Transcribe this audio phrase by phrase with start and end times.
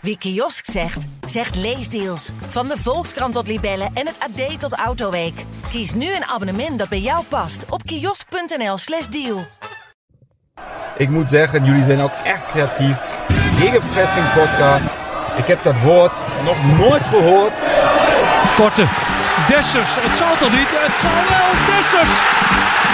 [0.00, 2.30] Wie kiosk zegt, zegt leesdeals.
[2.48, 5.44] Van de Volkskrant tot Libellen en het AD tot Autoweek.
[5.68, 9.46] Kies nu een abonnement dat bij jou past op kiosk.nl/slash deal.
[10.96, 12.96] Ik moet zeggen, jullie zijn ook echt creatief.
[13.58, 14.84] Gegenpressing podcast.
[15.36, 16.12] Ik heb dat woord
[16.44, 17.52] nog nooit gehoord.
[18.56, 18.86] Korte.
[19.48, 19.90] Dessers.
[20.06, 20.70] Het zal toch niet?
[20.70, 21.50] Het zal wel.
[21.70, 22.14] Dessers.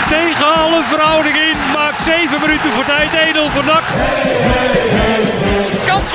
[0.09, 1.57] Tegen alle verhouding in.
[1.73, 3.13] Maakt 7 minuten voor tijd.
[3.13, 3.85] Edel voor NAC.
[5.23, 5.36] Het
[5.97, 6.13] kan 2-2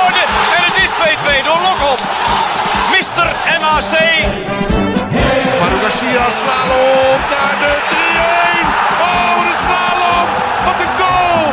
[0.00, 0.24] worden.
[0.56, 2.00] En het is 2-2 door Lokop.
[2.96, 3.26] Mister
[3.62, 3.92] MAC.
[5.60, 8.68] Manu Garcia slalom naar de 3-1.
[9.08, 10.28] Oh, de slalom.
[10.66, 11.46] Wat een goal.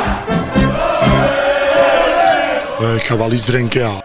[2.81, 4.03] Uh, ik ga wel iets drinken, ja.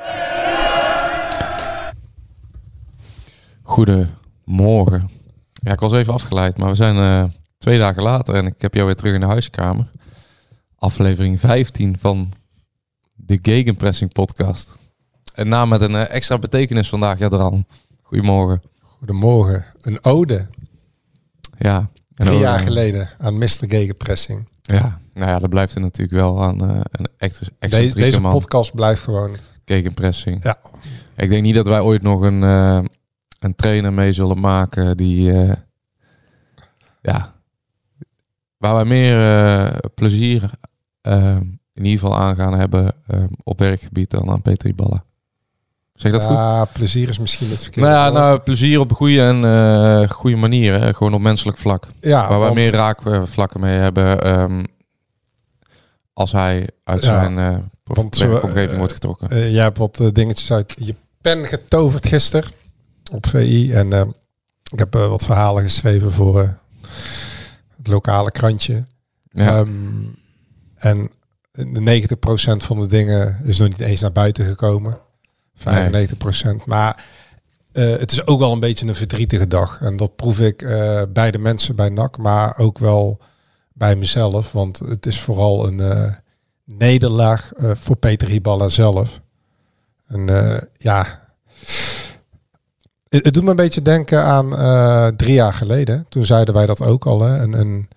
[3.62, 5.10] Goedemorgen.
[5.52, 7.24] Ja, ik was even afgeleid, maar we zijn uh,
[7.58, 9.90] twee dagen later en ik heb jou weer terug in de huiskamer.
[10.78, 12.32] Aflevering 15 van
[13.14, 14.78] de Gegenpressing podcast.
[15.34, 17.66] En naam met een uh, extra betekenis vandaag, Jadran.
[18.02, 18.60] Goedemorgen.
[18.80, 19.64] Goedemorgen.
[19.80, 20.46] Een ode.
[21.58, 21.90] Ja.
[22.14, 23.64] Drie jaar geleden aan Mr.
[23.68, 24.48] Gegenpressing.
[24.62, 28.20] Ja, nou ja, dat blijft er natuurlijk wel aan uh, een extra, extra Deze, deze
[28.20, 29.36] podcast blijft gewoon...
[29.64, 30.44] Gegenpressing.
[30.44, 30.60] Ja.
[31.16, 32.80] Ik denk niet dat wij ooit nog een, uh,
[33.38, 35.32] een trainer mee zullen maken die...
[35.32, 35.52] Uh,
[37.02, 37.34] ja,
[38.56, 40.50] waar wij meer plezier
[41.74, 42.94] in ieder geval aan gaan hebben
[43.42, 45.04] op werkgebied dan aan Petri Balla.
[45.94, 46.36] Zeg dat ja, goed?
[46.36, 47.88] Ja, plezier is misschien het verkeerde.
[47.88, 50.80] Nou ja, nou, plezier op een goede en uh, goede manier.
[50.80, 50.94] Hè?
[50.94, 51.88] Gewoon op menselijk vlak.
[52.00, 54.66] Ja, waar wij meer raakvlakken mee hebben um,
[56.12, 59.32] als hij uit Ja, zijn uh, want, omgeving uh, wordt getrokken.
[59.32, 62.50] Uh, jij hebt wat dingetjes uit je pen getoverd gisteren
[63.12, 63.72] op VI.
[63.72, 64.00] En uh,
[64.72, 66.38] ik heb wat verhalen geschreven voor
[67.76, 68.84] het lokale krantje.
[69.30, 69.58] Ja.
[69.58, 70.16] Um,
[70.74, 71.10] en
[71.54, 72.02] de
[72.60, 74.98] 90% van de dingen is nog niet eens naar buiten gekomen.
[75.58, 75.62] 95%.
[75.62, 76.60] Nee.
[76.64, 77.04] Maar
[77.72, 79.80] uh, het is ook wel een beetje een verdrietige dag.
[79.80, 83.18] En dat proef ik uh, bij de mensen bij NAC, maar ook wel
[83.72, 84.52] bij mezelf.
[84.52, 86.12] Want het is vooral een uh,
[86.64, 89.20] nederlaag voor Peter Hiballa zelf.
[90.06, 90.26] En
[90.78, 91.28] ja,
[93.08, 96.06] het, het, doet me een beetje denken aan drie jaar geleden.
[96.08, 97.22] Toen zeiden wij dat ook al.
[97.22, 97.38] Hè?
[97.38, 97.88] Een, een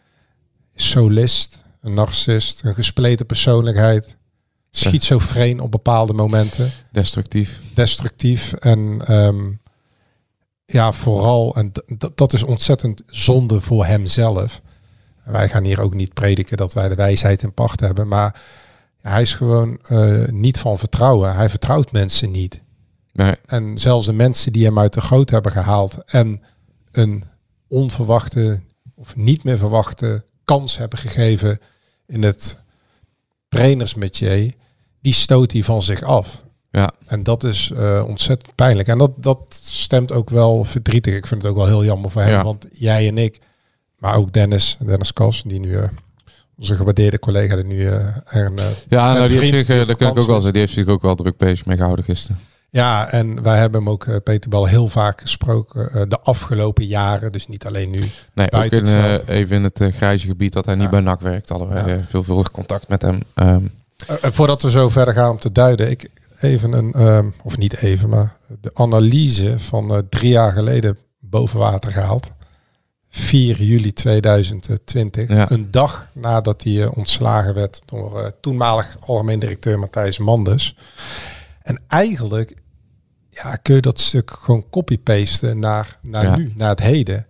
[0.76, 4.18] solist, een narcist, een gespleten persoonlijkheid
[4.72, 6.72] schizofreen op bepaalde momenten.
[6.92, 7.62] Destructief.
[7.74, 8.54] Destructief.
[8.54, 9.60] En um,
[10.66, 11.72] ja, vooral, en
[12.16, 14.62] dat is ontzettend zonde voor hemzelf.
[15.24, 18.08] Wij gaan hier ook niet prediken dat wij de wijsheid in pacht hebben.
[18.08, 18.42] Maar
[19.02, 21.36] hij is gewoon uh, niet van vertrouwen.
[21.36, 22.62] Hij vertrouwt mensen niet.
[23.14, 23.36] Nee.
[23.46, 26.42] En zelfs de mensen die hem uit de goot hebben gehaald en
[26.92, 27.24] een
[27.68, 28.62] onverwachte
[28.96, 31.60] of niet meer verwachte kans hebben gegeven
[32.08, 32.58] in het
[33.50, 34.54] trainersmetier,
[35.02, 36.44] die stoot hij van zich af.
[36.72, 36.92] Ja.
[37.06, 38.88] En dat is uh, ontzettend pijnlijk.
[38.88, 41.16] En dat, dat stemt ook wel verdrietig.
[41.16, 42.32] Ik vind het ook wel heel jammer voor hem.
[42.32, 42.44] Ja.
[42.44, 43.40] Want jij en ik,
[43.98, 45.84] maar ook Dennis, Dennis Kas, die nu, uh,
[46.58, 47.94] onze gewaardeerde collega, die nu uh,
[48.26, 50.74] er een, Ja, nou, die heeft zich, dat kan ik ook wel zeggen, die heeft
[50.74, 52.40] zich ook wel druk bezig mee gehouden gisteren.
[52.70, 56.86] Ja, en wij hebben hem ook, uh, Peter Bal, heel vaak gesproken uh, de afgelopen
[56.86, 57.32] jaren.
[57.32, 58.00] Dus niet alleen nu.
[58.34, 59.28] Nee, ook in, het veld.
[59.28, 61.50] even in het grijze gebied dat hij niet bij NAC werkt.
[61.50, 61.96] Hadden wij Ja.
[61.96, 63.22] uh, veelvuldig contact met hem.
[63.36, 63.72] Um,
[64.10, 67.78] Uh, voordat we zo verder gaan om te duiden, ik even een, um, of niet
[67.78, 72.32] even, maar de analyse van uh, drie jaar geleden boven water gehaald.
[73.10, 75.28] 4 juli 2020.
[75.30, 75.52] Ja.
[75.52, 80.76] Een dag nadat hij uh, ontslagen werd door uh, toenmalig algemeen directeur Matthijs Manders.
[81.68, 82.56] En eigenlijk
[83.30, 86.36] ja, kun je dat stuk gewoon copy-pasten naar, naar Ja.
[86.36, 87.28] nu, naar het heden.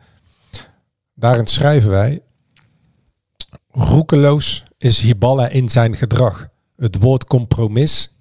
[1.14, 2.22] Daarin schrijven wij.
[3.70, 6.47] Roekeloos is Hiballa in zijn gedrag.
[6.76, 8.12] Het woord compromis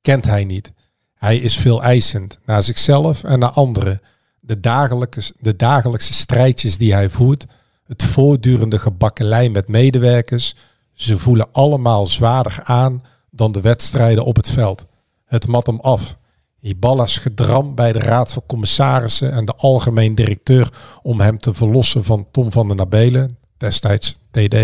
[0.00, 0.72] kent hij niet.
[1.14, 4.00] Hij is veel eisend naar zichzelf en naar anderen.
[4.40, 7.46] De dagelijkse, de dagelijkse strijdjes die hij voert,
[7.84, 10.54] het voortdurende gebakkelei met medewerkers,
[10.92, 14.86] ze voelen allemaal zwaarder aan dan de wedstrijden op het veld.
[15.32, 16.16] Het mat hem af.
[16.58, 20.72] Hiballa's gedram bij de Raad van Commissarissen en de algemeen directeur
[21.02, 24.56] om hem te verlossen van Tom van den Nabelen, destijds TD,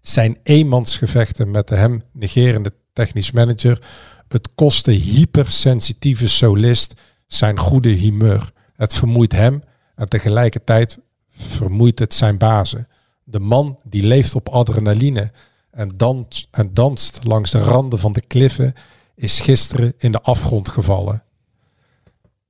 [0.00, 3.82] zijn eenmansgevechten met de hem negerende technisch manager.
[4.28, 6.94] Het kostte hypersensitieve solist
[7.26, 8.52] zijn goede humeur.
[8.76, 9.62] Het vermoeit hem
[9.94, 10.98] en tegelijkertijd
[11.30, 12.88] vermoeit het zijn bazen.
[13.24, 15.32] De man die leeft op adrenaline
[15.70, 18.74] en danst, en danst langs de randen van de kliffen
[19.14, 21.22] is gisteren in de afgrond gevallen.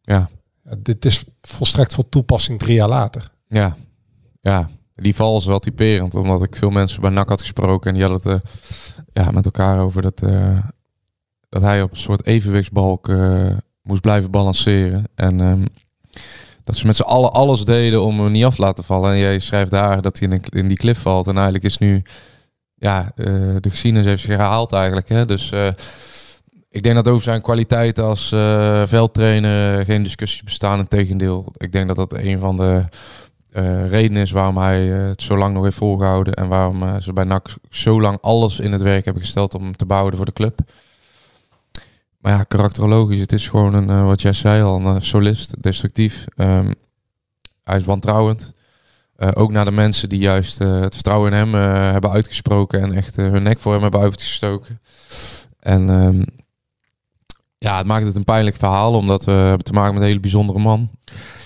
[0.01, 0.29] ja,
[0.79, 3.31] Dit is volstrekt van toepassing drie jaar later.
[3.49, 3.77] ja,
[4.41, 4.69] ja.
[4.95, 8.05] Die val is wel typerend, omdat ik veel mensen bij NAC had gesproken en die
[8.09, 10.59] hadden het eh, ja, met elkaar over dat, eh,
[11.49, 15.09] dat hij op een soort evenwichtsbalk eh, moest blijven balanceren.
[15.15, 15.65] En ehm,
[16.65, 19.11] dat ze met z'n allen alles deden om hem niet af te laten vallen.
[19.13, 21.27] En jij schrijft daar dat hij in, een- in die cliff valt.
[21.27, 22.03] En eigenlijk is nu,
[22.75, 25.09] ja, de geschiedenis heeft zich herhaald eigenlijk.
[25.09, 25.25] Hè?
[25.27, 25.53] Dus
[26.73, 30.79] ik denk dat over zijn kwaliteit als eh, veldtrainer geen discussies bestaan.
[30.79, 32.85] Integendeel, ik denk dat dat een van de
[33.51, 36.35] eh, redenen is waarom hij eh, het zo lang nog heeft volgehouden.
[36.35, 39.77] En waarom ze bij NAC zo lang alles in het werk hebben gesteld om hem
[39.77, 40.61] te bouwen voor de club.
[42.19, 46.25] Maar ja, karakterologisch, het is gewoon een, wat jij zei al, een solist, destructief.
[46.37, 46.73] Ehm,
[47.65, 48.53] hij is wantrouwend.
[49.35, 51.55] Ook naar de mensen die juist het vertrouwen in hem
[51.93, 54.81] hebben uitgesproken en echt hun nek voor hem hebben uitgestoken.
[55.59, 56.23] En ehm,
[57.63, 60.21] ja, het maakt het een pijnlijk verhaal, omdat we hebben te maken met een hele
[60.21, 60.91] bijzondere man.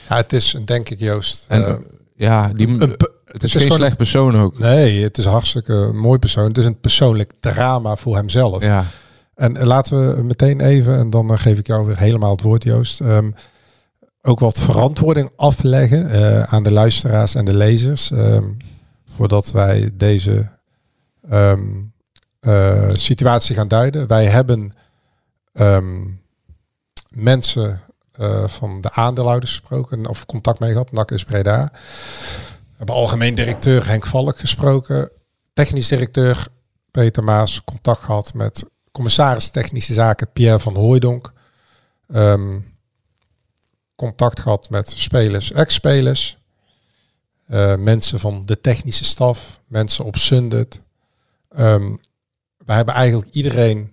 [0.08, 1.44] Ja, het is denk ik Joost.
[1.48, 1.74] En eh,
[2.16, 4.58] ja, die, een het is, is geen slecht persoon ook.
[4.58, 6.44] nee, het is een hartstikke mooi persoon.
[6.48, 8.62] Het is een persoonlijk drama voor hemzelf.
[8.62, 8.84] Ja,
[9.34, 12.64] En laten we meteen even, en dan eh, geef ik jou weer helemaal het woord,
[12.64, 13.00] Joost.
[13.00, 13.30] ehm,
[14.22, 18.10] ook wat verantwoording afleggen eh, aan de luisteraars en de lezers.
[18.10, 18.44] ehm,
[19.16, 20.48] voordat wij deze
[21.30, 21.60] ehm,
[22.40, 24.06] eh, situatie gaan duiden.
[24.06, 24.72] Wij hebben
[25.56, 26.06] ehm,
[27.08, 27.80] mensen
[28.12, 30.92] eh, van de aandeelhouders gesproken of contact mee gehad.
[30.92, 31.70] NAC is Breda.
[31.72, 35.10] We hebben algemeen directeur Henk Valk gesproken.
[35.52, 36.48] Technisch directeur
[36.90, 41.32] Peter Maas contact gehad met commissaris technische zaken Pierre van Hooijdonk.
[42.08, 42.58] Ehm,
[43.96, 46.38] contact gehad met spelers, ex-spelers.
[47.46, 50.80] eh, mensen van de technische staf, mensen op Sundet.
[51.48, 51.94] Ehm
[52.66, 53.92] we hebben eigenlijk iedereen.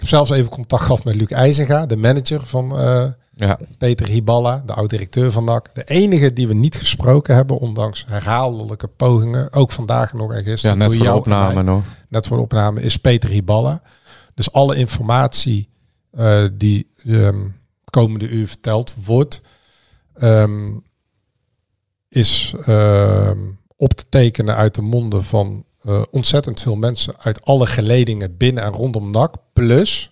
[0.00, 4.06] Ik heb zelfs even contact gehad met Luc IJzenga, de manager van eh, ja, Peter
[4.06, 5.74] Hiballa, de oud-directeur van NAC.
[5.74, 10.44] De enige die we niet gesproken hebben, ondanks herhaaldelijke pogingen, ook vandaag nog en ja
[10.44, 10.78] gisteren.
[10.78, 11.82] net door voor de opname nog.
[12.08, 13.82] net voor de opname, is Peter Hiballa.
[14.34, 15.68] Dus alle informatie
[16.10, 16.90] eh, die
[17.80, 19.42] het komende uur verteld wordt,
[20.14, 20.70] ehm,
[22.08, 23.38] is ehm,
[23.76, 28.64] op te tekenen uit de monden van eh, ontzettend veel mensen uit alle geledingen binnen
[28.64, 29.34] en rondom NAC.
[29.66, 30.10] Plus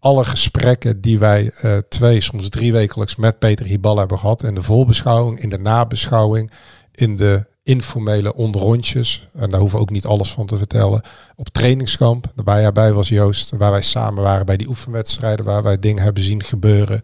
[0.00, 4.42] alle gesprekken die wij eh, twee, soms drie wekelijks met Peter Hiballa hebben gehad.
[4.42, 6.50] In de voorbeschouwing, in de nabeschouwing,
[6.94, 9.28] in de informele onderrondjes.
[9.34, 11.00] En daar hoeven we ook niet alles van te vertellen.
[11.36, 13.56] Op trainingskamp, waar jij bij was Joost.
[13.56, 15.44] Waar wij samen waren bij die oefenwedstrijden.
[15.44, 17.00] Waar wij dingen hebben zien gebeuren.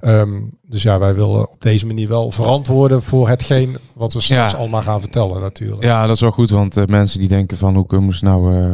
[0.00, 4.52] Ehm, dus ja, wij willen op deze manier wel verantwoorden voor hetgeen wat we straks
[4.52, 4.58] Ja.
[4.58, 5.82] allemaal gaan vertellen natuurlijk.
[5.84, 8.54] Ja, dat is wel goed, want eh, mensen die denken van hoe kunnen ze nou...
[8.56, 8.72] eh,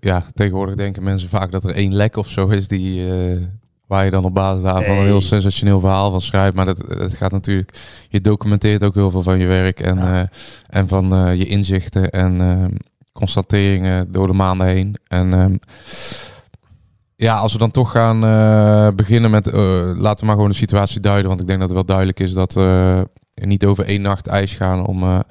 [0.00, 3.12] ja, tegenwoordig denken mensen vaak dat er één lek of zo is die...
[3.12, 3.42] eh,
[3.86, 6.54] waar je dan op basis daarvan een heel sensationeel verhaal van schrijft.
[6.54, 7.80] Maar dat, het gaat natuurlijk...
[8.08, 10.22] Je documenteert ook heel veel van je werk en, eh,
[10.68, 12.74] en van eh, je inzichten en ehm,
[13.12, 14.96] constateringen door de maanden heen.
[15.06, 15.56] En ehm,
[17.16, 18.20] ja, als we dan toch gaan
[18.96, 19.46] beginnen met...
[19.96, 21.28] laten we maar gewoon de situatie duiden.
[21.28, 24.54] Want ik denk dat het wel duidelijk is dat we niet over één nacht ijs
[24.54, 24.86] gaan...
[24.86, 25.24] om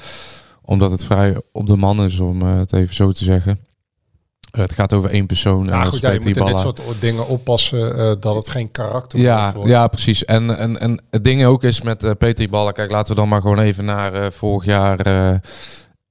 [0.66, 3.60] omdat het vrij op de man is, om het even zo te zeggen.
[4.52, 5.66] Eh, het gaat over één persoon.
[5.66, 8.50] Ja, dat goed, is ja, je moet in dit soort dingen oppassen eh, dat het
[8.50, 9.70] geen karakter Ja, wordt.
[9.70, 10.26] ja, precies.
[10.26, 12.74] En, en, en het ding ook is met eh Peter Ballen.
[12.74, 15.36] Kijk, laten we dan maar gewoon even naar eh, vorig jaar eh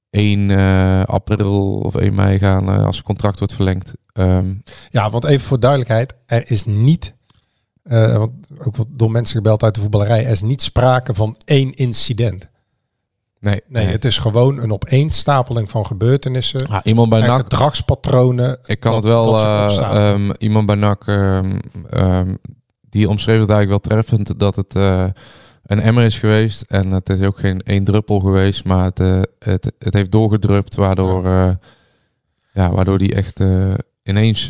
[0.09, 3.93] 1 eh, april of 1 mei gaan eh, als het contract wordt verlengd.
[4.13, 4.53] Ehm,
[4.89, 7.15] Ja, want even voor duidelijkheid, er is niet,
[7.83, 8.31] eh, want
[8.65, 12.49] ook wat door mensen gebeld uit de voetballerij, er is niet sprake van één incident.
[13.41, 18.59] Nee, Nee, het is gewoon een opeenstapeling van gebeurtenissen Ah, iemand bij NAC gedragspatronen.
[18.65, 19.39] Ik kan dat- het wel,
[19.79, 22.35] ehm, iemand bij NAC, ehm, ehm,
[22.89, 25.05] die omschreef het eigenlijk wel treffend, dat het eh,
[25.65, 26.61] een emmer is geweest.
[26.61, 30.75] En het is ook geen één druppel geweest, maar het, eh, het, het heeft doorgedrupt,
[30.75, 31.59] waardoor, ja.
[32.53, 33.43] ja, waardoor die echt
[34.03, 34.45] ineens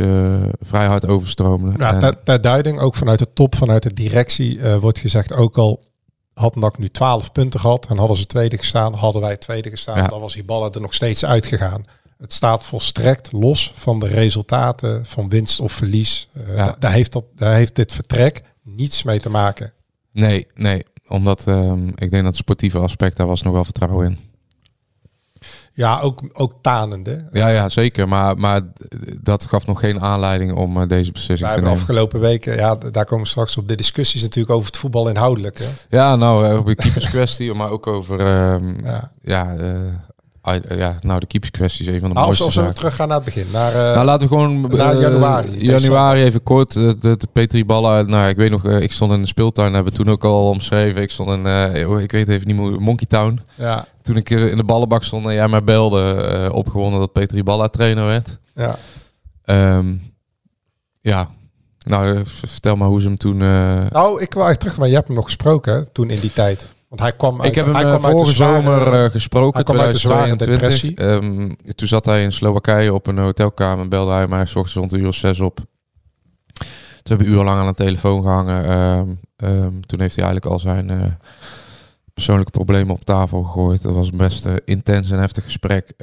[0.60, 1.74] vrij hard overstroomde.
[1.77, 5.83] Ja, ter, ter duiding, ook vanuit de top, vanuit de directie, wordt gezegd, ook al
[6.34, 9.98] had NAC nu 12 punten gehad en hadden ze tweede gestaan, hadden wij tweede gestaan,
[9.98, 10.08] Ja.
[10.08, 11.84] dan was die ballen er nog steeds uitgegaan.
[12.18, 16.28] Het staat volstrekt los van de resultaten van winst of verlies.
[16.34, 16.76] Eh, Ja.
[16.80, 19.74] daar, heeft dat, daar heeft dit vertrek niets mee te maken.
[20.12, 24.06] Nee, nee, omdat ehm, ik denk dat het sportieve aspect, daar was nog wel vertrouwen
[24.06, 24.20] in.
[25.74, 27.25] Ja, ook, ook tanende.
[27.32, 28.08] Ja, ja, zeker.
[28.08, 28.62] Maar, maar
[29.22, 31.72] dat gaf nog geen aanleiding om eh, deze Wij beslissing te nemen.
[31.72, 33.68] afgelopen weken, ja, daar komen we straks op.
[33.68, 35.58] De discussies natuurlijk over het voetbal inhoudelijk.
[35.60, 35.66] Hè?
[35.90, 39.12] Ja, nou, eh, over de keeperskwestie, maar ook over ehm, Ja.
[39.22, 39.75] ja, eh,
[40.69, 43.24] ja, nou, de keeperskwestie is een van de Nou, mooiste of zullen we naar het
[43.25, 43.45] begin?
[43.51, 46.75] Naar, eh, Nou, laten we gewoon naar eh, januari, januari even kort.
[46.75, 48.10] eh, De, de Petri Ballen.
[48.10, 49.74] Nou, ik weet nog, eh, ik stond in de speeltuin.
[49.74, 51.01] Hebben we toen ook al omschreven.
[51.01, 53.39] Ik stond in, eh, ik weet even niet meer, Monkey Town.
[53.55, 57.12] ja, Toen ik eh, in de ballenbak stond en jij mij belde, eh, opgewonden dat
[57.12, 58.38] Petri Balla trainer werd.
[58.55, 58.75] ja.
[59.43, 59.93] Ehm,
[61.01, 61.29] ja,
[61.79, 63.41] nou, eh, vertel maar hoe ze hem toen...
[63.41, 63.48] eh,
[63.89, 66.33] Nou, ik wil eigenlijk terug, maar je hebt hem nog gesproken hè, toen in die
[66.33, 66.67] tijd.
[66.91, 69.12] Want hij kwam uit, ik heb hem hij eh, uit de vorige zware- zomer eh,
[69.12, 71.05] gesproken, hij kwam uit de zware 2022.
[71.05, 74.91] Ehm, toen zat hij in Slowakije op een hotelkamer, belde hij mij, s ochtends rond
[74.91, 75.55] een uur of zes op.
[75.55, 75.65] Toen
[77.03, 78.65] hebben we urenlang aan de telefoon gehangen.
[78.65, 81.12] Ehm, ehm, toen heeft hij eigenlijk al zijn eh,
[82.13, 83.81] persoonlijke problemen op tafel gegooid.
[83.81, 85.93] Dat was een best eh, intens en heftig gesprek.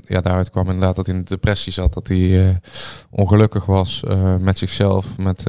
[0.00, 2.60] Ja, daaruit kwam inderdaad dat hij in de depressie zat, dat hij
[3.10, 4.02] ongelukkig was
[4.40, 5.44] met zichzelf, met...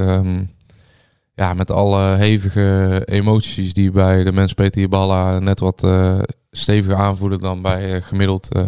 [1.38, 6.20] ja, met alle hevige emoties die bij de mens Peter Hiballa net wat eh,
[6.51, 8.63] steviger aanvoelen dan bij eh, gemiddeld eh,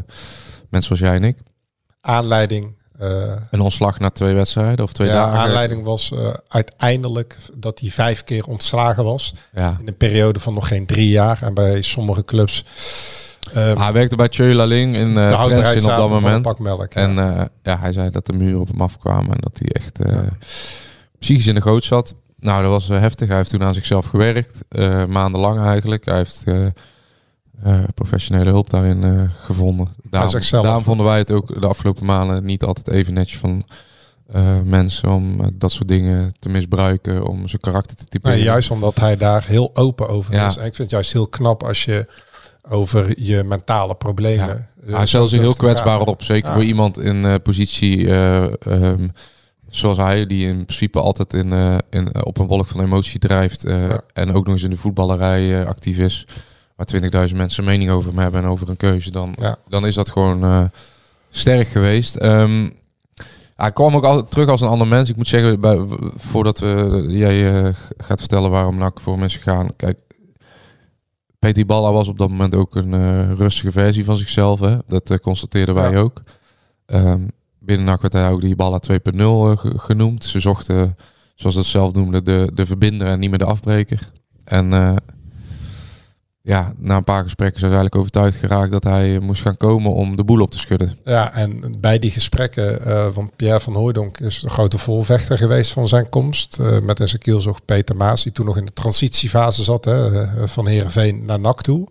[0.69, 1.37] mensen zoals jij en ik.
[2.01, 2.77] aanleiding.
[3.49, 5.39] Een ontslag na twee wedstrijden of twee ja, dagen.
[5.39, 6.13] aanleiding was
[6.47, 9.33] uiteindelijk dat hij vijf keer ontslagen was.
[9.53, 9.77] Ja.
[9.79, 11.41] In een periode van nog geen drie jaar.
[11.41, 12.65] En bij sommige clubs.
[13.53, 16.47] ehm, hij werkte bij Tjeu Laling in de uh, houdbaarheid op dat moment.
[16.59, 16.85] ja.
[16.89, 17.13] En
[17.63, 19.99] ja, hij zei dat de muren op hem afkwamen en dat hij echt
[21.19, 22.15] psychisch in de goot zat.
[22.39, 23.27] Nou, dat was eh, heftig.
[23.27, 24.63] Hij heeft toen aan zichzelf gewerkt.
[24.69, 26.05] eh, maandenlang eigenlijk.
[26.05, 29.87] Hij heeft eh, professionele hulp daarin gevonden.
[30.03, 33.65] Daarom, vonden wij het ook de afgelopen maanden niet altijd even netjes van
[34.63, 38.35] mensen om dat soort dingen te misbruiken, om zijn karakter te typeren.
[38.35, 40.47] Nee, juist omdat hij daar heel open over Ja.
[40.47, 40.55] is.
[40.57, 42.07] En ik vind het juist heel knap als je
[42.69, 44.67] over je mentale problemen.
[44.87, 46.23] eh, hij stelt zich heel kwetsbaar op.
[46.23, 46.53] Zeker Ja.
[46.55, 49.07] voor iemand in positie eh, ehm,
[49.69, 53.19] zoals hij, die in principe altijd in, eh, in, eh, op een wolk van emotie
[53.19, 53.65] drijft.
[53.65, 54.01] eh, Ja.
[54.13, 56.27] En ook nog eens in de voetballerij actief is.
[56.75, 59.11] Waar 20.000 mensen mening over hem hebben en over een keuze.
[59.11, 59.57] Dan, Ja.
[59.67, 60.69] dan is dat gewoon
[61.29, 62.15] sterk geweest.
[62.15, 62.69] Ehm,
[63.55, 65.09] hij kwam ook altijd terug als een ander mens.
[65.09, 65.79] Ik moet zeggen, bij,
[66.15, 69.67] voordat we, jij gaat vertellen waarom NAC voor mensen gaan.
[69.75, 69.99] Kijk,
[71.39, 74.59] Peter Balla was op dat moment ook een rustige versie van zichzelf.
[74.59, 74.77] Hè?
[74.87, 75.97] Dat constateerden wij Ja.
[75.97, 76.21] ook.
[76.85, 77.21] Ehm,
[77.59, 80.23] binnen NAC werd hij ook die Balla 2.0 eh, ge- genoemd.
[80.23, 80.95] Ze zochten,
[81.35, 84.11] zoals ze het zelf noemden, de, de verbinder en niet meer de afbreker.
[84.43, 84.95] En eh,
[86.41, 89.57] ja, na een paar gesprekken zijn ze eigenlijk overtuigd geraakt dat hij eh, moest gaan
[89.57, 90.97] komen om de boel op te schudden.
[91.03, 95.71] Ja, en bij die gesprekken eh, van Pierre van Hooijdonk is de grote voorvechter geweest
[95.71, 96.57] van zijn komst.
[96.83, 100.67] met in zijn kielzog Peter Maas, die toen nog in de transitiefase zat, hè, van
[100.67, 101.87] Heerenveen naar NAC toe.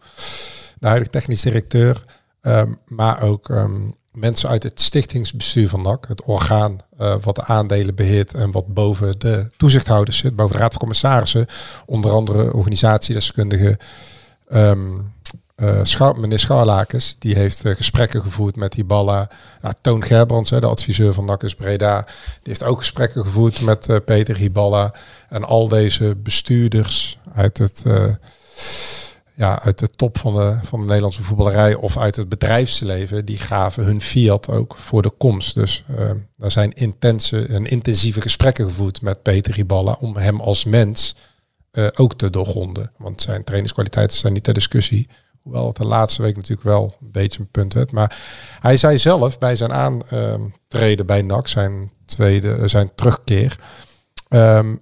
[0.79, 2.05] De huidige technisch directeur.
[2.41, 3.73] Ehm, maar ook ehm,
[4.19, 8.67] mensen uit het stichtingsbestuur van NAC, het orgaan eh, wat de aandelen beheert en wat
[8.67, 11.47] boven de toezichthouders zit, boven de raad van commissarissen.
[11.87, 13.79] Onder andere organisatiedeskundige
[14.49, 14.81] ehm
[15.59, 19.31] eh, Schouw- meneer Schouwlakens, die heeft eh, gesprekken gevoerd met Hiballa.
[19.63, 23.61] Ja, Toon Gerbrands, hè, de adviseur van NAC is Breda, die heeft ook gesprekken gevoerd
[23.61, 24.95] met eh, Peter Hiballa.
[25.29, 28.05] En al deze bestuurders uit het, eh,
[29.38, 33.38] ja, uit de top van de, van de Nederlandse voetballerij of uit het bedrijfsleven, die
[33.38, 35.54] gaven hun fiat ook voor de komst.
[35.54, 40.64] Dus eh daar zijn intense en intensieve gesprekken gevoerd met Peter Hiballa om hem als
[40.64, 41.16] mens
[41.71, 42.92] eh, ook te doorgronden.
[42.97, 45.09] Want zijn trainingskwaliteiten zijn niet ter discussie.
[45.42, 47.92] Hoewel het de laatste week natuurlijk wel een beetje een punt werd.
[47.92, 48.16] Maar
[48.61, 53.59] hij zei zelf bij zijn aantreden bij NAC, zijn, tweede, eh, zijn terugkeer.
[54.28, 54.75] ehm,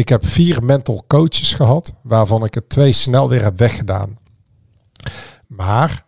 [0.00, 4.18] ik heb vier mental coaches gehad, waarvan ik er twee snel weer heb weggedaan.
[5.46, 6.04] Maar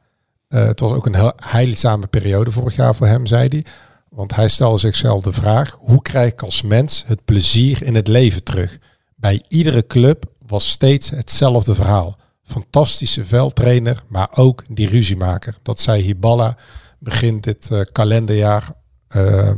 [0.48, 3.64] eh, het was ook een heel heilzame periode vorig jaar voor hem, zei hij.
[4.08, 8.08] Want hij stelde zichzelf de vraag: hoe krijg ik als mens het plezier in het
[8.08, 8.78] leven terug?
[9.16, 12.16] Bij iedere club was steeds hetzelfde verhaal.
[12.42, 15.56] Fantastische veldtrainer, maar ook die ruziemaker.
[15.62, 16.56] Dat zei Hiballa
[16.98, 18.72] begin dit eh, kalenderjaar
[19.08, 19.52] eh,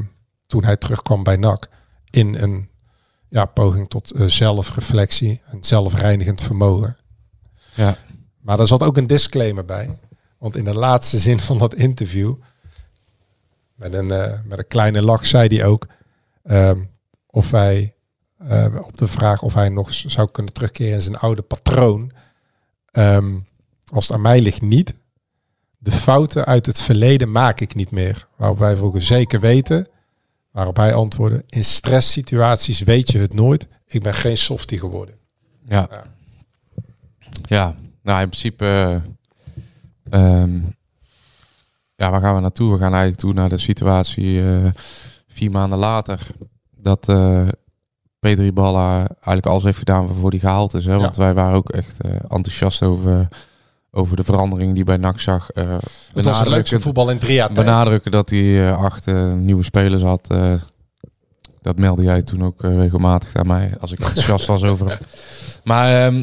[0.47, 1.69] toen hij terugkwam bij NAC.
[2.11, 2.73] In een
[3.35, 6.97] ja, poging tot eh, zelfreflectie en zelfreinigend vermogen.
[7.75, 7.97] Ja.
[8.41, 9.99] Maar daar zat ook een disclaimer bij.
[10.39, 12.35] Want in de laatste zin van dat interview,
[13.75, 15.87] met een, eh, met een kleine lach, zei hij ook
[16.43, 16.85] ehm,
[17.27, 17.95] of hij
[18.39, 22.13] eh, op de vraag of hij nog zou kunnen terugkeren in zijn oude patroon.
[22.91, 23.39] Ehm,
[23.93, 24.95] als het aan mij ligt niet.
[25.79, 28.29] De fouten uit het verleden maak ik niet meer.
[28.37, 29.87] Waarop wij vroegen zeker weten.
[30.55, 33.69] Waarop hij antwoordde, in stresssituaties weet je het nooit.
[33.87, 35.15] Ik ben geen softie geworden.
[35.69, 35.87] Ja.
[35.91, 36.05] Ja.
[37.47, 38.65] Ja, nou in principe.
[40.11, 40.61] eh, ehm,
[41.97, 42.73] ja, waar gaan we naartoe?
[42.73, 44.71] We gaan eigenlijk toe naar de situatie eh,
[45.27, 46.27] vier maanden later.
[46.77, 47.49] Dat eh
[48.19, 50.85] Pedro Iballa eigenlijk alles heeft gedaan waarvoor hij gehaald is.
[50.85, 50.97] Hè?
[50.99, 53.29] Want wij waren ook echt enthousiast over,
[53.95, 55.51] over de verandering die bij NAC zag.
[55.51, 57.67] Eh, Het was het benadrukken- leukste voetbal in drie jaar tijd.
[57.67, 60.35] benadrukken dat hij eh, acht eh, nieuwe spelers had.
[61.63, 64.99] dat meldde jij toen ook regelmatig aan mij, als ik enthousiast was over hem.
[65.65, 66.23] Maar ehm,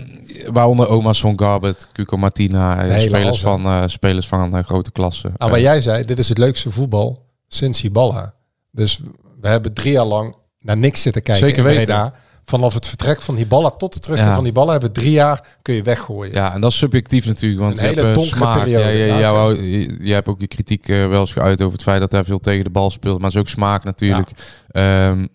[0.53, 5.31] waaronder Oma's van Garbet, Cuco Martina, spelers, van, spelers van een grote klasse.
[5.37, 8.33] Nou, maar jij zei, dit is het leukste voetbal sinds Hiballa.
[8.71, 8.99] Dus
[9.41, 11.83] we hebben drie jaar lang naar niks zitten kijken Zeker in weten.
[11.85, 12.13] Breda.
[12.45, 14.33] Vanaf het vertrek van die ballen tot de terugkeer Ja.
[14.35, 16.33] van die ballen hebben we drie jaar kun je weggooien.
[16.33, 17.61] Ja, en dat is subjectief natuurlijk.
[17.61, 18.57] Want Een je hele hebt eh, donkere smaak.
[18.63, 18.83] periode.
[18.97, 19.61] Ja, ja, jou-
[20.03, 22.39] je, hebt ook je kritiek eh, wel eens geuit over het feit dat hij veel
[22.39, 23.15] tegen de bal speelt.
[23.17, 24.29] Maar het is ook smaak natuurlijk.
[24.67, 25.27] Ehm,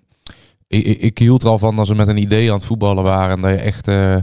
[0.68, 3.04] ik, ik, ik hield er al van dat ze met een idee aan het voetballen
[3.04, 3.30] waren.
[3.34, 4.16] En dat je echt, eh,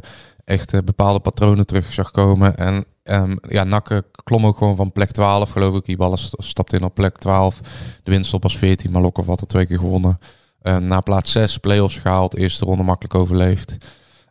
[0.45, 2.57] echt bepaalde patronen terug zag komen.
[2.57, 5.85] En ehm, ja, Nakke klom ook gewoon van plek 12 geloof ik.
[5.85, 7.59] Die ballen st- stapte in op plek 12.
[8.03, 10.19] De winststop was 14, maar Lokhoff had er twee keer gewonnen.
[10.63, 12.35] Ehm, na plaats 6 play-offs gehaald.
[12.35, 13.77] Eerste ronde makkelijk overleefd.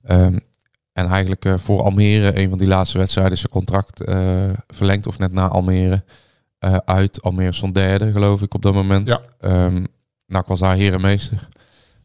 [0.02, 0.38] Ehm,
[0.92, 5.18] en eigenlijk eh, voor Almere, een van die laatste wedstrijden, zijn contract eh, verlengd of
[5.18, 6.02] net na Almere
[6.58, 7.22] eh, uit.
[7.22, 9.08] Almere stond derde, geloof ik, op dat moment.
[9.08, 9.20] Ja.
[9.40, 9.84] Ehm,
[10.26, 11.48] NAC was daar herenmeester.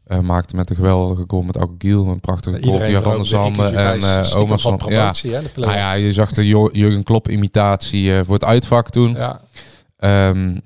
[0.08, 4.36] Eh, maakte met een geweldige goal met Agogiel, een prachtige goal der Zanden en eh
[4.36, 4.92] Omas van van...
[4.92, 5.34] Ja, promotie.
[5.34, 9.14] hè, ah, ja, je zag de Jurgen Klopp imitatie eh, voor het uitvak toen.
[9.14, 9.40] Ja.
[9.96, 10.58] Ehm,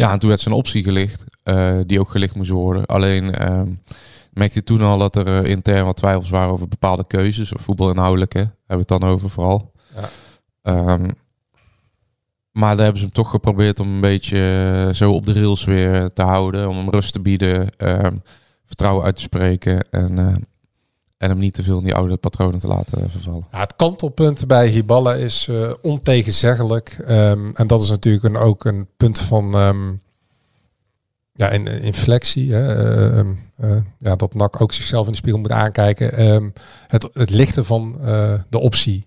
[0.00, 2.86] ja, en toen werd zijn optie gelicht, eh, die ook gelicht moest worden.
[2.86, 3.72] Alleen ehm,
[4.32, 7.52] merkte je toen al dat er eh, intern wat twijfels waren over bepaalde keuzes.
[7.54, 9.72] Voetbalinhoudelijk, hè, hebben we het dan over vooral.
[9.94, 10.08] Ja.
[10.62, 11.08] Ehm,
[12.50, 14.38] maar daar hebben ze hem toch geprobeerd om een beetje
[14.88, 16.68] eh, zo op de rails weer te houden.
[16.68, 18.16] Om hem rust te bieden, ehm,
[18.64, 19.90] vertrouwen uit te spreken.
[19.90, 20.44] En,
[21.20, 23.46] en hem niet te veel in die oude patronen te laten vervallen.
[23.52, 26.96] Ja, het kantelpunt bij Hiballa is eh, ontegenzeggelijk.
[27.06, 29.92] Ehm, en dat is natuurlijk ook een punt van ehm,
[31.40, 32.52] ja, een, een inflectie.
[32.52, 32.74] Hè?
[32.74, 36.52] Eh, ehm, eh, ja, dat NAC ook zichzelf in de spiegel moet aankijken.
[36.86, 39.06] Het, het lichten van eh, de optie.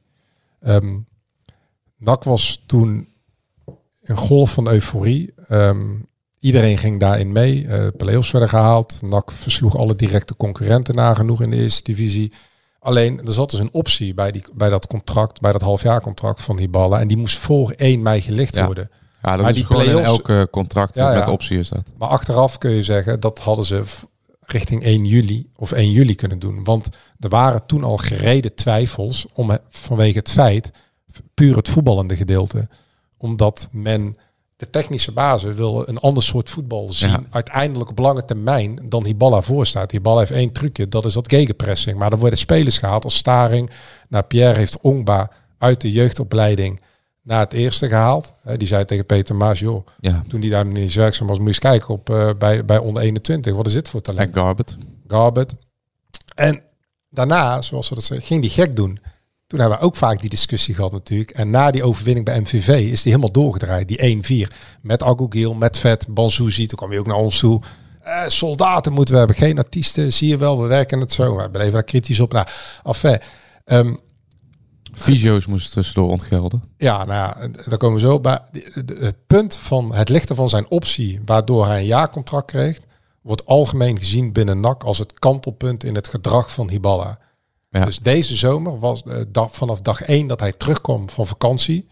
[1.97, 3.07] NAC was toen
[4.01, 5.33] een golf van euforie.
[6.43, 7.67] Iedereen ging daarin mee.
[7.67, 8.97] Eh play-offs werden gehaald.
[9.01, 12.31] NAC versloeg alle directe concurrenten nagenoeg in de eerste divisie.
[12.79, 16.57] Alleen, er zat dus een optie bij, die, bij dat contract, bij dat halfjaarcontract van
[16.57, 16.99] Hiballa.
[16.99, 18.65] En die moest voor 1 mei gelicht Ja.
[18.65, 18.89] worden.
[19.21, 21.83] Ja, dat Maar is die gewoon in elke contract Ja, met optie is dat.
[21.97, 23.83] Maar achteraf kun je zeggen, dat hadden ze
[24.39, 26.63] richting 1 juli of 1 juli kunnen doen.
[26.63, 26.87] Want
[27.19, 30.71] er waren toen al gereden twijfels om, vanwege het feit,
[31.33, 32.67] puur het voetballende gedeelte.
[33.17, 34.17] Omdat men,
[34.63, 37.09] de technische basis wil een ander soort voetbal zien.
[37.09, 37.23] Ja.
[37.29, 39.91] Uiteindelijk op lange termijn dan Hiballa voorstaat.
[39.91, 41.97] Hiballa heeft één trucje, dat is dat gegenpressing.
[41.97, 43.69] Maar er worden spelers gehaald als Staring.
[44.09, 46.81] Nou, Pierre heeft Ongba uit de jeugdopleiding
[47.21, 48.33] naar het eerste gehaald.
[48.57, 51.69] Die zei tegen Peter Maas, joh, Ja, toen die daar niet werkzaam was, moest je
[51.69, 53.55] eens kijken op, eh, bij, bij onder 21.
[53.55, 54.35] Wat is dit voor en talent?
[54.35, 54.77] Garbet.
[55.07, 55.55] Garbet.
[56.35, 56.61] En
[57.09, 58.99] daarna, zoals we dat zeggen, ging die gek doen.
[59.53, 61.31] Toen hebben we ook vaak die discussie gehad natuurlijk.
[61.31, 63.87] En na die overwinning bij MVV is die helemaal doorgedraaid.
[63.87, 66.65] Die 1-4 met Agogiel, met Vet, Banzuzi.
[66.65, 67.61] Toen kwam hij ook naar ons toe.
[68.01, 70.13] Eh, soldaten moeten we hebben, geen artiesten.
[70.13, 71.35] Zie je wel, we werken het zo.
[71.35, 72.33] We bleven daar kritisch op.
[72.33, 72.47] Nou,
[72.83, 73.19] enfin,
[73.65, 73.95] ehm,
[74.93, 76.63] Fysio's moesten tussendoor ontgelden.
[76.77, 78.39] Ja, nou ja, daar komen we zo bij.
[78.85, 82.79] Het punt van het lichten van zijn optie, waardoor hij een jaarcontract kreeg,
[83.21, 87.19] wordt algemeen gezien binnen NAC als het kantelpunt in het gedrag van Hiballa.
[87.79, 87.85] Ja.
[87.85, 91.87] Dus deze zomer was eh, dag, vanaf dag één dat hij terugkwam van vakantie,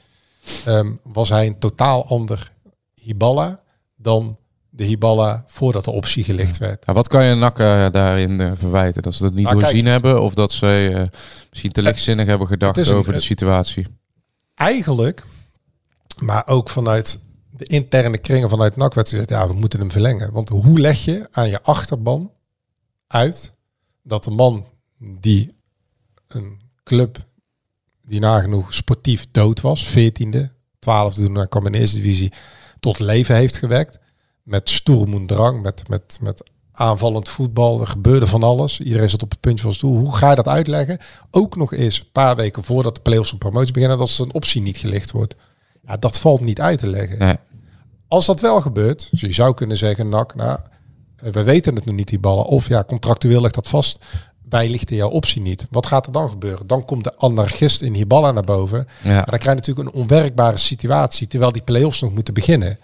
[0.65, 2.51] ehm, was hij een totaal ander
[2.95, 3.61] Hiballa
[3.95, 4.37] dan
[4.69, 6.83] de Hiballa voordat de optie gelicht werd.
[6.85, 9.01] Ja, wat kan je nakken daarin eh, verwijten?
[9.01, 9.91] Dat ze dat niet Nou, doorzien kijk.
[9.91, 13.87] hebben of dat ze eh, misschien te lichtzinnig hebben gedacht een- over de situatie?
[14.55, 15.23] Eigenlijk,
[16.17, 20.31] maar ook vanuit de interne kringen vanuit NAC werd gezegd, ja, we moeten hem verlengen.
[20.31, 22.31] Want hoe leg je aan je achterban
[23.07, 23.53] uit
[24.03, 24.65] dat de man
[24.99, 25.55] die
[26.35, 27.23] een club
[28.01, 30.39] die nagenoeg sportief dood was, 14e,
[30.75, 32.33] 12e toen hij kwam in de eerste divisie,
[32.79, 33.99] tot leven heeft gewekt.
[34.43, 37.81] Met en drang, met, met, met aanvallend voetbal.
[37.81, 38.79] Er gebeurde van alles.
[38.79, 39.97] Iedereen zat op het puntje van stoel.
[39.97, 40.97] Hoe ga je dat uitleggen?
[41.31, 44.61] Ook nog eens een paar weken voordat de play-offs en promotie beginnen, dat een optie
[44.61, 45.35] niet gelicht wordt.
[45.85, 47.17] Ja, dat valt niet uit te leggen.
[47.17, 47.35] Nee.
[48.07, 50.59] Als dat wel gebeurt, dus je zou kunnen zeggen, NAC, nou,
[51.15, 52.45] we weten het nog niet, die ballen.
[52.45, 54.05] Of ja, contractueel ligt dat vast.
[54.51, 55.65] Wij lichten jouw optie niet.
[55.69, 56.67] Wat gaat er dan gebeuren?
[56.67, 58.87] Dan komt de anarchist in Hiballa naar boven.
[59.03, 59.09] Ja.
[59.09, 62.79] Maar dan krijg je natuurlijk een onwerkbare situatie, terwijl die play-offs nog moeten beginnen.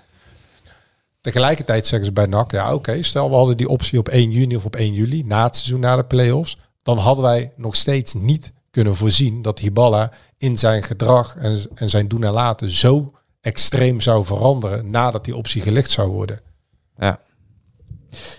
[1.22, 4.56] Tegelijkertijd zeggen ze bij NAC, ja oké, stel we hadden die optie op 1 juni
[4.56, 8.14] of op 1 juli, na het seizoen na de play-offs, dan hadden wij nog steeds
[8.14, 13.14] niet kunnen voorzien dat Hiballa in zijn gedrag en, en zijn doen en laten zo
[13.42, 16.40] extreem zou veranderen nadat die optie gelicht zou worden.
[16.98, 17.20] Ja.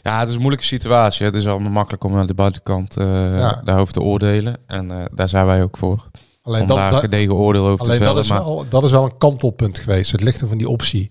[0.03, 1.27] Ja, het is een moeilijke situatie.
[1.27, 3.61] Het is allemaal makkelijk om aan de buitenkant eh, Ja.
[3.65, 4.57] daarover te oordelen.
[4.67, 6.07] En eh, daar zijn wij ook voor.
[6.43, 8.23] Alleen, om dat, daar dat- gedegen oordeel over alleen te dat, vellen.
[8.23, 11.11] is Maar wel, dat is wel een kantelpunt geweest, het lichten van die optie.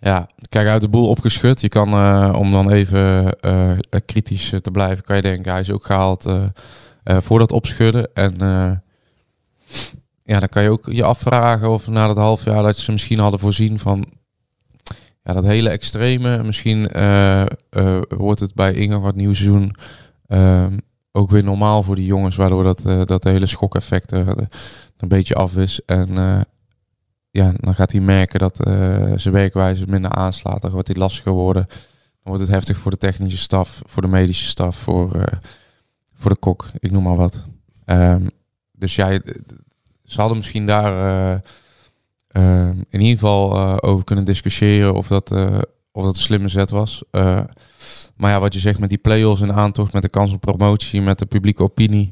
[0.00, 1.60] ja, kijk, uit de boel opgeschud.
[1.60, 3.70] Je kan, eh, om dan even eh,
[4.06, 6.42] kritisch eh, te blijven, kan je denken, hij is ook gehaald eh,
[7.04, 8.10] eh, voor dat opschudden.
[8.14, 8.70] En eh,
[10.22, 13.18] ja, dan kan je ook je afvragen of na dat half jaar dat ze misschien
[13.18, 14.06] hadden voorzien van...
[15.24, 16.42] ja, dat hele extreme.
[16.42, 19.74] Misschien eh, eh, wordt het bij ingang van het nieuwe seizoen
[20.26, 20.78] ehm,
[21.12, 24.28] ook weer normaal voor die jongens, waardoor dat, eh, dat hele schokeffect er
[24.96, 25.80] een beetje af is.
[25.86, 26.08] En
[27.30, 28.56] ja, dan gaat hij merken dat
[29.20, 30.62] zijn werkwijze minder aanslaat.
[30.62, 31.66] Dan wordt hij lastiger worden.
[31.68, 31.76] Dan
[32.22, 35.24] wordt het heftig voor de technische staf, voor de medische staf, voor,
[36.14, 36.70] voor de kok.
[36.78, 37.44] Ik noem maar wat.
[37.84, 38.26] Ehm,
[38.72, 39.40] dus ja, je-
[40.04, 41.42] ze hadden misschien daar
[42.34, 45.58] in ieder geval eh, over kunnen discussiëren of dat, eh,
[45.92, 47.02] of dat een slimme zet was.
[47.10, 47.40] Eh,
[48.16, 50.40] maar ja, wat je zegt met die play-offs en de aantocht, met de kans op
[50.40, 52.10] promotie, met de publieke opinie.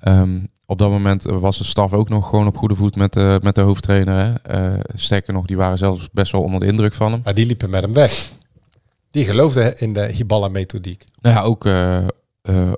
[0.00, 3.38] ehm, op dat moment was de staf ook nog gewoon op goede voet met de,
[3.42, 4.40] met de hoofdtrainer.
[4.42, 4.78] Hè?
[4.94, 7.20] Sterker nog, die waren zelfs best wel onder de indruk van hem.
[7.24, 8.32] Maar die liepen met hem weg.
[9.10, 11.04] Die geloofde in de Hiballa-methodiek.
[11.20, 11.68] Nou ja, ook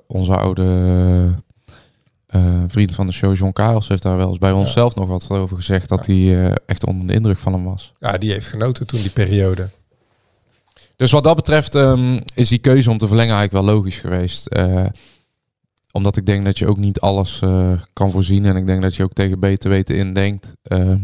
[0.07, 0.63] onze oude
[2.33, 5.07] eh, vriend van de show, John Karels, heeft daar wel eens bij ons zelf nog
[5.07, 5.89] wat over gezegd.
[5.89, 7.91] Dat hij eh, echt onder de indruk van hem was.
[7.99, 9.69] Ja, die heeft genoten toen die periode.
[10.95, 14.47] Dus wat dat betreft ehm, is die keuze om te verlengen eigenlijk wel logisch geweest.
[14.47, 14.85] Eh,
[15.91, 17.39] omdat ik denk dat je ook niet alles
[17.93, 18.45] kan voorzien.
[18.45, 20.55] En ik denk dat je ook tegen beter weten indenkt.
[20.63, 20.99] ehm,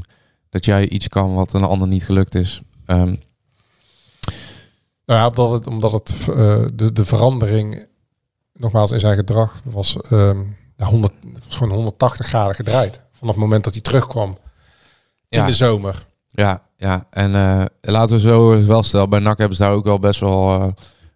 [0.49, 2.61] dat jij iets kan wat een ander niet gelukt is.
[2.85, 3.15] Ehm,
[5.05, 6.15] Nou ja, omdat het, omdat het
[6.73, 7.85] de, de verandering,
[8.53, 9.97] nogmaals in zijn gedrag, was,
[10.79, 12.99] ja, 100, het was gewoon 180 graden gedraaid.
[13.11, 14.37] Vanaf het moment dat hij terugkwam
[15.29, 15.45] in Ja.
[15.45, 16.05] de zomer.
[16.27, 17.05] Ja, ja.
[17.09, 20.19] En eh, laten we zo wel stellen, bij NAC hebben ze daar ook wel best
[20.19, 20.67] wel eh,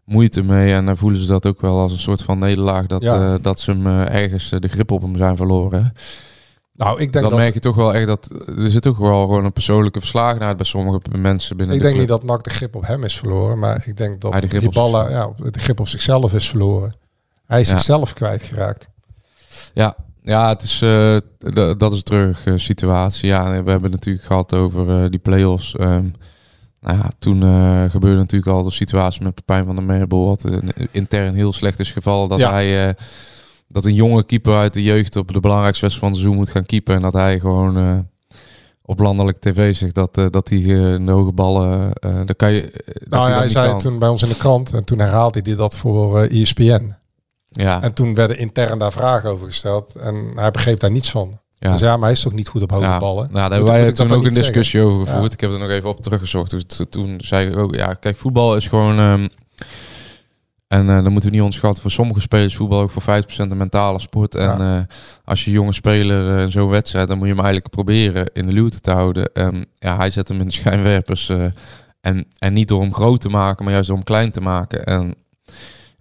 [0.05, 0.73] moeite mee.
[0.73, 3.33] En dan voelen ze dat ook wel als een soort van nederlaag dat, Ja.
[3.33, 5.93] eh, dat ze hem eh, ergens eh, de grip op hem zijn verloren.
[6.75, 9.21] Nou, ik denk Dan dat, merk je toch wel echt dat er zit ook wel
[9.21, 12.49] gewoon een persoonlijke verslagenheid bij sommige mensen binnen ik de denk niet dat NAC de
[12.49, 15.33] grip op hem is verloren, maar ik denk dat Hij de grip Hiballa zichzelf.
[15.43, 16.93] ja, de grip op zichzelf is verloren.
[17.45, 17.73] Hij is Ja.
[17.75, 18.87] zichzelf kwijtgeraakt.
[19.73, 21.17] Ja, ja het is, eh,
[21.77, 23.27] dat is een treurige situatie.
[23.27, 25.75] Ja, we hebben het natuurlijk gehad over eh, die play-offs.
[25.75, 26.07] Ehm,
[26.81, 30.25] nou ja, toen eh, gebeurde natuurlijk al de situatie met Pepijn van der Merbel.
[30.25, 32.29] Wat een, intern heel slecht is gevallen.
[32.29, 32.51] Dat Ja.
[32.51, 32.95] hij...
[33.67, 36.49] dat een jonge keeper uit de jeugd op de belangrijkste wedstrijd van het seizoen moet
[36.49, 36.95] gaan keepen.
[36.95, 38.05] En dat hij gewoon
[38.85, 41.93] op landelijk tv zegt dat, eh, dat hij de hoge ballen...
[42.01, 43.79] dan kan je, Nou ja, hij zei kan.
[43.79, 46.95] toen bij ons in de krant en toen herhaalde hij dat voor ESPN.
[47.53, 51.39] Ja, En toen werden intern daar vragen over gesteld en hij begreep daar niets van.
[51.59, 51.71] ja.
[51.71, 52.97] Dus ja, maar hij is toch niet goed op hoge ja.
[52.99, 53.27] ballen?
[53.31, 55.27] Nou, daar hebben wij toen ook een discussie over gevoerd.
[55.27, 55.33] Ja.
[55.33, 56.51] Ik heb er nog even op teruggezocht.
[56.51, 58.99] Dus toen zei ik ook, ja, kijk, voetbal is gewoon...
[58.99, 59.27] ehm,
[60.67, 63.05] en eh dan moeten we niet onderschatten, voor sommige spelers voetbal ook voor 50%
[63.37, 64.35] een mentale sport.
[64.35, 64.77] En Ja.
[64.77, 64.83] eh,
[65.25, 68.51] als je jonge speler in zo'n wedstrijd, dan moet je hem eigenlijk proberen in de
[68.53, 69.33] luwte te houden.
[69.33, 71.29] En ja, hij zet hem in de schijnwerpers.
[72.01, 74.85] en, en niet door hem groot te maken, maar juist door hem klein te maken.
[74.85, 75.15] En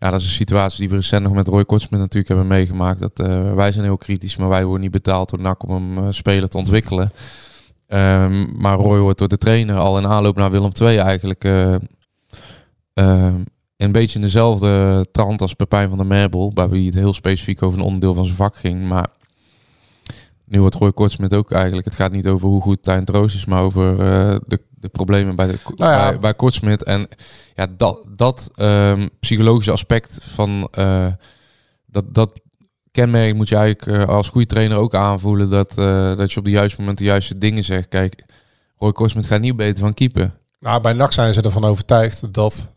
[0.03, 3.01] ja, dat is een situatie die we recent nog met Roy Kortsmit natuurlijk hebben meegemaakt.
[3.01, 5.99] Dat, eh, wij zijn heel kritisch, maar wij worden niet betaald door NAC om hem
[5.99, 7.13] eh, speler te ontwikkelen.
[7.87, 11.81] Ehm, maar Roy wordt door de trainer al in aanloop naar Willem II eigenlijk ehm,
[13.77, 17.63] een beetje in dezelfde trant als Pepijn van der Merbel, bij wie het heel specifiek
[17.63, 18.89] over een onderdeel van zijn vak ging.
[18.89, 19.07] Maar
[20.45, 23.45] nu wordt Roy Kortsmit ook eigenlijk, het gaat niet over hoe goed Tijn Troost is,
[23.45, 23.97] maar over
[24.47, 26.09] de, de problemen bij, de, Nou ja.
[26.09, 26.85] bij, bij Kortsmit.
[26.85, 27.09] En
[27.55, 31.07] ja, dat, dat ehm, psychologische aspect van eh,
[31.87, 32.41] dat, dat
[32.91, 35.51] kenmerk moet je eigenlijk eh, als goede trainer ook aanvoelen.
[35.51, 37.89] Dat, eh, dat je op de juiste moment de juiste dingen zegt.
[37.89, 38.25] Kijk,
[38.79, 40.41] Roy Kortsmit gaat niet beter van keeper.
[40.59, 42.69] Nou, bij NAC zijn ze ervan overtuigd dat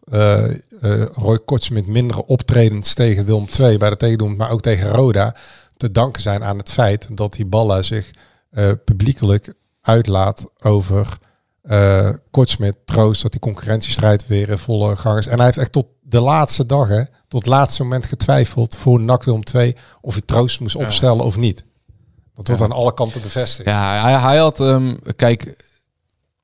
[1.13, 5.35] Roy Kortsmit mindere optredens tegen Willem II bij de tegendoen, maar ook tegen Roda,
[5.77, 8.11] te danken zijn aan het feit dat die ballen zich
[8.85, 11.17] publiekelijk uitlaat over
[11.65, 15.28] eh Kortsmit, troost dat die concurrentiestrijd weer in volle gang is.
[15.28, 18.99] En hij heeft echt tot de laatste dag, hè, tot het laatste moment getwijfeld voor
[19.01, 21.65] NAC Willem II of hij troost moest opstellen of niet.
[22.36, 22.67] Dat wordt Ja.
[22.67, 23.69] aan alle kanten bevestigd.
[23.69, 25.65] Ja, hij, hij had, ehm, kijk,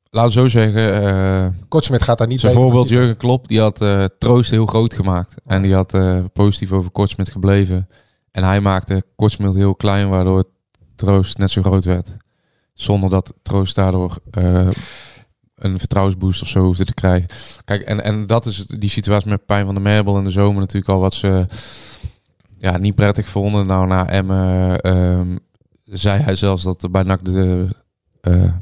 [0.10, 3.06] laten we zo zeggen, eh Kortsmit gaat daar niet zijn beter van voorbeeld keeper.
[3.08, 5.36] Jurgen Klopp, die had eh, Troost heel groot gemaakt.
[5.46, 5.94] En die had
[6.34, 7.88] positief over Kortsmit gebleven.
[8.32, 10.46] En hij maakte Kortsmit heel klein, waardoor
[10.96, 12.16] Troost net zo groot werd.
[12.74, 14.18] Zonder dat Troost daardoor
[15.64, 17.28] een vertrouwensboost of zo hoefde te krijgen.
[17.66, 20.60] Kijk, en, en dat is die situatie met Pijn van de Merbel in de zomer
[20.60, 21.46] natuurlijk al wat ze
[22.58, 23.68] ja, niet prettig vonden.
[23.68, 25.36] Nou, na Emmen ehm,
[25.84, 27.68] zei hij zelfs dat er bij NAC de,
[28.22, 28.54] eh,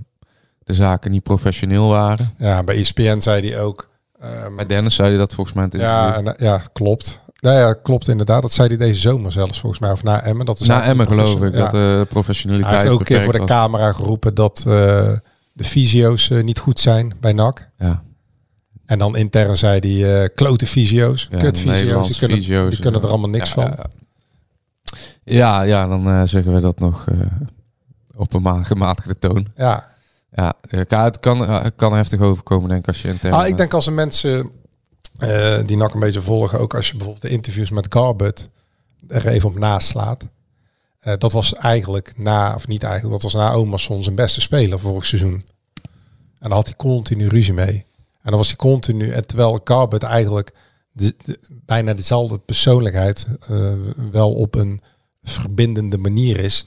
[0.63, 2.33] de zaken niet professioneel waren.
[2.37, 3.89] Ja, bij ESPN zei hij ook.
[4.21, 7.19] ehm, Bij Dennis zei hij dat volgens mij in het ja, en, ja, klopt.
[7.39, 8.41] Nou ja, klopt inderdaad.
[8.41, 9.91] Dat zei hij deze zomer zelfs volgens mij.
[9.91, 10.45] Of na Emmen.
[10.45, 13.33] Dat is Na Emmen geloof ik, dat de professionaliteit Hij heeft ook een keer voor
[13.33, 13.47] de was.
[13.47, 15.11] camera geroepen dat eh,
[15.59, 17.69] de fysio's eh, niet goed zijn bij NAC.
[17.77, 18.03] Ja,
[18.85, 22.07] En dan intern zei hij eh klote fysio's, ja kut fysio's.
[22.07, 23.63] Die kunnen, fysio's, die kunnen er eh, allemaal niks ja, van.
[23.63, 23.85] Ja,
[25.23, 27.05] ja, ja, dan zeggen we dat nog
[28.15, 29.47] op een ma- gematigde toon.
[29.55, 29.91] Ja,
[30.31, 30.53] Ja,
[30.87, 33.33] het kan, kan heftig overkomen, denk ik, als je intern...
[33.33, 34.51] Ah, ik denk als de mensen
[35.65, 38.49] die NAC een beetje volgen, ook als je bijvoorbeeld de interviews met Garbut
[39.07, 40.23] er even op naslaat.
[40.99, 44.79] Eh, dat was eigenlijk na, of niet eigenlijk, dat was na Omerson zijn beste speler
[44.79, 45.45] vorig seizoen.
[46.39, 47.85] En daar had hij continu ruzie mee.
[48.21, 50.51] En dan was hij continu, en terwijl Garbut eigenlijk
[50.91, 53.73] de- de- bijna dezelfde persoonlijkheid eh,
[54.11, 54.81] wel op een
[55.23, 56.65] verbindende manier is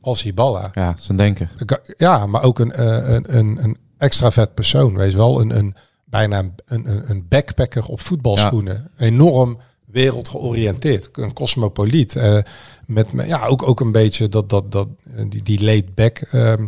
[0.00, 0.70] als Hiballa.
[0.72, 1.50] Ja, zijn denken.
[1.96, 4.96] Ja, maar ook een, eh, een, een, een extravert persoon.
[4.96, 8.90] Wees wel een, een bijna een, een, een backpacker op voetbalschoenen.
[8.96, 9.58] Enorm
[9.90, 11.08] wereldgeoriënteerd.
[11.12, 12.16] Een cosmopoliet.
[12.16, 12.38] eh,
[12.86, 16.18] met me- ja, ook, ook een beetje dat, dat, dat, eh, die, die laid back
[16.18, 16.66] ehm,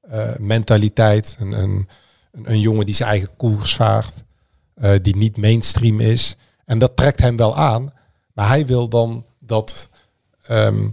[0.00, 1.36] eh, mentaliteit.
[1.40, 1.88] Een, een,
[2.32, 4.14] een, jongen die zijn eigen koers vaart.
[5.02, 6.36] die niet mainstream is.
[6.64, 7.92] En dat trekt hem wel aan.
[8.32, 9.88] Maar hij wil dan dat
[10.46, 10.88] ehm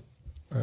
[0.49, 0.57] eh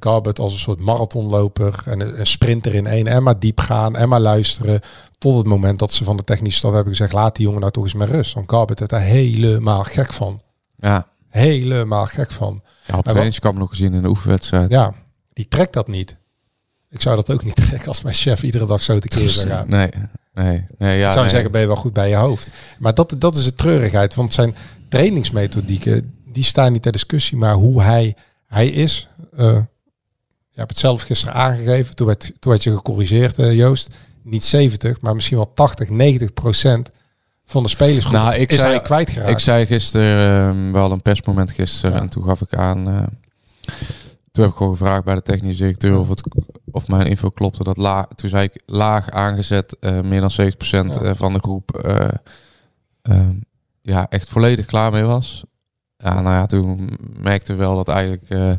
[0.00, 3.06] Garbert als een soort marathonloper en een, sprinter in één.
[3.06, 4.80] En maar diep gaan en maar luisteren.
[5.18, 7.12] Tot het moment dat ze van de technische staf hebben gezegd...
[7.12, 8.34] laat die jongen nou toch eens met rust.
[8.34, 10.40] Want Garbert werd daar helemaal gek van.
[10.82, 12.62] Ja, Helemaal gek van.
[12.86, 14.70] ja op wa- trainingskamp nog gezien in de oefenwedstrijd.
[14.70, 14.94] Ja,
[15.32, 16.16] die trekt dat niet.
[16.88, 19.68] Ik zou dat ook niet trekken als mijn chef iedere dag zo tekeer zou gaan.
[19.68, 19.88] Nee,
[20.34, 20.98] nee, nee.
[20.98, 21.34] Ja, ik zou nee.
[21.34, 22.48] zeggen, ben je wel goed bij je hoofd.
[22.78, 24.14] Maar dat, dat is de treurigheid.
[24.14, 24.54] Want zijn
[24.88, 27.36] trainingsmethodieken, die staan niet ter discussie.
[27.36, 28.16] Maar hoe hij,
[28.46, 29.08] hij is...
[29.36, 29.46] eh,
[30.50, 31.94] je hebt het zelf gisteren aangegeven.
[31.96, 33.88] Toen werd, toen werd je gecorrigeerd, eh, Joost.
[34.22, 36.90] Niet 70, maar misschien wel 80, 90 procent
[37.52, 39.30] van de spelersgroep Nou, ik is zei- hij kwijtgeraakt.
[39.30, 42.02] Ik zei gisteren, ehm, wel een persmoment gisteren, Ja.
[42.02, 43.02] en toen gaf ik aan, eh,
[44.30, 46.22] toen heb ik gewoon gevraagd bij de technische directeur of, het,
[46.70, 47.64] of mijn info klopte.
[47.64, 51.00] Dat la, toen zei ik laag aangezet, eh, meer dan 70% Ja.
[51.00, 52.08] eh, van de groep, eh,
[53.02, 53.34] ehm,
[53.82, 55.44] ja, echt volledig klaar mee was.
[55.96, 58.58] Ja, nou ja, toen merkte we wel dat eigenlijk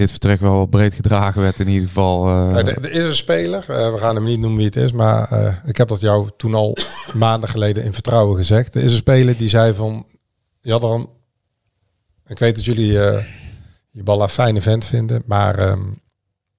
[0.00, 2.28] dit vertrek wel wat breed gedragen werd in ieder geval.
[2.28, 4.92] Ja, er, er is een speler, eh, we gaan hem niet noemen wie het is,
[4.92, 5.32] maar
[5.64, 6.76] ik heb dat jou toen al
[7.14, 8.74] maanden geleden in vertrouwen gezegd.
[8.74, 10.06] Er is een speler die zei van,
[10.60, 11.10] ja dan,
[12.26, 12.92] ik weet dat jullie
[13.90, 15.82] je bal een fijne vent vinden, maar ehm,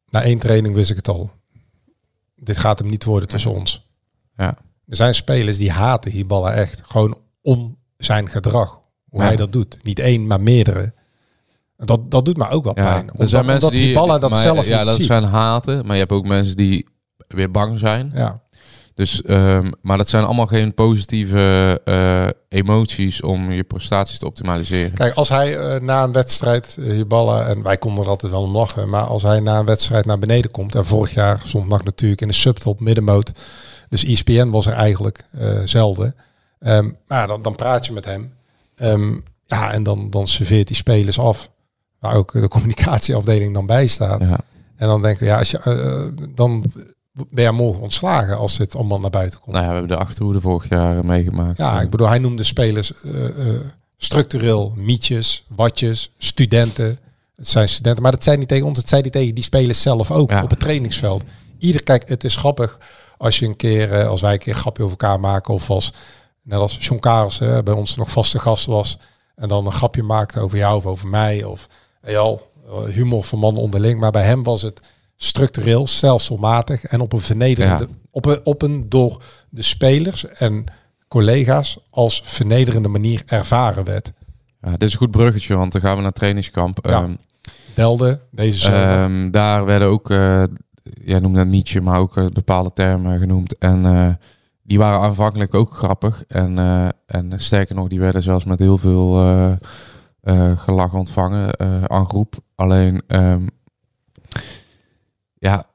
[0.10, 1.32] na één training wist ik het al.
[2.36, 3.89] Dit gaat hem niet worden tussen ons.
[4.38, 4.58] Ja.
[4.88, 8.80] Er zijn spelers die haten Hiballa echt, gewoon om zijn gedrag.
[9.10, 9.25] Hoe Ja.
[9.27, 9.77] hij dat doet.
[9.84, 10.93] Niet één, maar meerdere.
[11.86, 13.10] Dat, dat doet me ook wat Ja, pijn.
[13.17, 15.06] er zijn mensen die Hiballa dat maar- zelf ja, niet dat ziet.
[15.06, 16.88] zijn haten, maar je hebt ook mensen die
[17.28, 18.12] weer bang zijn.
[18.15, 18.41] Ja.
[18.96, 24.94] Dus, ehm, maar dat zijn allemaal geen positieve eh, emoties om je prestaties te optimaliseren.
[24.94, 28.41] Kijk, als hij eh, na een wedstrijd, uh, Hiballa, en wij konden er altijd wel
[28.41, 31.67] om lachen, maar als hij na een wedstrijd naar beneden komt, en vorig jaar stond
[31.67, 33.32] NAC natuurlijk in de subtop middenmoot,
[33.89, 36.15] dus ESPN was er eigenlijk eh, zelden.
[36.60, 38.34] Ehm, maar dan, dan praat je met hem.
[38.76, 39.13] Ehm,
[39.46, 41.50] ja, en dan, dan serveert hij spelers af,
[42.02, 44.22] waar ook de communicatieafdeling dan bij staat.
[44.22, 44.40] Ja.
[44.76, 46.64] En dan denken we, ja, als je, eh, dan
[47.30, 49.52] ben je morgen ontslagen als dit allemaal naar buiten komt.
[49.52, 51.58] Nou ja, we hebben de achterhoede vorig jaar eh, meegemaakt.
[51.58, 53.62] Ja, ik bedoel, hij noemde spelers eh, eh,
[53.98, 57.00] structureel mietjes, watjes, studenten.
[57.36, 59.82] Het zijn studenten, maar dat zei niet tegen ons, het zei hij tegen die spelers
[59.82, 60.44] zelf ook Ja.
[60.44, 61.24] op het trainingsveld.
[61.60, 62.78] Ieder, kijk, het is grappig
[63.18, 65.70] als je een keer, eh, als wij een keer een grapje over elkaar maken of
[65.70, 65.94] als,
[66.44, 68.98] net als John Karels hè, bij ons nog vaste gast was
[69.36, 71.68] en dan een grapje maakte over jou of over mij of
[72.18, 74.00] al, eh, humor van mannen onderling.
[74.00, 74.82] Maar bij hem was het
[75.16, 77.96] structureel, stelselmatig en op een vernederende, Ja.
[78.12, 80.64] op, een, op een door de spelers en
[81.08, 84.12] collega's als vernederende manier ervaren werd.
[84.62, 86.80] Ja, dit is een goed bruggetje, want dan gaan we naar trainingskamp.
[86.82, 87.02] Ja.
[87.02, 87.16] Ehm,
[87.76, 90.44] Belde deze ehm, daar werden ook, eh
[90.84, 93.58] jij noemde het Nietzsche, maar ook eh, bepaalde termen genoemd.
[93.58, 94.20] En
[94.64, 96.24] die waren aanvankelijk ook grappig.
[96.28, 96.58] En,
[97.06, 99.16] en sterker nog, die werden zelfs met heel veel
[100.58, 102.36] gelach ontvangen eh, aan groep.
[102.56, 103.48] Alleen, ehm,
[105.34, 105.66] ja,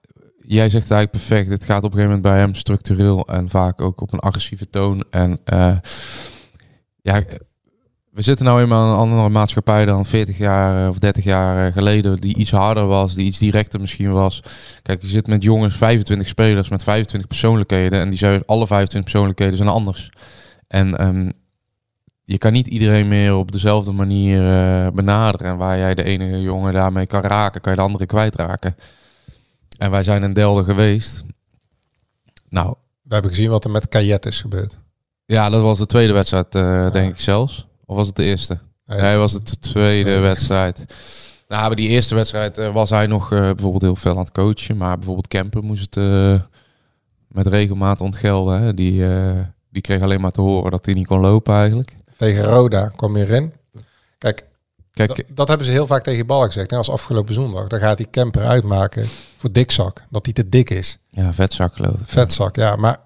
[0.41, 1.51] jij zegt eigenlijk perfect.
[1.51, 4.71] Het gaat op een gegeven moment bij hem structureel en vaak ook op een agressieve
[4.71, 5.05] toon.
[5.11, 5.77] En eh,
[7.03, 7.23] ja,
[8.17, 11.67] we zitten nou eenmaal in een andere maatschappij dan 40 jaar eh, of 30 jaar
[11.67, 14.43] eh, geleden, die iets harder was, die iets directer misschien was.
[14.83, 19.11] Kijk, je zit met jongens, 25 spelers met 25 persoonlijkheden en die zijn alle 25
[19.11, 20.11] persoonlijkheden zijn anders.
[20.69, 21.31] En ehm,
[22.29, 25.47] je kan niet iedereen meer op dezelfde manier eh, benaderen.
[25.47, 28.77] En waar jij de ene jongen daarmee kan raken, kan je de andere kwijtraken.
[29.79, 31.25] En wij zijn in Delden geweest.
[32.49, 34.77] Nou, We hebben gezien wat er met Kajet is gebeurd.
[35.25, 37.67] ja, dat was de tweede wedstrijd, eh, denk ik zelfs.
[37.85, 38.59] Of was het de eerste?
[38.87, 40.85] Nee, Hij het- was het de tweede wedstrijd.
[41.49, 44.77] Nou, maar die eerste wedstrijd eh, was hij nog bijvoorbeeld heel veel aan het coachen.
[44.77, 46.43] Maar bijvoorbeeld Kemper moest het
[47.29, 48.61] met regelmaat ontgelden.
[48.63, 48.75] Hè.
[48.75, 49.07] Die,
[49.71, 51.97] die kreeg alleen maar te horen dat hij niet kon lopen eigenlijk.
[52.17, 53.53] Tegen Roda kwam je erin.
[54.19, 54.45] Kijk,
[54.93, 56.71] Kijk, Dat, hebben ze heel vaak tegen Balk gezegd.
[56.71, 57.67] Net als afgelopen zondag.
[57.67, 60.05] Dan gaat die camper uitmaken voor dikzak.
[60.11, 60.99] Dat hij te dik is.
[61.11, 62.07] ja, vetzak geloof ik.
[62.09, 62.77] Vetzak, ja.
[62.77, 63.01] Maar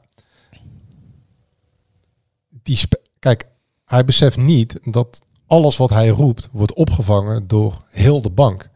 [2.63, 2.79] die
[3.19, 3.47] kijk,
[3.85, 8.69] hij beseft niet dat alles wat hij roept wordt opgevangen door heel de bank.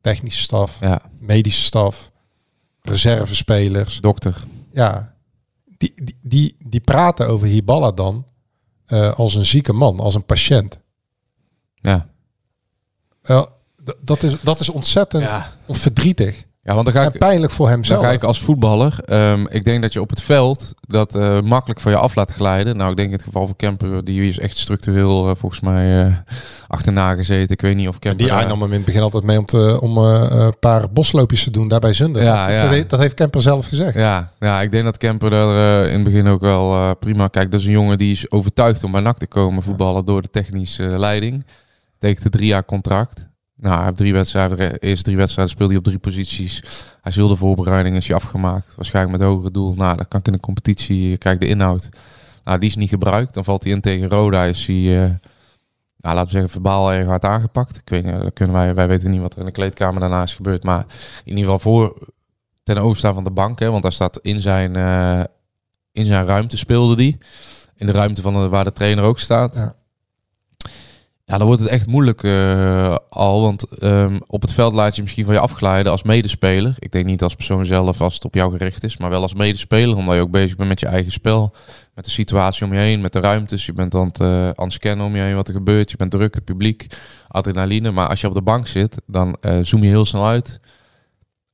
[0.00, 2.10] Technische staf, Ja, medische staf,
[2.82, 4.00] reservespelers.
[4.00, 4.36] dokter.
[4.72, 5.14] Ja,
[5.78, 8.24] die, die, die, die praten over Hiballa dan
[8.90, 10.78] eh, als een zieke man, als een patiënt.
[11.74, 12.08] Ja.
[13.22, 13.48] Wel,
[13.84, 15.52] d- dat, is, dat is ontzettend Ja.
[15.68, 17.18] verdrietig ja, want dan ga en ik...
[17.18, 18.98] pijnlijk voor Dan ga ik als voetballer.
[19.04, 22.32] ehm, ik denk dat je op het veld dat eh, makkelijk van je af laat
[22.32, 22.76] glijden.
[22.76, 26.06] Nou, ik denk in het geval van Kemper, die is echt structureel eh, volgens mij
[26.06, 26.14] eh,
[26.68, 27.50] achterna gezeten.
[27.50, 28.24] Ik weet niet of Kemper...
[28.26, 31.50] Die aannam hem in het begin altijd mee om, te, om een paar bosloopjes te
[31.50, 32.22] doen daarbij Zunder.
[32.22, 32.62] Ja, dat, ja.
[32.62, 33.94] Dat, heeft- dat heeft Kemper zelf gezegd.
[33.94, 37.28] Ja, ja, ik denk dat Kemper daar in het begin ook wel prima...
[37.28, 40.22] Kijk, dat is een jongen die is overtuigd om bij NAC te komen voetballen door
[40.22, 41.44] de technische leiding.
[41.98, 43.28] Tekent een drie jaar contract.
[43.60, 46.60] Nou, hij heeft drie wedstrijden, de eerste drie wedstrijden speelde hij op drie posities.
[47.00, 48.74] Hij is heel de voorbereiding is hij afgemaakt.
[48.74, 49.74] Waarschijnlijk met hogere doel.
[49.74, 51.88] Nou, dan kan ik in de competitie, kijk de inhoud.
[52.44, 53.34] Nou, die is niet gebruikt.
[53.34, 54.44] Dan valt hij in tegen Roda.
[54.44, 55.10] Is hij, eh,
[55.96, 57.76] nou, laten we zeggen, verbaal erg hard aangepakt.
[57.76, 60.34] Ik weet niet, kunnen wij, wij weten niet wat er in de kleedkamer daarna is
[60.34, 60.64] gebeurd.
[60.64, 60.86] Maar
[61.24, 62.08] in ieder geval voor
[62.62, 63.58] ten overstaan van de bank.
[63.58, 65.24] Hè, want daar staat in zijn, eh,
[65.92, 67.18] in zijn ruimte speelde die.
[67.76, 69.54] In de ruimte van de, waar de trainer ook staat.
[69.54, 69.74] Ja.
[71.30, 73.42] Ja, dan wordt het echt moeilijk eh, al.
[73.42, 76.74] Want ehm, op het veld laat je misschien van je afglijden als medespeler.
[76.78, 78.96] Ik denk niet als persoon zelf als het op jou gericht is.
[78.96, 79.96] Maar wel als medespeler.
[79.96, 81.54] Omdat je ook bezig bent met je eigen spel.
[81.94, 83.00] Met de situatie om je heen.
[83.00, 83.66] Met de ruimtes.
[83.66, 85.90] Je bent aan het, eh, aan het scannen om je heen wat er gebeurt.
[85.90, 86.86] Je bent druk, het publiek,
[87.28, 87.90] adrenaline.
[87.90, 90.60] Maar als je op de bank zit, dan eh, zoom je heel snel uit.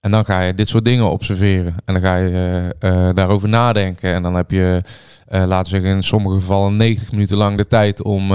[0.01, 1.75] En dan ga je dit soort dingen observeren.
[1.85, 2.75] En dan ga je
[3.15, 4.13] daarover nadenken.
[4.13, 4.83] En dan heb je,
[5.29, 8.33] laten we zeggen, in sommige gevallen 90 minuten lang de tijd om,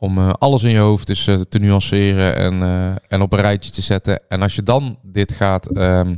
[0.00, 3.40] om eh, alles in je hoofd dus, eh, te nuanceren en, eh, en op een
[3.40, 4.20] rijtje te zetten.
[4.28, 6.16] En als je dan dit gaat, ehm,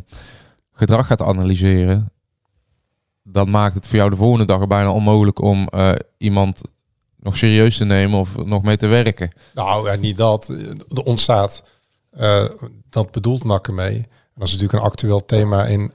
[0.73, 2.12] gedrag gaat analyseren,
[3.23, 5.68] dan maakt het voor jou de volgende dag bijna onmogelijk om
[6.18, 6.61] iemand
[7.16, 9.33] nog serieus te nemen of nog mee te werken.
[9.55, 10.49] Nou, ja, niet dat.
[10.88, 11.62] Er ontstaat,
[12.90, 13.95] dat bedoelt NAC ermee.
[13.97, 15.92] En dat is natuurlijk een actueel thema in,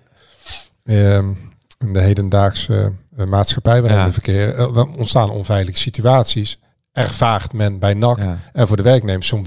[0.83, 1.31] ehm,
[1.77, 2.93] in de hedendaagse
[3.27, 4.05] maatschappij waarin Ja.
[4.05, 4.73] we verkeren.
[4.73, 6.59] Dan ontstaan onveilige situaties.
[6.97, 8.37] Ervaart men bij NAC Ja.
[8.53, 9.27] en voor de werknemers.
[9.27, 9.43] Zo'n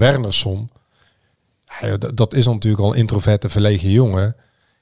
[1.81, 4.35] joh, dat- is natuurlijk al een introverte, verlegen jongen.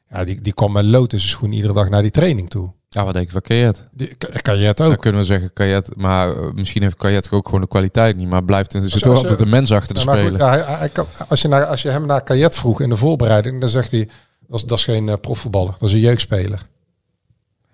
[0.10, 2.72] Ja, die, die kwam met lood in zijn schoen iedere dag naar die training toe.
[2.90, 3.88] Ja, wat denk je van Kajet?
[3.98, 5.02] Het Dan ook?
[5.02, 8.28] kunnen we zeggen Kajet, maar eh, misschien heeft Kajet ook gewoon de kwaliteit niet.
[8.28, 11.06] Maar blijft er zit toch altijd een mens achter de goed, ja, hij, hij kan,
[11.28, 14.10] als, je naar, als je hem naar Kajet vroeg in de voorbereiding, dan zegt hij,
[14.48, 16.66] dat is, dat is geen eh, profvoetballer, dat is een jeugdspeler.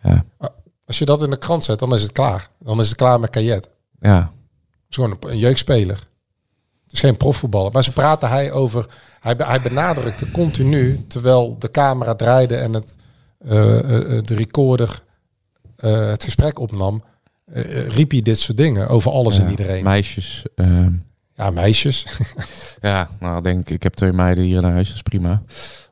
[0.03, 0.25] Ja.
[0.85, 2.49] Als je dat in de krant zet, dan is het klaar.
[2.59, 3.69] Dan is het klaar met Kajet.
[3.99, 4.31] Ja.
[4.95, 5.97] Is gewoon een, een jeugdspeler.
[6.83, 7.71] Het is geen profvoetballer.
[7.71, 8.85] Maar ze praten hij over,
[9.19, 12.95] hij, hij benadrukte continu, terwijl de camera draaide en het,
[13.37, 15.03] eh, eh, eh, de recorder
[15.75, 17.03] het gesprek opnam,
[17.87, 19.83] riep hij dit soort dingen over alles en iedereen.
[19.83, 20.45] Meisjes.
[20.55, 20.91] ehm,
[21.33, 22.05] ja, meisjes.
[22.81, 25.43] ja, nou denk ik, ik heb twee meiden hier in huis, dat is prima.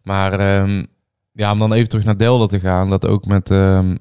[0.04, 0.86] Maar ehm,
[1.32, 3.50] ja, om dan even terug naar Delta te gaan, dat ook met...
[3.50, 3.96] ehm,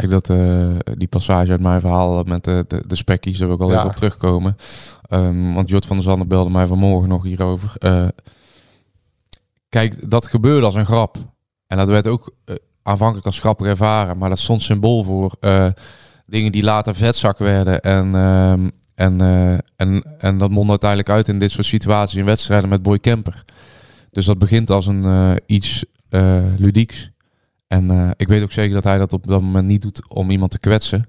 [0.00, 3.56] kijk, dat eh, die passage uit mijn verhaal met de, de, de spekkies, daar wil
[3.56, 3.76] ik al Ja.
[3.76, 4.56] even op terugkomen.
[5.08, 7.72] Ehm, want Jort van der Zanden belde mij vanmorgen nog hierover.
[7.78, 8.08] Eh,
[9.68, 11.16] kijk, dat gebeurde als een grap.
[11.66, 15.32] En dat werd ook eh, aanvankelijk als grappig ervaren, maar dat stond symbool voor
[16.26, 17.80] dingen die later vetzak werden.
[17.80, 19.20] En, ehm, en,
[19.76, 23.44] en, en dat mondde uiteindelijk uit in dit soort situaties in wedstrijden met Boy Kemper.
[24.10, 25.84] Dus dat begint als een iets
[26.56, 27.10] ludieks.
[27.70, 30.30] En eh, ik weet ook zeker dat hij dat op dat moment niet doet om
[30.30, 31.08] iemand te kwetsen.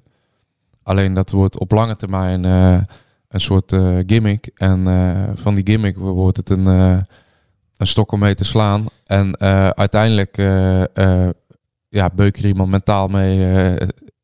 [0.83, 2.81] Alleen dat wordt op lange termijn eh,
[3.27, 4.51] een soort eh, gimmick.
[4.55, 4.85] En
[5.35, 8.85] van die gimmick wordt het een, een stok om mee te slaan.
[9.05, 9.39] En
[9.75, 10.37] uiteindelijk
[11.89, 13.37] ja, beuk je er iemand mentaal mee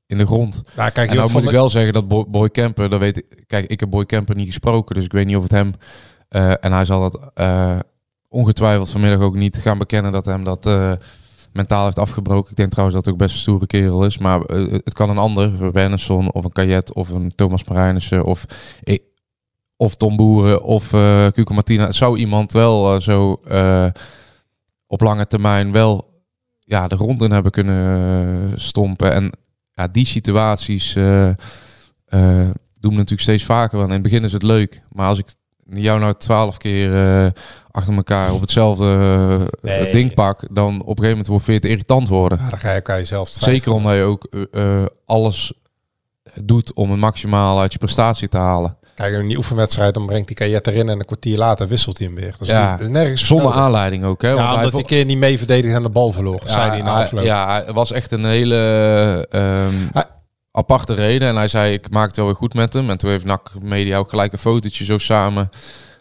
[0.05, 0.63] in de grond.
[0.75, 3.17] Nou, kijk, En Jort nou moet ik wel zeggen dat Boy, Boy Camper, dat weet
[3.17, 5.73] ik, kijk, ik heb Boy Camper niet gesproken, dus ik weet niet of het hem,
[6.59, 7.31] en hij zal dat
[8.29, 10.65] ongetwijfeld vanmiddag ook niet gaan bekennen dat hem dat
[11.57, 12.49] mentaal heeft afgebroken.
[12.51, 15.09] Ik denk trouwens dat het ook best een stoere kerel is, maar eh, het kan
[15.09, 18.45] een ander, Wernersson of een Kajet of een Thomas Marijnissen of,
[18.83, 19.03] ik-
[19.75, 21.85] of Tom Boeren of eh Cuco Martina.
[21.85, 23.87] Het zou iemand wel eh, zo eh,
[24.87, 26.15] op lange termijn wel
[26.59, 29.13] ja, de grond in hebben kunnen eh, stompen.
[29.13, 29.31] En
[29.73, 31.35] ja, die situaties eh, eh,
[32.79, 33.77] doen we natuurlijk steeds vaker.
[33.77, 34.83] Want in het begin is het leuk.
[34.91, 35.27] Maar als ik
[35.69, 37.31] jou nou twaalf keer eh,
[37.71, 38.85] achter elkaar op hetzelfde
[39.61, 39.91] eh, Nee.
[39.91, 42.37] ding pak, dan op een gegeven moment wordt het irritant worden.
[42.41, 45.53] Ja, dan ga je elkaar jezelf Zeker omdat je ook eh, alles
[46.43, 48.77] doet om het maximaal uit je prestatie te halen.
[48.95, 52.07] Kijk, in die oefenwedstrijd, dan brengt hij Kajet erin en een kwartier later wisselt hij
[52.07, 52.35] hem weer.
[52.39, 54.21] Dus Ja, is nergens Zonder aanleiding ook.
[54.21, 54.29] Hè?
[54.29, 56.77] Ja, Want omdat hij een keer niet mee verdedigd en de bal verloor, zei hij
[56.77, 57.23] in de hij- afloop.
[57.23, 58.55] Ja, het was echt een hele
[59.29, 60.05] ehm, Hij-
[60.57, 61.27] aparte reden.
[61.27, 62.89] En hij zei, ik maak het wel weer goed met hem.
[62.89, 65.49] En toen heeft NAC Media ook gelijk een fotootje zo samen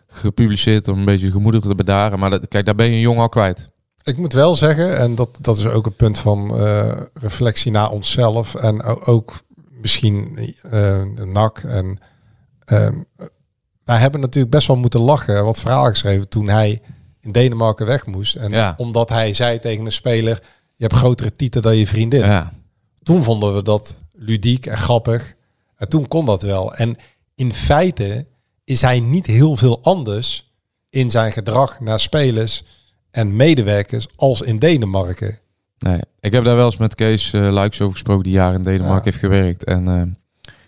[0.07, 2.19] gepubliceerd om een beetje gemoedig te bedaren.
[2.19, 3.71] Maar dat, kijk, daar ben je een jong al kwijt.
[4.03, 7.91] Ik moet wel zeggen, en dat, dat is ook een punt van eh, reflectie naar
[7.91, 9.35] onszelf en ook
[9.81, 10.71] misschien eh,
[11.15, 11.59] de NAC.
[11.59, 11.99] En,
[12.65, 12.95] ehm,
[13.85, 16.83] wij hebben natuurlijk best wel moeten lachen, wat verhaal geschreven toen hij
[17.21, 18.35] in Denemarken weg moest.
[18.35, 18.75] En Ja.
[18.77, 20.43] omdat hij zei tegen een speler,
[20.75, 22.25] je hebt grotere tieten dan je vriendin.
[22.25, 22.53] Ja,
[23.03, 25.35] Toen vonden we dat ludiek en grappig.
[25.77, 26.75] En toen kon dat wel.
[26.75, 26.97] En
[27.35, 28.27] in feite
[28.65, 30.51] is hij niet heel veel anders
[30.91, 32.63] in zijn gedrag naar spelers
[33.11, 35.39] en medewerkers als in Denemarken.
[35.79, 36.01] nee.
[36.21, 38.97] Ik heb daar wel eens met Kees uh, Luiks over gesproken, die jaren in Denemarken
[38.97, 39.03] Ja.
[39.05, 39.65] heeft gewerkt.
[39.65, 39.95] En eh,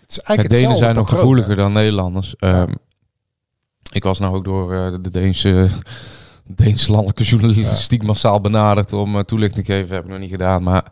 [0.01, 1.55] Het is eigenlijk Denen zijn nog patroon, gevoeliger hè?
[1.61, 2.35] dan Nederlanders.
[2.35, 2.73] Ehm,
[3.91, 5.69] ik was nou ook door eh, de Deense,
[6.63, 9.95] Deense landelijke journalistiek massaal benaderd om toelichting te geven.
[9.95, 10.63] Heb ik nog niet gedaan.
[10.63, 10.83] Maar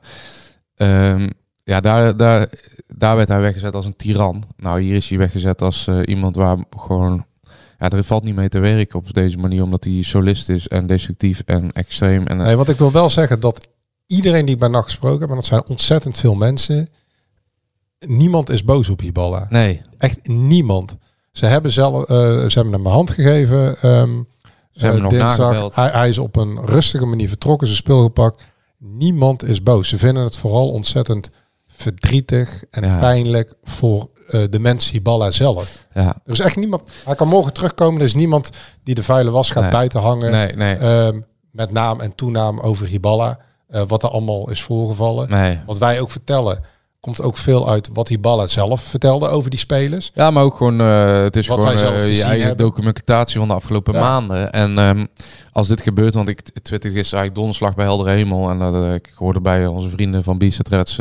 [0.76, 1.30] ehm,
[1.68, 2.50] ja, daar, daar,
[2.88, 4.44] daar werd hij weggezet als een tiran.
[4.58, 7.26] Nou, hier is hij weggezet als eh, iemand waar gewoon...
[7.80, 10.88] Ja, er valt niet mee te werken op deze manier, omdat hij solist is en
[10.88, 12.28] destructief en extreem.
[12.28, 13.68] En, eh, Nee, want ik wil wel zeggen dat
[14.08, 16.90] iedereen die ik bij NAC gesproken heb, en dat zijn ontzettend veel mensen,
[18.00, 19.48] niemand is boos op Hiballa.
[19.50, 20.96] nee, Echt niemand.
[21.32, 23.78] Ze hebben zelf, eh, ze hebben hem een hand gegeven.
[23.82, 24.22] ehm,
[24.72, 25.76] Ze hebben nog nagebeld.
[25.76, 28.46] Hij, hij is op een rustige manier vertrokken, zijn spul gepakt.
[28.78, 29.90] Niemand is boos.
[29.90, 31.30] Ze vinden het vooral ontzettend
[31.78, 32.98] verdrietig en Ja.
[33.00, 35.86] pijnlijk voor eh, de mensen Hiballa zelf.
[35.94, 36.92] ja, Er is echt niemand.
[37.06, 38.00] Hij kan morgen terugkomen.
[38.00, 38.50] Er is niemand
[38.84, 39.72] die de vuile was gaat Nee.
[39.72, 40.32] buiten hangen.
[40.32, 41.20] nee, nee, Ehm,
[41.52, 43.40] met naam en toenaam over Hiballa.
[43.68, 45.30] eh, wat er allemaal is voorgevallen.
[45.30, 45.60] nee.
[45.66, 46.60] Wat wij ook vertellen,
[47.00, 50.12] komt ook veel uit wat Hiballa zelf vertelde over die spelers.
[50.14, 51.84] Ja, maar ook gewoon, eh, het is Wat gewoon je
[52.24, 52.58] eigen hebben.
[52.58, 54.00] documentatie van de afgelopen Ja.
[54.00, 54.52] maanden.
[54.52, 55.06] En ehm,
[55.52, 58.50] als dit gebeurt, want ik twitter gisteren eigenlijk donderslag bij Helder Hemel.
[58.50, 60.98] En dat, ik hoorde bij onze vrienden van Biestertrets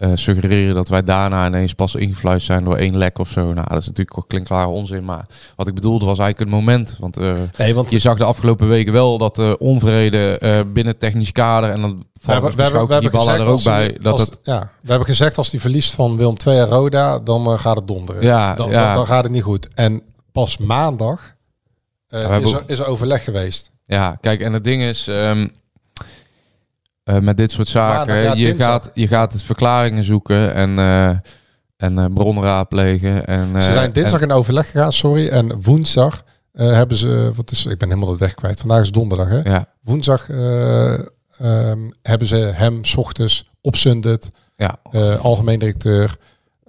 [0.00, 3.52] eh, suggereren dat wij daarna ineens pas ingefluisterd zijn door één lek of zo.
[3.52, 5.04] Nou, dat is natuurlijk klinkklare onzin.
[5.04, 5.26] Maar
[5.56, 6.96] wat ik bedoelde was eigenlijk het moment.
[7.00, 7.16] Want
[7.56, 11.32] Nee, want je zag de afgelopen weken wel dat de onvrede eh, binnen het technisch
[11.32, 13.98] kader en dan we valt hebben, we hebben, we hebben die ballen er ook bij.
[14.02, 17.18] Dat als- het, ja, we hebben gezegd als hij verliest van Willem II en Roda,
[17.18, 18.22] dan gaat het donderen.
[18.22, 18.84] Ja, dan, ja.
[18.86, 19.68] Dan, dan gaat het niet goed.
[19.74, 21.34] En pas maandag
[22.08, 23.70] we is, er, is er overleg geweest.
[23.84, 25.48] Ja, kijk, en het ding is, ehm,
[27.14, 30.78] eh, met dit soort zaken, Maandag, ja, je, gaat, je gaat het verklaringen zoeken en,
[30.78, 31.08] eh
[31.76, 33.26] en eh, bronnen raadplegen.
[33.26, 35.28] En, Ze zijn dinsdag en- in overleg gegaan, sorry.
[35.28, 38.60] En woensdag hebben ze, wat is, ik ben helemaal het weg kwijt.
[38.60, 39.40] Vandaag is donderdag, hè?
[39.42, 40.92] ja, Woensdag eh,
[41.38, 44.76] ehm, hebben ze hem 's ochtends op Sundet, ja,
[45.20, 46.16] algemeen directeur,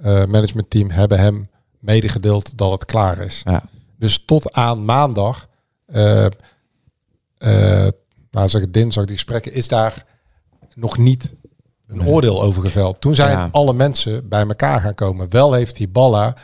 [0.03, 3.41] managementteam, hebben hem medegedeeld dat het klaar is.
[3.43, 3.63] ja,
[3.97, 5.47] Dus tot aan maandag,
[8.31, 10.05] nou zeg ik dinsdag, die gesprekken, is daar
[10.75, 11.33] nog niet
[11.87, 12.07] een Nee.
[12.07, 13.01] oordeel over geveld.
[13.01, 13.49] Toen zijn Ja.
[13.51, 15.29] alle mensen bij elkaar gaan komen.
[15.29, 16.35] Wel heeft die Balla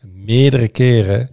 [0.00, 1.30] meerdere keren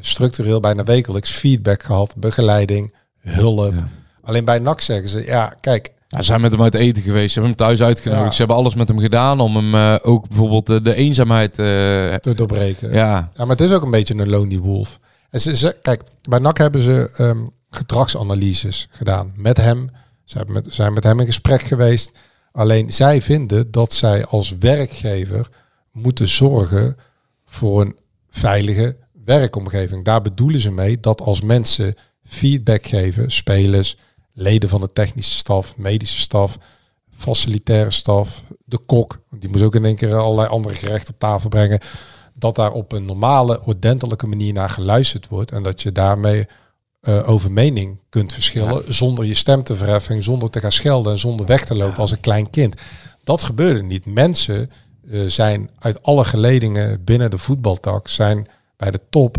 [0.00, 3.72] structureel, bijna wekelijks, feedback gehad, begeleiding, hulp.
[3.74, 3.88] Ja.
[4.22, 7.32] Alleen bij NAC zeggen ze, ja, kijk, Ja, ze zijn met hem uit eten geweest,
[7.32, 8.24] ze hebben hem thuis uitgenodigd.
[8.24, 8.30] Ja.
[8.32, 11.50] Ze hebben alles met hem gedaan om hem eh, ook bijvoorbeeld de, de eenzaamheid...
[11.50, 12.92] eh, te doorbreken.
[12.92, 14.98] ja, Ja, maar het is ook een beetje een lonely wolf.
[15.30, 17.38] En ze, ze, kijk, bij NAC hebben ze ehm,
[17.70, 19.90] gedragsanalyses gedaan met hem.
[20.36, 22.10] Hebben met, zijn met hem in gesprek geweest.
[22.52, 25.48] Alleen zij vinden dat zij als werkgever
[25.92, 26.96] moeten zorgen
[27.44, 27.98] voor een
[28.30, 30.04] veilige werkomgeving.
[30.04, 33.96] Daar bedoelen ze mee dat als mensen feedback geven, spelers,
[34.32, 36.58] leden van de technische staf, medische staf,
[37.16, 41.48] facilitaire staf, de kok, die moet ook in één keer allerlei andere gerechten op tafel
[41.48, 41.80] brengen,
[42.34, 46.46] dat daar op een normale, ordentelijke manier naar geluisterd wordt en dat je daarmee
[47.00, 51.18] eh, over mening kunt verschillen zonder je stem te verheffen, zonder te gaan schelden en
[51.18, 52.74] zonder weg te lopen als een klein kind.
[53.24, 54.06] Dat gebeurde niet.
[54.06, 54.70] Mensen
[55.10, 58.46] eh, zijn uit alle geledingen binnen de voetbaltak zijn
[58.76, 59.36] bij de top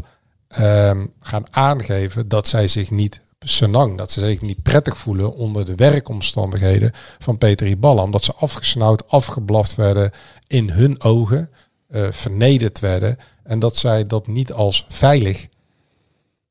[0.48, 5.66] ehm, gaan aangeven dat zij zich niet senang, dat ze zich niet prettig voelen onder
[5.66, 10.12] de werkomstandigheden van Peter Iballa, omdat ze afgesnauwd, afgeblaft werden
[10.48, 11.50] in hun ogen,
[11.88, 15.48] eh, vernederd werden en dat zij dat niet als veilig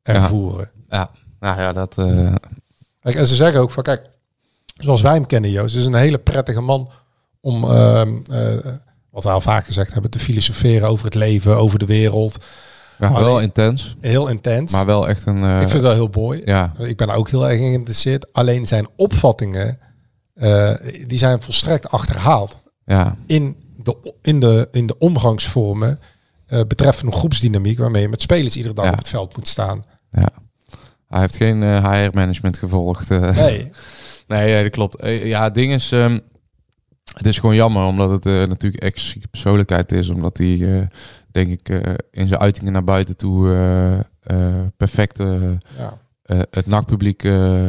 [0.02, 0.70] ervoeren.
[0.74, 0.79] ja,
[1.40, 1.98] nou ja, dat...
[1.98, 2.34] eh,
[3.00, 4.08] Kijk, en ze zeggen ook van kijk,
[4.76, 6.90] zoals wij hem kennen, Joost, is een hele prettige man
[7.40, 8.72] om, ehm, eh,
[9.10, 12.44] wat we al vaak gezegd hebben, te filosoferen over het leven, over de wereld.
[12.98, 14.72] ja, wel Alleen- intens, Heel intens.
[14.72, 15.44] maar wel echt een...
[15.44, 16.42] eh, ik vind het wel heel mooi.
[16.44, 18.32] ja, Ik ben er ook heel erg geïnteresseerd.
[18.32, 19.78] Alleen zijn opvattingen,
[20.34, 20.74] eh,
[21.06, 25.98] die zijn volstrekt achterhaald ja, in de, in de, in de omgangsvormen
[26.46, 28.90] eh, betreffende groepsdynamiek waarmee je met spelers iedere dag Ja.
[28.90, 29.84] op het veld moet staan.
[30.10, 30.28] Ja.
[31.10, 33.10] Hij heeft geen eh HR-management gevolgd.
[33.10, 33.36] eh.
[33.36, 33.70] Nee,
[34.28, 34.96] Nee, dat klopt.
[34.96, 36.18] Eh, Ja, het ding is, ehm,
[37.14, 40.88] het is gewoon jammer omdat het natuurlijk extra persoonlijkheid is, omdat hij,
[41.32, 41.68] denk ik,
[42.10, 43.48] in zijn uitingen naar buiten toe
[44.76, 45.98] perfect ja.
[46.50, 47.68] het nachtpubliek eh,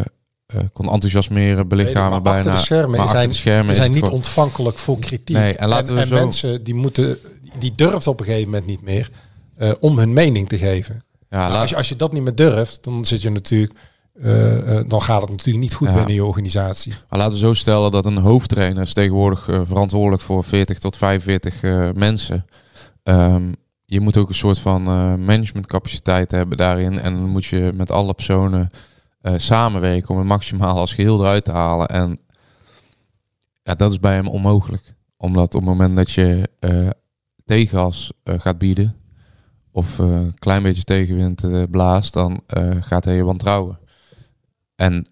[0.74, 2.52] kon enthousiasmeren, belichamen maar bijna.
[2.52, 5.36] de schermen maar zijn, de schermen zijn niet ontvankelijk voor kritiek.
[5.36, 7.18] Nee, en laten we en zo- mensen die moeten,
[7.60, 9.10] die durft op een gegeven moment niet meer
[9.80, 11.04] om hun mening te geven.
[11.32, 13.74] Ja, Nou, als, je, als je dat niet meer durft, dan zit je natuurlijk,
[14.14, 15.94] eh, eh, dan gaat het natuurlijk niet goed Ja.
[15.94, 16.94] binnen je organisatie.
[17.10, 20.98] Maar laten we zo stellen dat een hoofdtrainer is tegenwoordig eh, verantwoordelijk voor 40 tot
[20.98, 22.46] 45 eh, mensen.
[23.04, 23.52] Ehm,
[23.86, 24.84] je moet ook een soort van
[25.26, 27.00] managementcapaciteit hebben daarin.
[27.00, 28.70] En dan moet je met alle personen
[29.36, 31.88] samenwerken om het maximaal als geheel eruit te halen.
[31.88, 32.20] En
[33.62, 34.94] ja, dat is bij hem onmogelijk.
[35.18, 36.50] Omdat op het moment dat je
[37.46, 38.96] tegengas gaat bieden,
[39.72, 43.80] of eh, een klein beetje tegenwind eh, blaast, dan eh, gaat hij je wantrouwen.
[44.76, 45.06] En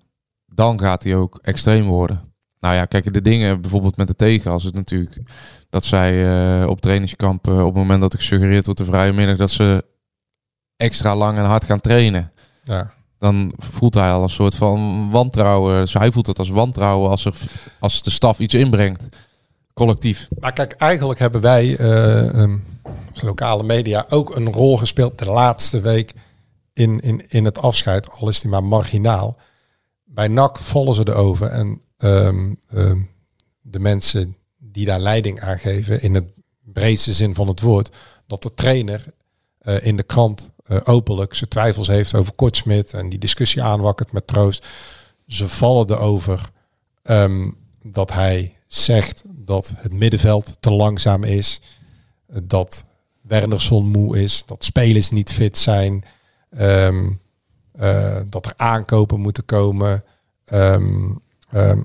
[0.45, 2.30] dan gaat hij ook extreem worden.
[2.60, 5.22] Nou ja, kijk, de dingen bijvoorbeeld met de tegengas is natuurlijk
[5.70, 6.26] dat zij
[6.62, 9.51] eh, op trainingskamp, eh, op het moment dat er gesuggereerd wordt de vrije middag, dat
[9.51, 9.86] ze
[10.78, 12.32] extra lang en hard gaan trainen.
[12.64, 12.91] Ja.
[13.18, 15.80] Dan voelt hij al een soort van wantrouwen.
[15.80, 17.36] Dus hij voelt het als wantrouwen als, er,
[17.80, 19.07] als de staf iets inbrengt.
[19.80, 20.28] Collectief.
[20.40, 21.78] Maar kijk, eigenlijk hebben wij
[23.12, 26.14] als lokale media ook een rol gespeeld de laatste week
[26.74, 29.38] in, in, in het afscheid, al is die maar marginaal.
[30.04, 33.00] Bij NAC vallen ze erover en ehm, ehm,
[33.62, 36.26] de mensen die daar leiding aan geven, in het
[36.64, 37.90] breedste zin van het woord,
[38.28, 39.06] dat de trainer
[39.60, 44.12] eh, in de krant eh, openlijk zijn twijfels heeft over Kortsmit en die discussie aanwakkert
[44.12, 44.68] met Troost.
[45.28, 46.52] Ze vallen erover
[47.04, 47.52] ehm,
[47.82, 51.62] dat hij zegt dat het middenveld te langzaam is,
[52.44, 52.86] dat
[53.22, 56.04] Wernersson moe is, dat spelers niet fit zijn,
[56.50, 57.12] ehm,
[57.72, 60.04] eh, dat er aankopen moeten komen.
[60.46, 61.12] Ehm,
[61.52, 61.82] ehm,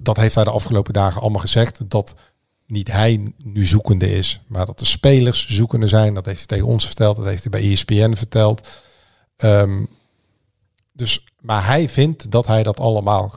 [0.00, 1.90] dat heeft hij de afgelopen dagen allemaal gezegd.
[1.90, 2.14] Dat
[2.66, 6.14] niet hij nu zoekende is, maar dat de spelers zoekende zijn.
[6.14, 8.68] Dat heeft hij tegen ons verteld, dat heeft hij bij ESPN verteld.
[10.92, 13.32] Dus, maar hij vindt dat hij dat allemaal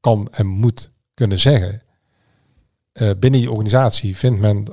[0.00, 1.82] kan en moet kunnen zeggen.
[2.98, 4.64] Eh, binnen die organisatie vindt men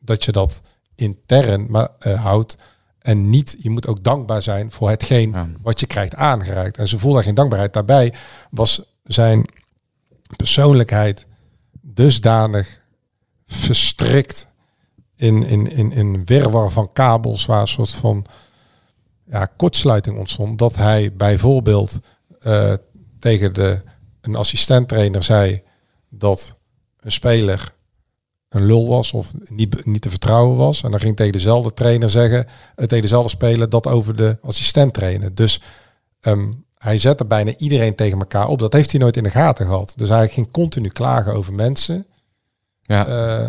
[0.00, 0.62] dat je dat
[0.94, 2.56] intern maar, eh, houdt.
[2.98, 5.48] En niet, je moet ook dankbaar zijn voor hetgeen Ja.
[5.62, 6.78] wat je krijgt aangereikt.
[6.78, 7.72] En ze voelde geen dankbaarheid.
[7.72, 8.14] Daarbij
[8.50, 9.46] was zijn
[10.36, 11.26] persoonlijkheid
[11.80, 12.80] dusdanig
[13.46, 14.52] verstrikt
[15.16, 18.24] in, in, in, in een wirwar van kabels waar een soort van
[19.26, 20.58] ja, kortsluiting ontstond.
[20.58, 21.98] Dat hij bijvoorbeeld
[22.40, 22.72] eh,
[23.18, 23.82] tegen de,
[24.20, 25.62] een assistenttrainer zei
[26.08, 26.56] dat
[27.04, 27.72] een speler
[28.48, 30.82] een lul was of niet, niet te vertrouwen was.
[30.82, 34.94] En dan ging tegen dezelfde trainer zeggen, eh, tegen dezelfde speler, dat over de assistent
[34.94, 35.34] trainer.
[35.34, 35.60] Dus
[36.20, 38.58] ehm, hij zette bijna iedereen tegen elkaar op.
[38.58, 39.92] Dat heeft hij nooit in de gaten gehad.
[39.96, 42.06] Dus hij ging continu klagen over mensen
[42.82, 43.48] Ja, eh,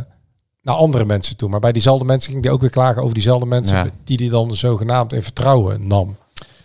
[0.62, 1.50] naar andere mensen toe.
[1.50, 3.86] Maar bij diezelfde mensen ging hij ook weer klagen over diezelfde mensen Ja.
[4.04, 6.16] die hij dan zogenaamd in vertrouwen nam.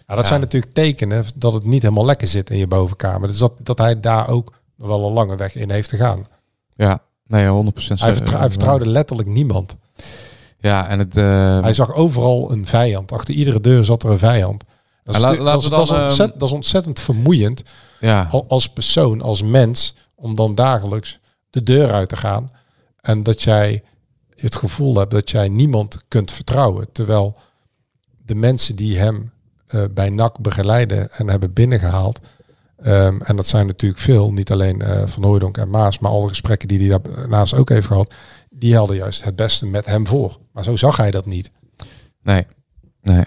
[0.07, 0.28] Ja, dat Ja.
[0.28, 3.28] zijn natuurlijk tekenen dat het niet helemaal lekker zit in je bovenkamer.
[3.28, 6.26] Dus dat, dat hij daar ook nog wel een lange weg in heeft te gaan.
[6.79, 7.03] Ja.
[7.26, 8.01] Nee, 100%.
[8.01, 9.76] Hij, vertrou- hij vertrouwde letterlijk niemand.
[10.59, 11.16] Ja, en het...
[11.16, 13.12] eh, Hij zag overal een vijand.
[13.12, 14.64] Achter iedere deur zat er een vijand.
[15.05, 16.09] Dat is, dat dat, ehm,
[16.39, 17.62] dat is ontzettend vermoeiend
[18.01, 21.18] ja, al- als persoon, als mens, om dan dagelijks
[21.51, 22.51] de deur uit te gaan.
[23.01, 23.83] En dat jij
[24.35, 26.93] het gevoel hebt dat jij niemand kunt vertrouwen.
[26.93, 27.37] Terwijl
[28.24, 29.31] de mensen die hem
[29.66, 32.20] eh, bij NAC begeleiden en hebben binnengehaald.
[32.83, 36.29] Ehm, en dat zijn natuurlijk veel, niet alleen eh, Van Hooydonk en Maas, maar alle
[36.29, 38.14] gesprekken die hij daarnaast ook heeft gehad.
[38.51, 40.37] Die hadden juist het beste met hem voor.
[40.53, 41.51] Maar zo zag hij dat niet.
[42.22, 42.47] nee.
[43.03, 43.24] Nee.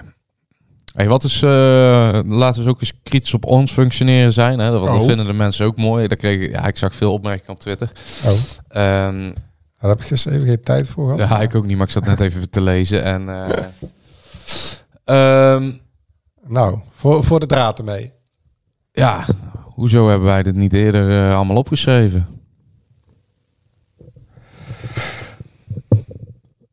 [0.94, 4.60] Hey, wat is, eh, laten we ook eens kritisch op ons functioneren zijn.
[4.60, 4.72] Hè?
[4.72, 5.06] Want dat Oh.
[5.06, 6.08] vinden de mensen ook mooi.
[6.08, 7.92] Daar kreeg ik, ja, ik zag veel opmerkingen op Twitter.
[8.26, 8.32] Oh,
[8.68, 9.32] Ehm,
[9.80, 11.30] daar heb ik gisteren even geen tijd voor gehad.
[11.30, 13.04] ja, ik ook niet, maar ik zat net even te lezen.
[13.04, 13.66] En, eh,
[15.04, 15.72] ehm,
[16.48, 18.12] Nou, voor, voor de draad ermee.
[18.92, 19.26] Ja,
[19.76, 22.28] hoezo hebben wij dit niet eerder eh, allemaal opgeschreven?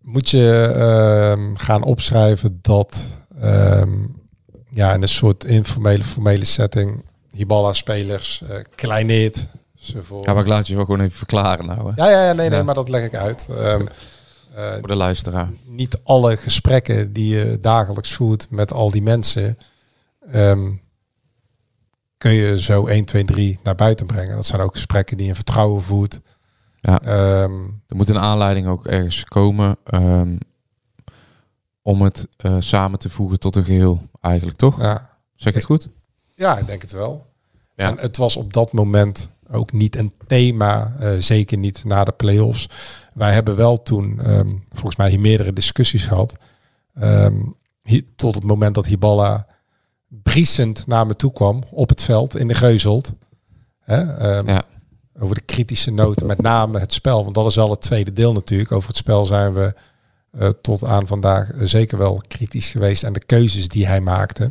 [0.09, 3.93] moet je ehm, gaan opschrijven dat ehm,
[4.71, 9.47] ja, in een soort informele, formele setting Hibala-spelers eh kleineert.
[9.75, 10.25] Ze voor...
[10.25, 12.49] Ja, maar ik laat je wel gewoon even verklaren nou, hè, ja, ja, ja, nee,
[12.49, 12.65] nee, Ja.
[12.65, 13.47] maar dat leg ik uit.
[13.51, 13.87] Ehm,
[14.55, 15.51] eh, voor de luisteraar.
[15.65, 19.59] niet alle gesprekken die je dagelijks voert met al die mensen,
[22.19, 24.35] kun je zo 1, 2, 3 naar buiten brengen.
[24.37, 26.21] Dat zijn ook gesprekken die je in vertrouwen voert.
[26.81, 27.01] Ja.
[27.01, 27.53] Ehm,
[27.87, 29.77] Er moet een aanleiding ook ergens komen.
[29.85, 30.37] ehm,
[31.83, 34.81] om het eh, samen te voegen tot een geheel, eigenlijk toch?
[34.81, 35.19] Ja.
[35.35, 35.89] Zeg ik het goed?
[36.35, 37.27] Ja, ik denk het wel.
[37.75, 37.89] Ja.
[37.89, 42.13] En het was op dat moment ook niet een thema, eh, zeker niet na de
[42.13, 42.69] play-offs.
[43.15, 46.35] Wij hebben wel toen, ehm, volgens mij, hier meerdere discussies gehad.
[47.83, 49.47] Hier- tot het moment dat Hiballa
[50.09, 53.13] briesend naar me toe kwam op het veld in de Geuzelt.
[53.81, 54.63] Hè, ehm, Ja.
[55.21, 57.23] Over de kritische noten, met name het spel.
[57.23, 58.73] Want dat is wel het tweede deel natuurlijk.
[58.73, 59.75] Over het spel zijn we
[60.31, 63.03] eh, tot aan vandaag eh, zeker wel kritisch geweest.
[63.03, 64.43] En de keuzes die hij maakte.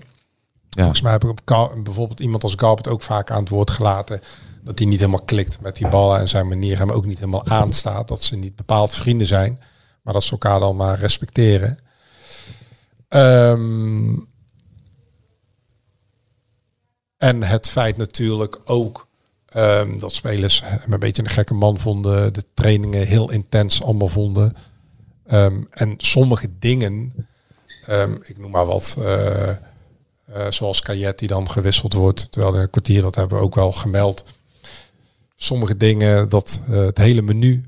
[0.69, 0.81] Ja.
[0.81, 4.19] Volgens mij heb ik op bijvoorbeeld iemand als Galbert ook vaak aan het woord gelaten.
[4.63, 7.45] Dat hij niet helemaal klikt met die ballen en zijn manier hem ook niet helemaal
[7.45, 8.07] aanstaat.
[8.07, 9.59] Dat ze niet bepaald vrienden zijn.
[10.01, 11.77] Maar dat ze elkaar dan maar respecteren.
[13.07, 14.15] Ehm,
[17.17, 19.07] en het feit natuurlijk ook
[19.47, 22.33] ehm, dat spelers hem een beetje een gekke man vonden.
[22.33, 24.53] De trainingen heel intens allemaal vonden.
[25.25, 27.13] Ehm, en sommige dingen,
[27.85, 29.55] ehm, ik noem maar wat, eh, eh,
[30.49, 32.31] zoals Kajet die dan gewisseld wordt.
[32.31, 34.23] Terwijl in een kwartier, dat hebben we ook wel gemeld.
[35.35, 37.65] Sommige dingen, dat eh, het hele menu,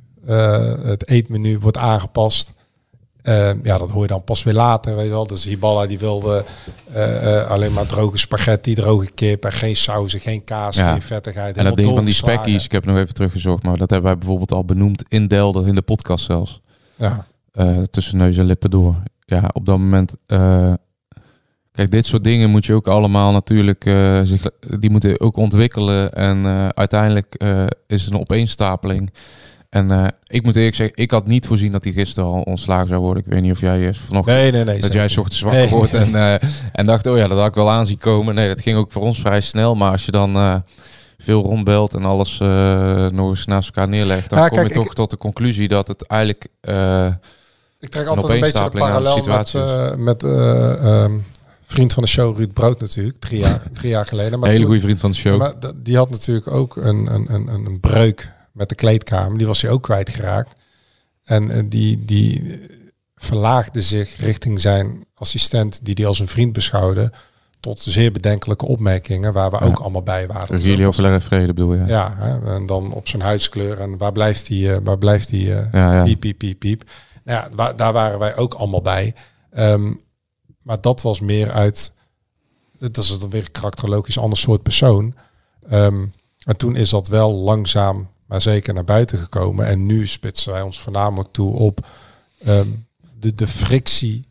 [0.84, 2.52] het eetmenu wordt aangepast.
[3.30, 5.28] Ehm, ja, dat hoor je dan pas weer later, weet je wel.
[5.28, 6.46] Dus Hiballa die wilde
[6.94, 10.92] eh, eh, alleen maar droge spaghetti, droge kip en geen sauzen, geen kaas, Ja.
[10.92, 11.58] geen vettigheid.
[11.58, 14.18] En dat ding van die spekkies, ik heb nog even teruggezocht, maar dat hebben wij
[14.18, 16.62] bijvoorbeeld al benoemd in Delder, in de podcast zelfs.
[16.96, 18.96] Ja, Eh, tussen neus en lippen door.
[19.26, 20.16] Ja, op dat moment.
[21.72, 23.84] kijk, dit soort dingen moet je ook allemaal natuurlijk.
[24.24, 24.42] zich,
[24.80, 26.14] die moeten ook ontwikkelen.
[26.14, 29.14] En uiteindelijk eh, is het een opeenstapeling.
[29.70, 32.88] En eh, ik moet eerlijk zeggen, ik had niet voorzien dat hij gisteren al ontslagen
[32.88, 33.24] zou worden.
[33.24, 34.38] Ik weet niet of jij eh, vanochtend.
[34.38, 34.80] nee, nee, nee.
[34.82, 35.70] Dat jij ochtends wakker Nee.
[35.70, 38.36] wordt en, eh, en dacht, oh ja, dat had ik wel aan zien komen.
[38.36, 39.76] Nee, dat ging ook voor ons vrij snel.
[39.76, 40.64] Maar als je dan
[41.18, 42.38] veel rondbelt en alles
[43.12, 45.68] nog eens naast elkaar neerlegt, dan Ja, kom kijk, je toch ik- tot de conclusie
[45.68, 46.44] dat het eigenlijk...
[47.82, 51.14] Ik trek Een altijd een beetje de aan de parallel met, met eh, ehm,
[51.66, 54.34] vriend van de show Ruud Brood natuurlijk, drie jaar, drie jaar geleden.
[54.34, 55.38] een Maar hele toen- goede vriend van de show.
[55.40, 58.30] Maar die had natuurlijk ook een, een, een, een een breuk
[58.60, 59.38] met de kleedkamer.
[59.38, 60.54] Die was hij ook kwijtgeraakt.
[61.24, 62.58] En eh, die, die eh,
[63.16, 67.12] verlaagde zich richting zijn assistent, die hij als een vriend beschouwde,
[67.60, 69.66] tot zeer bedenkelijke opmerkingen, waar we Ja.
[69.66, 70.56] ook allemaal bij waren.
[70.56, 71.86] Dus jullie overleggen vrede bedoel je?
[71.86, 73.80] Ja, hè, en dan op zijn huidskleur.
[73.80, 74.76] En waar blijft hij?
[74.76, 75.40] eh, waar blijft hij?
[75.40, 76.04] ja, ja.
[76.04, 76.84] piep, piep, piep, piep.
[77.24, 79.16] Nou ja, daar waren wij ook allemaal bij.
[79.52, 79.94] Ehm,
[80.62, 81.94] maar dat was meer uit...
[82.78, 85.16] Dat is dan weer een karakterologisch ander soort persoon.
[85.70, 86.06] Ehm,
[86.46, 89.68] en toen is dat wel langzaam, maar zeker naar buiten gekomen.
[89.68, 91.88] En nu spitsen wij ons voornamelijk toe op
[92.40, 92.70] ehm,
[93.20, 94.28] de, de frictie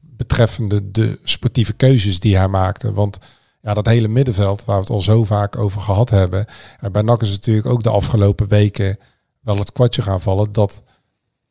[0.00, 2.92] betreffende de sportieve keuzes die hij maakte.
[2.92, 3.18] Want
[3.60, 6.46] ja, dat hele middenveld waar we het al zo vaak over gehad hebben.
[6.78, 8.98] En bij NAC is natuurlijk ook de afgelopen weken
[9.40, 10.82] wel het kwartje gaan vallen dat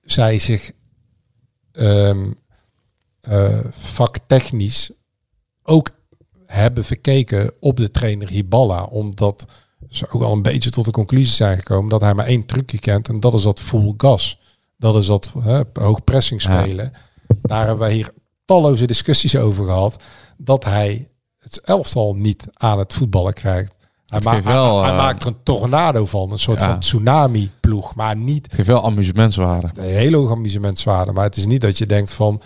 [0.01, 0.71] zij zich
[1.71, 2.31] ehm
[3.21, 4.91] eh, vaktechnisch
[5.63, 5.89] ook
[6.45, 8.83] hebben verkeken op de trainer Hiballa.
[8.83, 9.45] Omdat
[9.89, 12.79] ze ook al een beetje tot de conclusie zijn gekomen dat hij maar één trucje
[12.79, 13.07] kent.
[13.07, 14.39] En dat is dat full gas.
[14.77, 16.61] Dat is dat hè, hoog pressing Ja.
[16.61, 16.91] spelen.
[17.41, 18.13] Daar hebben wij hier
[18.45, 20.03] talloze discussies over gehad.
[20.37, 21.09] Dat hij
[21.39, 23.73] het elftal niet aan het voetballen krijgt.
[23.79, 26.31] Hij, Het ma- geeft wel, hij, hij eh, maakt er een tornado van.
[26.31, 26.69] Een soort Ja.
[26.69, 27.95] van tsunami ploeg.
[27.95, 29.81] Maar niet Het geeft wel amusementswaarde.
[29.81, 31.11] hele hoge amusementswaarde.
[31.11, 32.41] Maar het is niet dat je denkt van...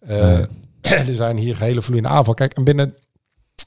[0.00, 0.38] eh,
[0.80, 2.34] er zijn hier hele vloeiende aanval.
[2.34, 2.94] Kijk, en binnen...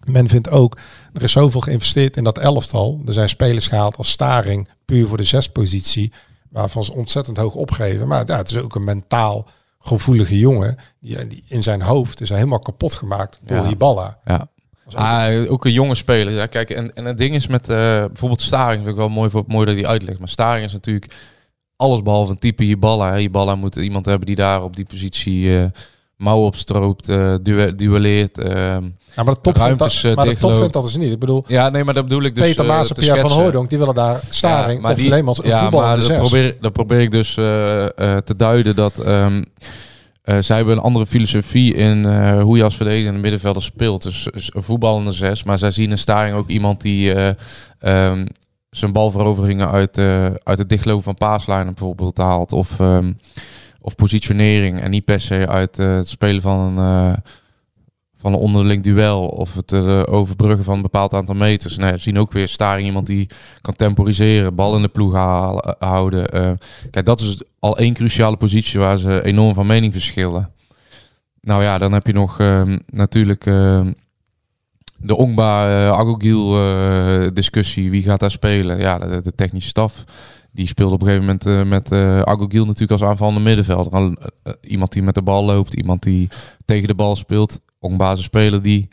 [0.05, 0.77] Men vindt ook,
[1.13, 3.01] er is zoveel geïnvesteerd in dat elftal.
[3.05, 6.11] Er zijn spelers gehaald als Staring, puur voor de zespositie.
[6.49, 8.07] Waarvan ze ontzettend hoog opgeven.
[8.07, 9.47] Maar ja, het is ook een mentaal
[9.79, 10.75] gevoelige jongen.
[10.99, 13.67] Die, die in zijn hoofd is hij helemaal kapot gemaakt door Ja.
[13.67, 14.19] Hiballa.
[14.25, 14.47] Ja.
[14.87, 16.33] Ook- Ah, ook een jonge speler.
[16.33, 17.75] Ja, kijk, en, en het ding is met eh,
[18.05, 20.19] bijvoorbeeld Staring, vind ik wel mooi, voor, mooi dat hij uitlegt.
[20.19, 21.13] Maar Staring is natuurlijk
[21.75, 23.15] alles behalve een type Hiballa.
[23.15, 25.65] Hiballa moet iemand hebben die daar op die positie eh
[26.17, 28.37] mouwen opstroopt, eh duel, duelleert.
[28.37, 28.83] ehm.
[29.15, 31.11] ja, maar de top, ruimtes, dat, eh, maar de top vindt dat is niet.
[31.11, 33.31] Ik bedoel, Ja, nee, maar dat bedoel ik dus Peter eh, Maas en Pierre van.
[33.31, 36.73] Hooydonk, die willen daar Staring maar of die- Leemans een ja, maar dat probeer, dat
[36.73, 39.27] probeer ik dus eh, eh, te duiden dat eh,
[40.39, 44.01] zij hebben een andere filosofie in eh, hoe je als verdediger in de middenvelder speelt.
[44.03, 47.29] Dus dus een voetballende zes, maar zij zien in Staring ook iemand die eh,
[47.79, 48.25] ehm,
[48.69, 52.53] zijn balveroveringen uit, eh, uit het dichtlopen van paaslijnen bijvoorbeeld haalt.
[52.53, 53.11] Of, ehm,
[53.83, 57.17] of positionering en niet per se uit eh, het spelen van een, eh,
[58.15, 61.77] van een onderling duel of het eh, overbruggen van een bepaald aantal meters.
[61.77, 63.29] Nee, we zien ook weer Staring iemand die
[63.61, 66.57] kan temporiseren, bal in de ploeg halen, houden.
[66.91, 70.51] Kijk, dat is al één cruciale positie waar ze enorm van mening verschillen.
[71.41, 73.91] Nou ja, dan heb je nog ehm, natuurlijk ehm,
[74.97, 77.91] de Ongba uh, discussie.
[77.91, 78.79] Wie gaat daar spelen?
[78.79, 80.03] Ja, de technische staf
[80.53, 83.91] die speelde op een gegeven moment eh, met eh Agogil natuurlijk als aanvallende middenvelder.
[83.91, 86.29] Dan, eh, iemand die met de bal loopt, iemand die
[86.65, 87.59] tegen de bal speelt.
[87.79, 88.87] Ook een basisspeler die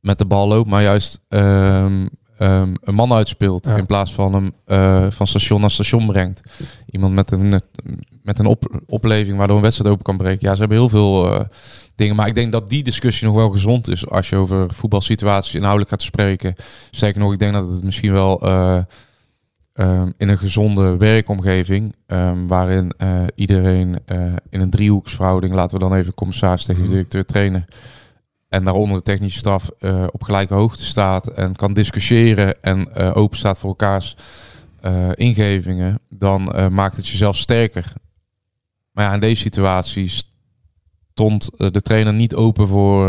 [0.00, 2.06] met de bal loopt, maar juist ehm,
[2.38, 3.66] een man uitspeelt.
[3.66, 3.76] Ja.
[3.76, 4.52] In plaats van hem
[5.12, 6.42] van station naar station brengt.
[6.86, 7.60] Iemand met een,
[8.22, 10.48] met een op, opleving waardoor een wedstrijd open kan breken.
[10.48, 11.46] Ja, ze hebben heel veel
[11.94, 12.16] dingen.
[12.16, 15.90] Maar ik denk dat die discussie nog wel gezond is als je over voetbalsituaties inhoudelijk
[15.90, 16.54] gaat spreken.
[16.90, 18.40] Sterker nog, ik denk dat het misschien wel
[19.76, 25.78] eh, ehm, in een gezonde werkomgeving, ehm, waarin eh, iedereen eh, in een driehoeksverhouding, laten
[25.78, 27.64] we dan even commissaris, technisch directeur, trainer,
[28.48, 33.38] en daaronder de technische staf eh, op gelijke hoogte staat en kan discussiëren en open
[33.38, 34.16] staat voor elkaars
[35.14, 37.92] ingevingen, dan maakt het jezelf sterker.
[38.92, 43.08] Maar ja, in deze situatie stond de trainer niet open voor,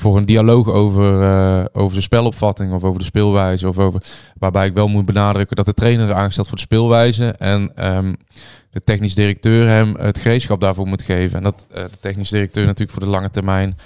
[0.00, 3.68] voor een dialoog over, eh, over de spelopvatting of over de speelwijze.
[3.68, 4.02] Of over,
[4.38, 7.26] waarbij ik wel moet benadrukken dat de trainer is aangesteld voor de speelwijze.
[7.26, 8.14] En ehm,
[8.70, 11.36] de technisch directeur hem het gereedschap daarvoor moet geven.
[11.36, 13.78] En dat eh, de technisch directeur natuurlijk voor de lange termijn.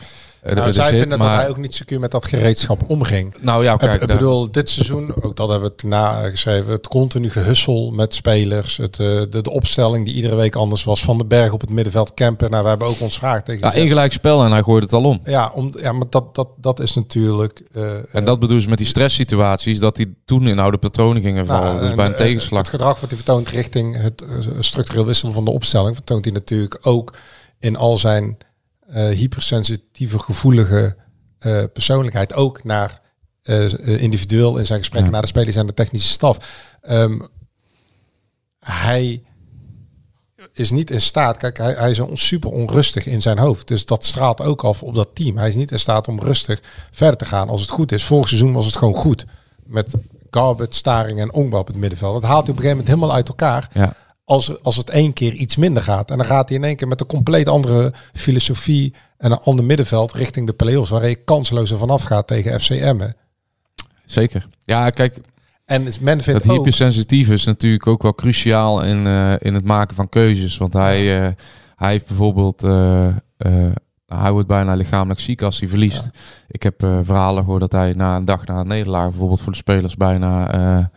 [0.45, 3.34] Eh, Nou, zij zit, vinden maar- dat hij ook niet secuur met dat gereedschap omging.
[3.40, 6.72] Nou ja, Ik- kijk, ik daar- bedoel, dit seizoen, ook dat hebben we het nageschreven,
[6.72, 11.03] het continu gehussel met spelers, het, eh, de, de opstelling die iedere week anders was,
[11.03, 13.74] Van den Berg op het middenveld, Kemper, nou, we hebben ook ons vraag tegen ja,
[13.74, 15.20] één gelijk spel en hij gooit het al om.
[15.24, 17.62] Ja, om, ja, maar dat, dat, dat is natuurlijk...
[17.72, 21.47] eh, En dat bedoelen ze met die stresssituaties, dat die toen in oude patronen gingen
[21.47, 21.72] vallen.
[21.74, 22.59] Nou, dus bij een tegenslag.
[22.61, 24.24] Het gedrag wat hij vertoont richting het
[24.61, 27.12] structureel wisselen van de opstelling, vertoont hij natuurlijk ook
[27.59, 28.36] in al zijn
[28.87, 30.97] eh, hypersensitieve, gevoelige
[31.39, 32.35] eh, persoonlijkheid.
[32.35, 33.01] Ook naar
[33.43, 35.12] eh, individueel in zijn gesprekken Ja.
[35.16, 36.39] naar de spelers en de technische staf.
[36.80, 37.20] Ehm,
[38.61, 39.22] hij
[40.53, 43.68] is niet in staat, kijk, hij, hij is on- super onrustig in zijn hoofd.
[43.68, 45.37] Dus dat straalt ook af op dat team.
[45.37, 46.61] Hij is niet in staat om rustig
[46.91, 48.05] verder te gaan als het goed is.
[48.05, 49.24] Vorig seizoen was het gewoon goed.
[49.66, 49.95] Met
[50.30, 52.12] Garbet, Staring en Ongba op het middenveld.
[52.20, 53.68] Dat haalt hij op een gegeven moment helemaal uit elkaar.
[53.72, 53.97] Ja.
[54.24, 56.10] Als, als het één keer iets minder gaat.
[56.10, 59.64] En dan gaat hij in één keer met een compleet andere filosofie en een ander
[59.64, 60.90] middenveld richting de play-offs.
[60.90, 63.16] Waar je kansloos vanaf gaat tegen FC Emmen.
[64.06, 64.46] Zeker.
[64.64, 65.20] Ja, kijk,
[65.64, 69.96] En men vindt dat hypersensitief is natuurlijk ook wel cruciaal in, eh, in het maken
[69.96, 70.56] van keuzes.
[70.56, 71.32] Want hij, eh,
[71.76, 72.62] hij heeft bijvoorbeeld...
[72.62, 73.14] eh,
[74.06, 76.10] hij wordt bijna lichamelijk ziek als hij verliest.
[76.48, 79.08] Ik heb verhalen gehoord dat hij na een dag na een nederlaag...
[79.08, 80.90] bijvoorbeeld voor de spelers bijna...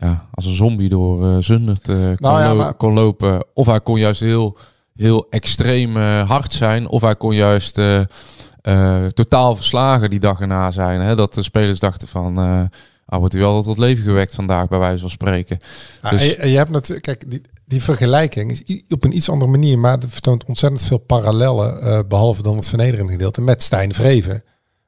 [0.00, 3.44] ja, als een zombie door eh Zundert kon, Nou ja, lo- maar- kon lopen.
[3.54, 4.56] Of hij kon juist heel,
[4.94, 6.88] heel extreem eh, hard zijn.
[6.88, 11.00] Of hij kon juist eh, totaal verslagen die dag erna zijn.
[11.00, 11.14] Hè?
[11.16, 12.38] Dat de spelers dachten van...
[13.06, 15.58] ah, wordt hij wel tot leven gewekt vandaag, bij wijze van spreken.
[16.02, 19.50] Ja, Dus- en je, hebt natuurlijk, kijk, die, die vergelijking is op een iets andere
[19.50, 23.94] manier, maar het vertoont ontzettend veel parallellen, eh, behalve dan het vernederende gedeelte, met Stijn
[23.94, 24.42] Vreven.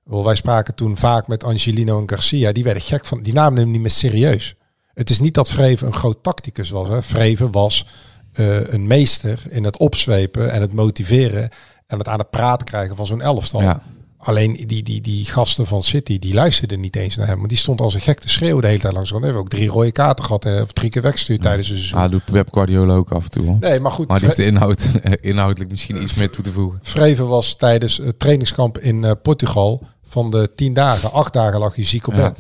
[0.04, 3.70] Wij spraken toen vaak met Angelino en Garcia, die werden gek van, die namen hem
[3.70, 4.54] niet meer serieus.
[4.94, 6.88] Het is niet dat Vreven een groot tacticus was.
[6.88, 7.02] Hè.
[7.02, 7.86] Vreven was
[8.32, 11.48] eh, een meester in het opzwepen en het motiveren
[11.86, 13.62] en het aan het praten krijgen van zo'n elftal.
[13.62, 13.82] Ja.
[14.18, 17.36] Alleen die, die, die gasten van City, die luisterden niet eens naar hem.
[17.36, 19.10] Want die stond als een gek te schreeuwen de hele tijd langs.
[19.10, 20.44] Want hebben ook drie rode kaarten gehad.
[20.44, 21.98] eh, Of drie keer weggestuurd tijdens het seizoen.
[22.00, 23.46] Ah, doet Pep Guardiola ook af en toe.
[23.46, 23.56] Hoor.
[23.60, 24.08] Nee, maar goed.
[24.08, 24.88] Maar die heeft de inhoud,
[25.20, 26.78] inhoudelijk misschien iets meer toe te voegen.
[26.82, 31.74] Vreven was tijdens het trainingskamp in eh, Portugal van de tien dagen, acht dagen lag
[31.74, 32.32] hij ziek op Ja.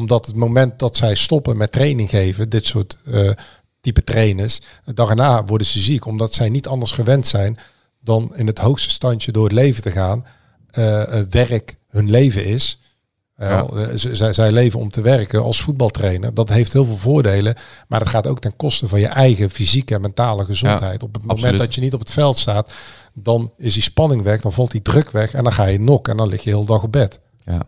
[0.00, 3.30] Omdat het moment dat zij stoppen met training geven, dit soort eh,
[3.80, 4.60] type trainers,
[4.94, 6.06] erna worden ze ziek.
[6.06, 7.58] Omdat zij niet anders gewend zijn
[8.00, 10.26] dan in het hoogste standje door het leven te gaan.
[10.70, 12.78] Eh, werk hun leven is.
[13.36, 13.66] Ja.
[13.94, 16.34] zij, zij leven om te werken als voetbaltrainer.
[16.34, 17.54] Dat heeft heel veel voordelen.
[17.88, 21.02] Maar dat gaat ook ten koste van je eigen fysieke en mentale gezondheid.
[21.02, 21.60] op het moment absoluut.
[21.60, 22.72] dat je niet op het veld staat,
[23.14, 26.08] dan is die spanning weg, dan valt die druk weg en dan ga je nok
[26.08, 27.20] en dan lig je heel dag op bed.
[27.44, 27.62] Ja.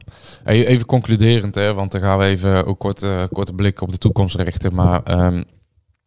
[0.45, 3.99] Even concluderend, hè, want dan gaan we even ook kort, eh, korte blik op de
[3.99, 4.75] toekomst richten.
[4.75, 5.43] Maar ehm,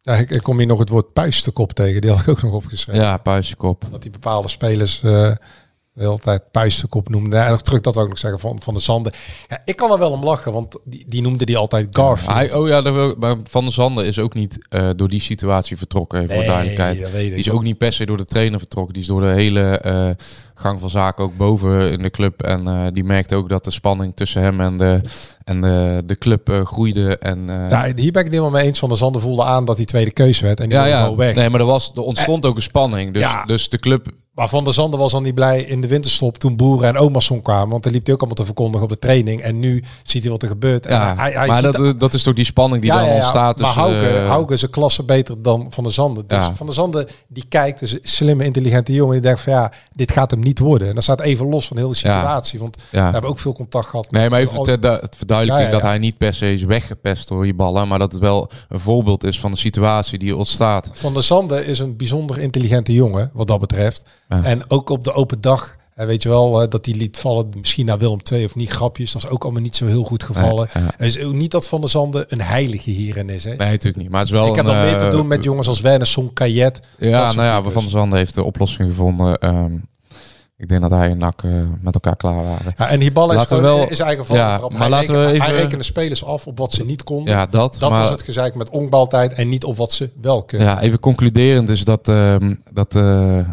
[0.00, 2.52] Ja, ik, ik kom hier nog het woord puistenkop tegen, die had ik ook nog
[2.52, 3.02] opgeschreven.
[3.02, 3.84] ja, puisjekop.
[3.90, 5.32] Dat die bepaalde spelers eh,
[5.96, 7.44] de hele tijd puistenkop noemden.
[7.44, 9.12] En nog terug dat we ook nog zeggen van, van de Zanden.
[9.48, 12.32] Ja, ik kan er wel om lachen, want die, die noemde die altijd Garfield.
[12.32, 15.76] Hij, oh ja, dat maar Van der Zanden is ook niet eh, door die situatie
[15.76, 17.00] vertrokken, even voor Nee, duidelijkheid.
[17.00, 17.30] dat weet ik.
[17.30, 18.92] Die is ook niet per se door de trainer vertrokken.
[18.94, 20.08] Die is door de hele eh,
[20.54, 22.42] gang van zaken ook boven in de club.
[22.42, 25.00] En eh, die merkte ook dat de spanning tussen hem en de,
[25.44, 27.18] en de, de club groeide.
[27.18, 28.78] En, ja, hier ben ik het helemaal mee eens.
[28.78, 30.60] Van de Zanden voelde aan dat die tweede keuze werd.
[30.60, 31.14] En die ja, ja.
[31.14, 31.34] weg.
[31.34, 33.12] Nee, maar er, was, er ontstond ook een spanning.
[33.12, 33.44] Dus, Ja.
[33.44, 36.56] dus de club Maar Van der Zanden was al niet blij in de winterstop toen
[36.56, 37.68] Boeren en Omerson kwamen.
[37.68, 39.40] Want dan liep hij ook allemaal te verkondigen op de training.
[39.40, 40.86] En nu ziet hij wat er gebeurt.
[40.86, 43.14] En Ja, hij, hij maar dat, dat is toch die spanning die Ja, dan ja,
[43.14, 43.58] ontstaat.
[43.58, 46.24] Maar Hauke, eh, Hauke is een klasse beter dan Van der Zanden.
[46.26, 46.46] Dus.
[46.54, 49.12] Van der Zanden die kijkt, is een slimme, intelligente jongen.
[49.12, 50.88] Die denkt van ja, dit gaat hem niet worden.
[50.88, 52.58] En dat staat even los van de hele situatie.
[52.58, 53.06] Want Ja.
[53.06, 54.10] we hebben ook veel contact gehad.
[54.10, 57.28] Nee, met maar even ter, het verduidelijken Ja, dat hij niet per se is weggepest
[57.28, 57.88] door die ballen.
[57.88, 60.90] Maar dat het wel een voorbeeld is van de situatie die ontstaat.
[60.92, 64.04] Van der Zanden is een bijzonder intelligente jongen, wat dat betreft.
[64.28, 67.50] En ook op de open dag, hè, weet je wel, eh, dat hij liet vallen,
[67.60, 69.12] misschien naar Willem II of niet, grapjes.
[69.12, 70.68] Dat is ook allemaal niet zo heel goed gevallen.
[70.74, 70.80] Ja.
[70.96, 73.44] Het is ook niet dat Van der Zanden een heilige hierin is.
[73.44, 73.50] Hè?
[73.50, 74.10] Nee, natuurlijk niet.
[74.10, 76.32] Maar het is wel Ik heb dan meer te eh, doen met jongens als Wernersson,
[76.32, 76.80] Kajet.
[76.98, 77.62] Ja, nou ja.
[77.70, 79.38] Van der Zanden heeft de oplossing gevonden.
[79.38, 79.74] Ehm,
[80.56, 82.74] ik denk dat hij en NAC eh, met elkaar klaar waren.
[82.76, 85.18] Ja, en Hiballa is, Laten we gewoon wel- is eigen van ja, maar hij, laten
[85.18, 87.34] we even- hij rekende spelers af op wat ze niet konden.
[87.34, 87.76] Ja, dat.
[87.78, 90.66] dat maar, was het gezeik met onkbaltijd en niet op wat ze wel kunnen.
[90.66, 93.44] Ja, even concluderend is dat, ehm, dat, ehm,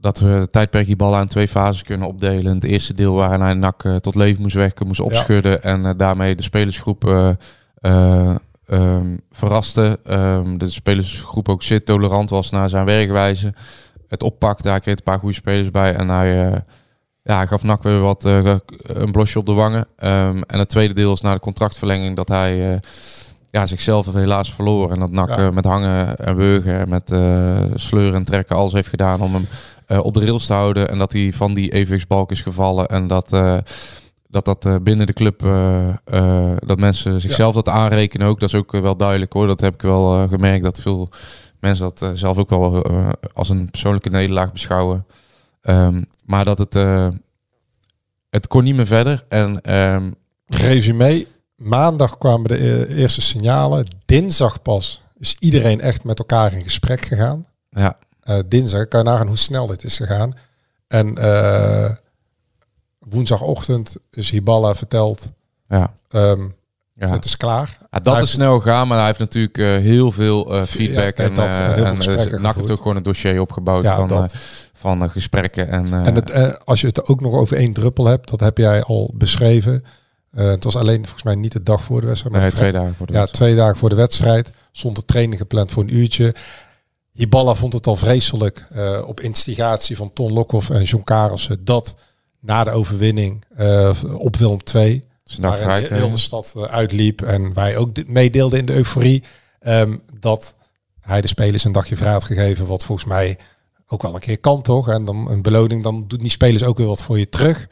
[0.00, 2.54] dat we het tijdperk Hiballa in twee fases kunnen opdelen.
[2.54, 5.62] Het eerste deel waarin hij NAC eh, tot leven moest wekken, moest opschudden.
[5.62, 7.04] En eh, daarmee de spelersgroep
[7.80, 8.36] ehm,
[9.30, 9.98] verraste.
[10.04, 13.54] Ehm, de spelersgroep ook zeer tolerant was naar zijn werkwijze.
[14.08, 15.94] Het oppakte, hij kreeg een paar goede spelers bij.
[15.94, 16.34] En hij,
[17.22, 19.86] ja, hij gaf NAC weer wat een blosje op de wangen.
[19.96, 22.80] Ehm, en het tweede deel is na de contractverlenging dat hij...
[23.50, 24.94] ja, zichzelf helaas verloren.
[24.94, 25.36] En dat NAC Ja.
[25.36, 27.08] eh, met hangen en wurgen, met
[27.74, 29.46] sleuren en trekken, alles heeft gedaan om hem
[29.98, 30.88] op de rails te houden.
[30.88, 32.86] En dat hij van die EVX-balk is gevallen.
[32.88, 33.58] En dat eh,
[34.28, 38.40] dat, dat eh, binnen de club, eh, eh, dat mensen zichzelf dat aanrekenen ook.
[38.40, 39.46] Dat is ook eh, wel duidelijk hoor.
[39.46, 41.08] Dat heb ik wel eh, gemerkt, dat veel
[41.60, 45.06] mensen dat eh, zelf ook wel eh, als een persoonlijke nederlaag beschouwen.
[45.62, 47.08] Ehm, maar dat het, eh,
[48.30, 49.24] het kon niet meer verder.
[49.28, 49.60] En
[50.46, 51.26] Resume,
[51.56, 53.86] maandag kwamen de eh, eerste signalen.
[54.04, 57.46] Dinsdag pas is iedereen echt met elkaar in gesprek gegaan.
[57.70, 58.09] ja, Eh,
[58.48, 60.34] dinsdag kan je nagaan hoe snel dit is gegaan.
[60.88, 61.90] En eh,
[62.98, 65.26] woensdagochtend is Hiballa verteld,
[65.68, 66.40] ja, ehm,
[66.94, 67.08] ja.
[67.08, 67.78] het is klaar.
[67.90, 70.66] Ja, dat Hij is snel gegaan, maar hij heeft natuurlijk eh, heel veel eh, Ja,
[70.66, 72.00] feedback en en, dat, eh, en en,
[72.32, 74.24] eh, NAC heeft ook gewoon een dossier opgebouwd Ja, van, eh,
[74.74, 75.68] van eh, gesprekken.
[75.68, 78.40] En, eh, En het, eh, als je het ook nog over één druppel hebt, dat
[78.40, 79.84] heb jij al beschreven.
[80.30, 82.34] Eh, het was alleen volgens mij niet de dag voor de wedstrijd.
[82.34, 83.50] maar nee, twee dagen voor de Ja, wedstrijd.
[83.52, 84.52] twee dagen voor de wedstrijd.
[84.72, 86.34] Stond de training gepland voor een uurtje.
[87.20, 91.94] Hiballa vond het al vreselijk eh, op instigatie van Ton Lokhoff en John Karelsen dat
[92.40, 96.62] na de overwinning eh, op Willem II, een dag waarin vrij heel de stad eh,
[96.62, 99.22] uitliep en wij ook dit meedeelden in de euforie,
[99.60, 100.54] ehm, dat
[101.00, 103.38] hij de spelers een dagje vrij had gegeven, wat volgens mij
[103.86, 104.88] ook wel een keer kan toch?
[104.88, 107.68] En dan een beloning, dan doet die spelers ook weer wat voor je terug.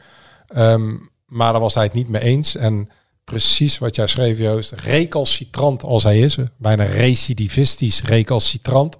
[0.47, 0.95] Ehm,
[1.25, 2.55] maar daar was hij het niet mee eens.
[2.55, 2.89] En
[3.23, 8.95] precies wat jij schreef, Joost, recalcitrant als hij is, bijna recidivistisch recalcitrant.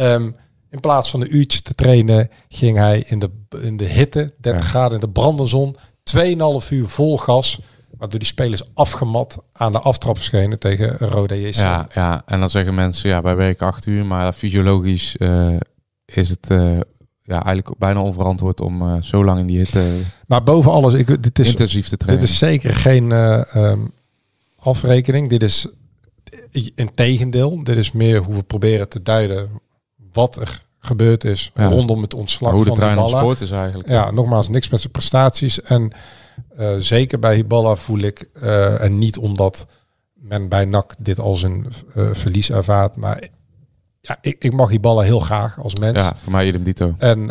[0.00, 0.30] Ehm,
[0.70, 3.30] in plaats van een uurtje te trainen, ging hij in de,
[3.60, 4.68] in de hitte, 30 Ja.
[4.68, 7.60] graden in de brandende zon, 2,5 uur vol gas,
[7.98, 11.54] waardoor die spelers afgemat aan de aftrap verschenen tegen Rode JC.
[11.54, 15.56] Ja, ja, en dan zeggen mensen, ja, wij werken acht uur, maar fysiologisch eh,
[16.04, 16.80] is het eh,
[17.22, 19.84] ja, eigenlijk bijna onverantwoord om eh, zo lang in die hitte
[20.26, 22.24] Maar boven alles, ik, dit is intensief te Dit trainen.
[22.24, 23.80] is zeker geen eh, ehm,
[24.58, 25.28] afrekening.
[25.28, 25.66] Dit is
[26.74, 27.64] een tegendeel.
[27.64, 29.48] Dit is meer hoe we proberen te duiden
[30.12, 31.66] wat er gebeurd is Ja.
[31.68, 33.22] rondom het ontslag Hoe de van trein op Hiballa.
[33.22, 33.88] sport is eigenlijk.
[33.88, 35.62] Ja, nogmaals, niks met zijn prestaties.
[35.62, 35.92] En
[36.56, 39.66] eh, zeker bij Hiballa voel ik, eh, en niet omdat
[40.14, 43.28] men bij NAC dit als een eh, verlies ervaart, maar
[44.00, 46.02] ja, ik, ik mag Hiballa heel graag als mens.
[46.02, 46.94] Ja, voor mij idem dito.
[46.98, 47.22] En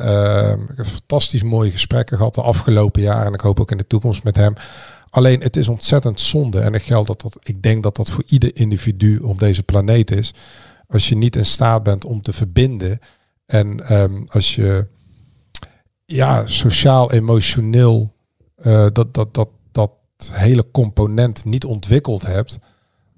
[0.69, 3.25] ik heb fantastisch mooie gesprekken gehad de afgelopen jaren.
[3.25, 4.53] En ik hoop ook in de toekomst met hem.
[5.09, 6.59] Alleen het is ontzettend zonde.
[6.59, 10.11] En ik, geld dat dat, ik denk dat dat voor ieder individu op deze planeet
[10.11, 10.34] is.
[10.90, 13.00] Als je niet in staat bent om te verbinden.
[13.46, 14.88] En ehm, als je
[16.06, 18.14] ja, sociaal, emotioneel
[18.56, 19.92] eh, dat, dat, dat, dat
[20.32, 22.60] hele component niet ontwikkeld hebt.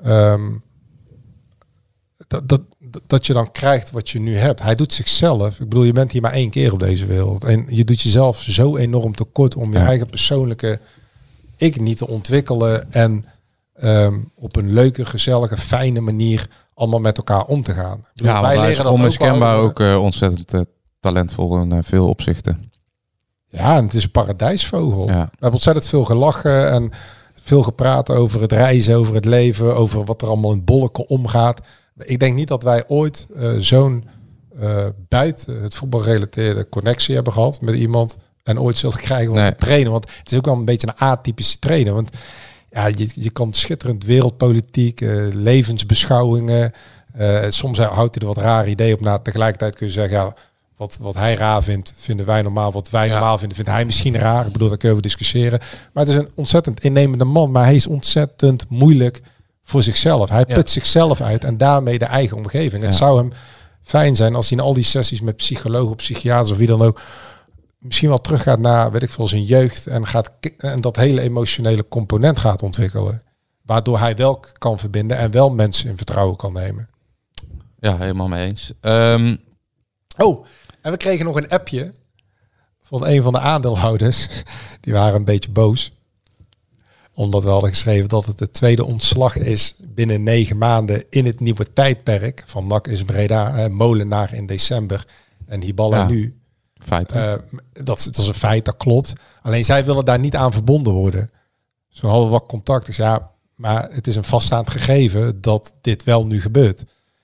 [0.04, 0.50] ehm,
[2.28, 2.62] dat, dat,
[3.08, 4.62] dat je dan krijgt wat je nu hebt.
[4.62, 5.60] Hij doet zichzelf.
[5.60, 7.44] Ik bedoel, je bent hier maar één keer op deze wereld.
[7.44, 9.86] En je doet jezelf zo enorm tekort om je Ja.
[9.86, 10.80] eigen persoonlijke
[11.58, 12.94] ik niet te ontwikkelen.
[12.94, 13.26] En
[13.74, 16.50] ehm, op een leuke, gezellige, fijne manier
[16.82, 18.06] allemaal met elkaar om te gaan.
[18.14, 19.64] Bedoel, Ja, want hij is dat ook onmiskenbaar wel.
[19.66, 20.62] ook eh, ontzettend eh,
[21.00, 22.72] talentvol in eh, veel opzichten.
[23.50, 25.08] Ja, en het is een paradijsvogel.
[25.08, 25.14] Ja.
[25.24, 26.92] We hebben ontzettend veel gelachen en
[27.36, 31.62] veel gepraat over het reizen, over het leven, over wat er allemaal in bolken omgaat.
[31.98, 33.28] Ik denk niet dat wij ooit
[33.58, 34.06] zo'n
[35.08, 39.50] buiten het voetbalgerelateerde connectie hebben gehad met iemand en ooit zullen krijgen om Nee.
[39.50, 39.92] te trainen.
[39.92, 41.94] Want het is ook wel een beetje een atypische trainer.
[41.94, 42.10] Want
[42.72, 46.72] ja, je, je kan schitterend wereldpolitiek, eh, levensbeschouwingen.
[47.18, 49.18] eh, soms houdt hij er wat rare ideeën op na.
[49.20, 50.34] Tegelijkertijd kun je zeggen, ja,
[50.78, 52.72] wat, wat hij raar vindt, vinden wij normaal.
[52.72, 53.12] Wat wij Ja.
[53.12, 54.46] normaal vinden, vindt hij misschien raar.
[54.46, 55.60] Ik bedoel, daar kunnen we discussiëren.
[55.94, 57.52] Maar het is een ontzettend innemende man.
[57.52, 59.22] Maar hij is ontzettend moeilijk
[59.64, 60.30] voor zichzelf.
[60.30, 60.56] Hij Ja.
[60.56, 62.84] put zichzelf uit en daarmee de eigen omgeving.
[62.84, 63.32] Het zou hem
[63.84, 67.02] fijn zijn als hij in al die sessies met psychologen, psychiaters of wie dan ook...
[67.82, 69.88] misschien wel teruggaat naar, weet ik veel, zijn jeugd...
[69.88, 73.22] en, gaat, en dat hele emotionele component gaat ontwikkelen.
[73.62, 76.90] Waardoor hij wel kan verbinden en wel mensen in vertrouwen kan nemen.
[77.80, 78.74] Ja, helemaal mee eens.
[78.82, 79.36] Ehm,
[80.18, 80.46] Oh,
[80.82, 81.92] en we kregen nog een appje
[82.84, 84.28] van een van de aandeelhouders.
[84.82, 85.92] Die waren een beetje boos.
[87.14, 91.40] Omdat we hadden geschreven dat het het tweede ontslag is binnen negen maanden in het
[91.40, 92.44] nieuwe tijdperk.
[92.46, 95.06] Van NAC is Breda, Molenaar in december
[95.46, 96.08] en Hiballa Ja.
[96.08, 96.41] nu.
[96.86, 97.12] Feit.
[97.12, 97.34] Eh,
[97.74, 99.14] dat, dat is een feit, dat klopt.
[99.42, 101.32] Alleen zij willen daar niet aan verbonden worden.
[101.90, 102.94] Zo hadden wat contact.
[102.94, 106.84] Zei, ja, maar het is een vaststaand gegeven dat dit wel nu gebeurt.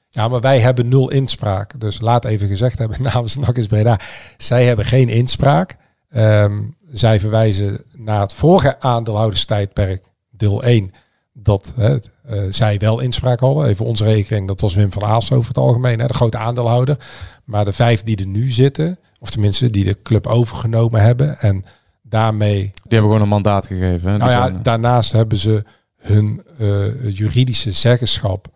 [0.09, 1.79] Ja, maar wij hebben nul inspraak.
[1.79, 3.99] Dus laat even gezegd hebben namens NAC is Breda.
[4.37, 5.75] Zij hebben geen inspraak.
[6.09, 10.91] Ehm, zij verwijzen naar het vorige aandeelhouderstijdperk, deel 1,
[11.33, 13.67] dat hè, eh, zij wel inspraak hadden.
[13.67, 16.97] Even onze rekening, dat was Wim van Aalst over het algemeen, hè, de grote aandeelhouder.
[17.43, 21.65] Maar de vijf die er nu zitten, of tenminste die de club overgenomen hebben en
[22.01, 24.11] daarmee Die hebben gewoon een mandaat gegeven.
[24.11, 24.17] Hè?
[24.17, 25.63] nou Die ja, zijn- daarnaast hebben ze
[25.97, 28.47] hun eh, juridische zeggenschap,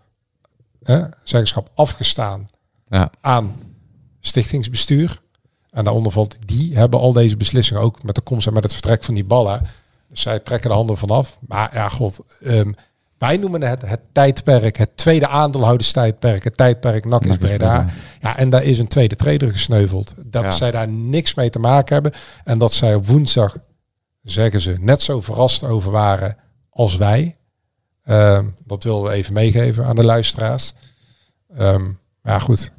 [0.84, 2.50] hè, zeggenschap afgestaan
[2.88, 3.12] ja.
[3.22, 3.56] aan
[4.20, 5.22] stichtingsbestuur.
[5.70, 8.74] En daaronder valt, die hebben al deze beslissingen ook met de komst en met het
[8.74, 9.62] vertrek van die ballen.
[10.10, 11.38] Dus zij trekken de handen vanaf.
[11.48, 12.72] Maar ja, god, ehm,
[13.22, 17.86] wij noemen het het tijdperk, het tweede aandeelhouderstijdperk, het tijdperk NAC is Breda.
[18.20, 20.14] Ja, en daar is een tweede trader gesneuveld.
[20.26, 20.52] Dat Ja.
[20.52, 22.12] zij daar niks mee te maken hebben.
[22.44, 23.58] En dat zij op woensdag,
[24.24, 26.38] zeggen ze, net zo verrast over waren
[26.70, 27.38] als wij.
[28.04, 30.74] Ehm, dat willen we even meegeven aan de luisteraars.
[31.58, 31.84] Ehm,
[32.22, 32.72] maar ja, goed.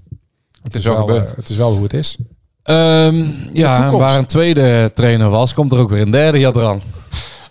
[0.62, 2.16] Het is, wel eh, het is wel hoe het is.
[2.62, 6.82] Ehm, ja, waar een tweede trainer was, komt er ook weer een derde Jadran.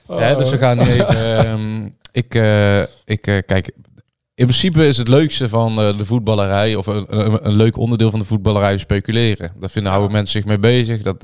[0.07, 1.95] Ja, dus we gaan nu even...
[2.11, 3.71] ik, eh, ik eh, kijk,
[4.33, 8.11] in principe is het leukste van eh, de voetballerij, of een, een, een leuk onderdeel
[8.11, 9.51] van de voetballerij, speculeren.
[9.59, 11.01] Daar vinden oude mensen zich mee bezig.
[11.01, 11.21] Dat,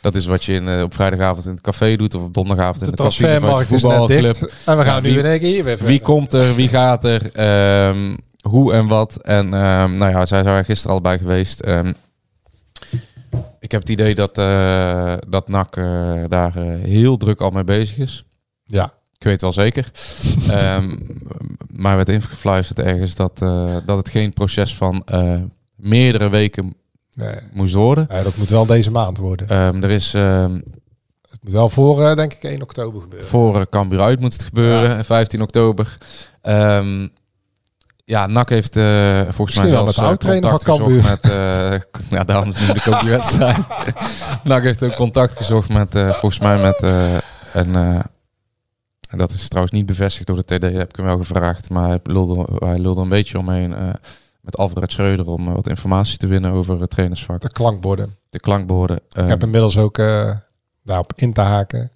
[0.00, 2.84] dat is wat je in, op vrijdagavond in het café doet, of op donderdagavond De
[2.84, 4.40] in de transfermarkt is net dicht.
[4.66, 6.68] En we gaan Ja, nu wie- in één keer hier weer Wie komt er, wie
[6.68, 8.16] gaat er, ehm,
[8.48, 9.16] hoe en wat.
[9.22, 11.60] En ehm, nou ja, zij zijn er gisteren al bij geweest.
[11.60, 11.92] Ehm,
[13.60, 15.74] ik heb het idee dat, eh dat NAC
[16.28, 16.52] daar
[16.82, 18.24] heel druk al mee bezig is.
[18.64, 18.92] Ja,
[19.22, 19.90] Ik weet wel zeker.
[20.50, 20.96] Ehm,
[21.72, 25.40] maar werd ingefluisterd ergens dat, eh, dat het geen proces van eh,
[25.76, 26.74] meerdere weken
[27.14, 27.34] nee.
[27.52, 28.06] moest worden.
[28.10, 29.48] Ja, dat moet wel deze maand worden.
[29.48, 30.54] Ehm, er is ehm,
[31.30, 33.28] Het moet wel voor, eh, denk ik, 1 oktober gebeuren.
[33.28, 35.94] Voor uh, Cambuur uit moet het gebeuren, 15 oktober.
[38.04, 41.32] Ja, NAC heeft volgens mij Misschien zelfs met de contact van gezocht met...
[42.08, 43.58] ja, daarom is de ook die wedstrijd.
[44.44, 46.82] NAC heeft ook contact gezocht met, volgens mij met
[47.52, 48.02] een...
[49.12, 51.70] en dat is trouwens niet bevestigd door de TD, heb ik hem wel gevraagd.
[51.70, 53.88] Maar hij lulde, hij lulde een beetje omheen eh,
[54.40, 57.40] met Alfred Schreuder om eh, wat informatie te winnen over het trainersvak.
[57.40, 58.16] De klankborden.
[58.30, 58.96] De klankborden.
[58.96, 60.36] Ik heb Ehm, inmiddels ook eh,
[60.82, 61.90] daarop in te haken.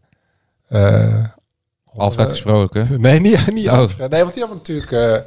[1.96, 3.00] Alfred gesproken.
[3.00, 3.72] Nee, niet, niet Oh.
[3.72, 4.10] Alfred.
[4.10, 5.24] Nee, want die hebben natuurlijk...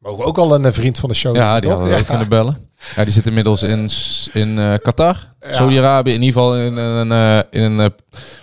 [0.00, 2.28] mogen ook al een eh, vriend van de show Ja, die hadden we ook kunnen
[2.28, 2.68] bellen.
[2.96, 3.88] Ja, die zit inmiddels in,
[4.32, 5.52] in eh, Qatar, Ja.
[5.54, 6.12] Saudi-Arabië.
[6.12, 7.86] In ieder geval in, een eh, in een eh,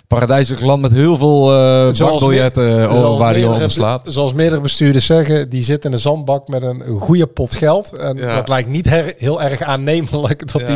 [0.06, 4.12] paradijselijk land met heel veel Zoals bankbiljetten waar hij onder slaapt.
[4.12, 7.92] Zoals meerdere bestuurders zeggen, die zit in een zandbak met een goede pot geld.
[7.92, 8.34] En Ja.
[8.34, 10.52] dat lijkt niet her- heel erg aannemelijk.
[10.52, 10.66] Dat Ja,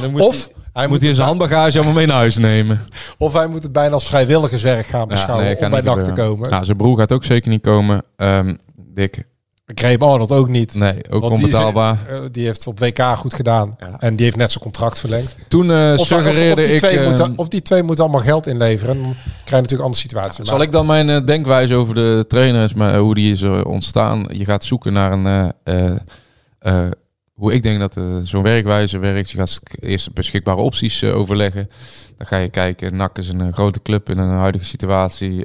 [0.00, 2.80] die, moet of, hij, hij moet hij zijn handbagage allemaal mee naar huis nemen.
[3.18, 6.04] of hij moet het bijna als vrijwilligerswerk gaan beschouwen nee, gaat om bij niet NAC
[6.04, 6.50] te komen.
[6.50, 8.02] Nou, zijn broer gaat ook zeker niet komen.
[8.16, 8.54] Ehm
[8.94, 9.24] Dick,
[9.74, 10.74] Graeme Arnold ook niet.
[10.74, 11.98] nee, ook die- onbetaalbaar.
[12.08, 13.76] Eh, die heeft op WK goed gedaan.
[13.78, 13.96] Ja.
[13.98, 15.36] En die heeft net zijn contract verlengd.
[15.48, 16.78] Toen eh, Of, of, suggereerde die ik...
[16.78, 18.96] twee ehm, moeten, of die twee moeten allemaal geld inleveren.
[18.96, 20.44] En dan krijg je natuurlijk andere situatie.
[20.44, 24.26] Zal ik dan mijn eh, denkwijze over de trainers, maar hoe die is ontstaan?
[24.32, 26.00] Je gaat zoeken naar een.
[27.34, 29.30] hoe ik denk dat zo'n werkwijze werkt.
[29.30, 31.68] Je gaat eerst beschikbare opties overleggen.
[32.16, 32.96] Dan ga je kijken.
[32.96, 35.44] NAC is een grote club in een huidige situatie.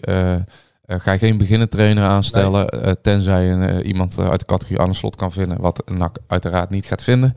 [0.86, 2.70] Eh, ga je geen beginnend trainer aanstellen.
[2.70, 5.62] eh, tenzij je eh, iemand uit de categorie Arne Slot kan vinden.
[5.62, 7.34] Wat NAC uiteraard niet gaat vinden.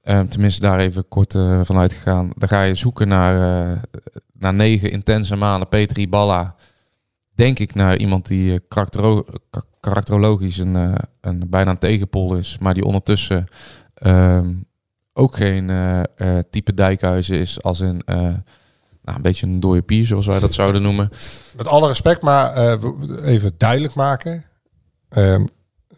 [0.00, 2.30] Eh, tenminste, daar even kort eh, van uitgegaan.
[2.34, 3.80] Dan ga je zoeken naar,
[4.32, 5.68] naar negen intense maanden.
[5.68, 6.54] Petri Balla.
[7.34, 12.56] Denk ik naar iemand die karaktero- ka- karakterologisch een, een bijna een tegenpol is.
[12.60, 13.46] Maar die ondertussen
[13.94, 14.54] ehm,
[15.12, 15.70] ook geen
[16.50, 17.62] type dijkhuizen is.
[17.62, 18.02] Als in
[19.06, 21.10] nou, een beetje een dode pier, zoals wij dat zouden noemen.
[21.56, 22.82] Met alle respect, maar eh,
[23.22, 24.44] even duidelijk maken.
[25.08, 25.44] Ehm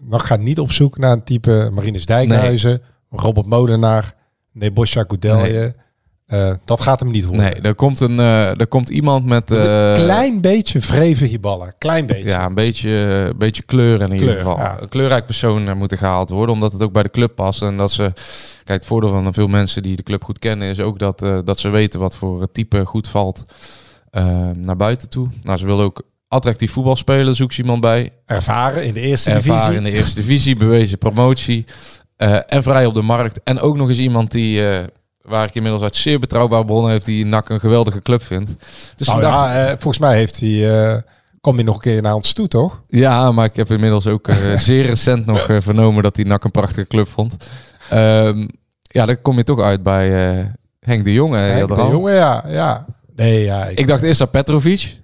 [0.00, 4.14] NAC gaat niet op zoek naar een type Marinus Dijkhuizen, Robert Molenaar.
[4.52, 5.74] Nebosja Goudelje.
[6.28, 7.44] Eh, dat gaat hem niet worden.
[7.44, 9.50] Nee, er komt, een, eh, er komt iemand met...
[9.50, 11.74] eh, een klein beetje vreven hierballen.
[11.78, 12.24] Klein beetje.
[12.28, 14.56] Ja, een beetje, een beetje kleur in ieder Kleur, geval.
[14.58, 14.80] ja.
[14.82, 17.62] Een kleurrijk persoon eh, moet er gehaald worden, omdat het ook bij de club past.
[17.62, 18.02] En dat ze,
[18.64, 21.38] kijk, het voordeel van veel mensen die de club goed kennen, is ook dat, eh,
[21.44, 23.44] dat ze weten wat voor type goed valt
[24.10, 25.28] eh, naar buiten toe.
[25.42, 28.10] Nou, ze willen ook attractief voetbal spelen, zoek ze iemand bij.
[28.26, 29.76] Ervaren in de eerste Ervaren divisie.
[29.76, 31.64] in de eerste divisie, bewezen promotie.
[32.16, 33.40] eh, en vrij op de markt.
[33.44, 34.84] En ook nog eens iemand die, eh,
[35.22, 38.50] waar ik inmiddels uit zeer betrouwbare bronnen heeft, die NAC een geweldige club vindt.
[38.96, 40.80] Dus Nou ja, eh, volgens mij heeft hij...
[40.92, 40.98] eh
[41.40, 42.82] kom je nog een keer naar ons toe, toch?
[42.86, 44.36] Ja, maar ik heb inmiddels ook eh,
[44.68, 47.36] zeer recent nog vernomen dat hij NAC een prachtige club vond.
[47.90, 48.48] Ehm,
[48.82, 50.08] ja, dan kom je toch uit bij
[50.80, 51.38] Henk de Jonge.
[51.38, 52.44] Henk de jongen, ja.
[52.48, 52.86] ja.
[53.16, 53.66] Nee, ja.
[53.66, 55.00] Ik, Ik dacht eerst aan Petrovic.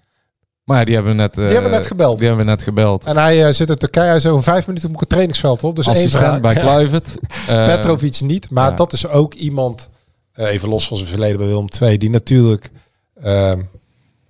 [0.64, 2.18] Maar ja, die hebben we net, Die hebben we net gebeld.
[2.18, 3.04] Die hebben we net gebeld.
[3.04, 5.76] En hij zit in Turkije, hij over vijf minuten op een trainingsveld op.
[5.76, 5.96] Dus één.
[5.96, 7.16] Assistent bij Kluivert.
[7.48, 8.76] Eh, Petrovic niet, maar ja.
[8.76, 9.90] dat is ook iemand,
[10.34, 12.70] even los van zijn verleden bij Willem II, die natuurlijk
[13.22, 13.60] ehm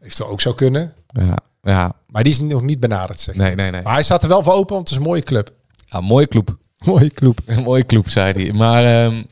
[0.00, 0.94] heeft er ook zou kunnen.
[1.06, 3.34] ja, ja, Maar die is nog niet benaderd, zeg.
[3.34, 3.82] nee, nee, nee.
[3.82, 5.52] Maar hij staat er wel voor open, want het is een mooie club.
[5.86, 6.56] Ja, mooie club.
[6.84, 7.38] Mooie club.
[7.46, 8.52] Een mooie club, zei hij.
[8.52, 9.22] Maar ehm,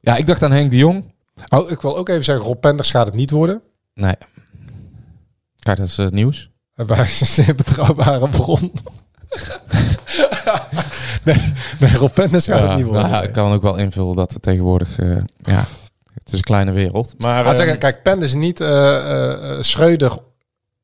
[0.00, 1.04] ja, ik dacht aan Henk de Jong.
[1.48, 3.62] Oh, ik wil ook even zeggen, Rob Penders gaat het niet worden.
[3.94, 4.14] Nee.
[5.58, 6.50] Kijk, dat is eh, nieuws.
[6.74, 8.72] Bij een zeer betrouwbare bron.
[11.24, 13.02] nee, nee, Rob Penders gaat het Ja, niet worden.
[13.02, 14.98] nou ja, ik kan ook wel invullen dat het tegenwoordig...
[14.98, 15.64] eh, ja,
[16.26, 17.14] het is een kleine wereld.
[17.18, 20.16] Maar zeggen, kijk, Penders niet, eh eh, eh, Schreuder,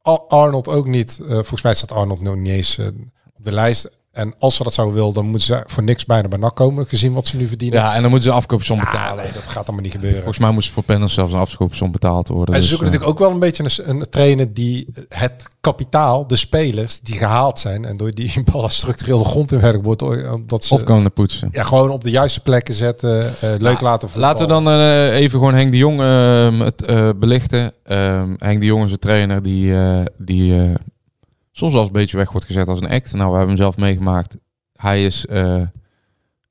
[0.03, 1.19] Ar- Arnold ook niet.
[1.23, 2.87] Eh, volgens mij staat Arnold nog niet eens eh,
[3.35, 3.91] op de lijst.
[4.13, 6.87] En als ze dat zouden willen, dan moeten ze voor niks bijna bij NAC komen,
[6.87, 7.79] gezien wat ze nu verdienen.
[7.81, 9.25] ja, en dan moeten ze een afkoopsom Ah, betalen.
[9.25, 10.17] nee, dat gaat allemaal niet gebeuren.
[10.19, 12.55] Volgens mij moest voor Penners zelfs een afkoopsom betaald worden.
[12.55, 15.43] En ze dus, zoeken eh, natuurlijk ook wel een beetje een, een trainer die het
[15.61, 19.85] kapitaal, de spelers die gehaald zijn en door die ballen structureel de grond in werk
[19.85, 20.05] wordt,
[20.49, 21.49] dat ze op kunnen poetsen.
[21.53, 24.37] ja, gewoon op de juiste plekken zetten, eh, leuk laten voetballen.
[24.39, 27.73] Laten we dan eh, even gewoon Henk de Jong ehm, het eh, belichten.
[27.85, 30.75] Ehm, Henk de Jong is een trainer die, eh, die eh,
[31.53, 33.13] soms wel eens een beetje weg wordt gezet als een act.
[33.13, 34.37] Nou, we hebben hem zelf meegemaakt.
[34.73, 35.61] Hij is eh,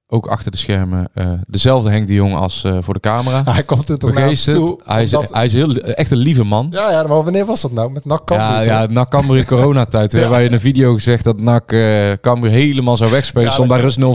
[0.07, 3.43] ook achter de schermen eh, dezelfde Henk de Jong als eh, voor de camera.
[3.53, 4.79] Hij komt er toch naar toe.
[4.85, 6.67] Hij is, omdat- hij is heel, echt een lieve man.
[6.71, 7.91] ja, ja, maar wanneer was dat nou?
[7.91, 10.11] Met NAC Cambuur, Ja, ja, na Cambuur in coronatijd.
[10.11, 10.23] We Ja.
[10.27, 11.67] hebben in een video gezegd dat NAC
[12.21, 13.47] Cambuur helemaal zou wegspelen.
[13.47, 14.01] Ja, stond bij rust 0-4.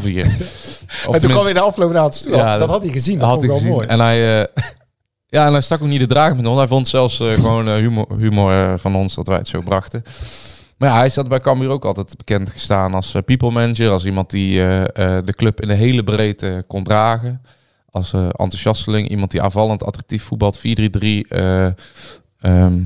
[1.07, 2.35] Of en toen kwam hij de afloop naar toe.
[2.37, 3.19] Ja, dat, had hij gezien.
[3.19, 3.73] Dat had ik wel gezien.
[3.73, 3.87] mooi.
[3.87, 4.19] En hij,
[5.27, 6.59] ja, en hij stak ook niet de draak met ons.
[6.59, 10.03] Hij vond zelfs gewoon humor, humor van ons dat wij het zo brachten.
[10.77, 13.91] Maar ja, hij staat bij Cambuur ook altijd bekend gestaan als eh, people manager.
[13.91, 17.43] Als iemand die eh, eh, de club in de hele breedte kon dragen.
[17.91, 19.09] Als eh, enthousiasteling.
[19.09, 20.59] Iemand die aanvallend, attractief voetbalt.
[20.59, 20.61] 4-3-3.
[21.29, 21.67] eh,
[22.41, 22.83] ehm,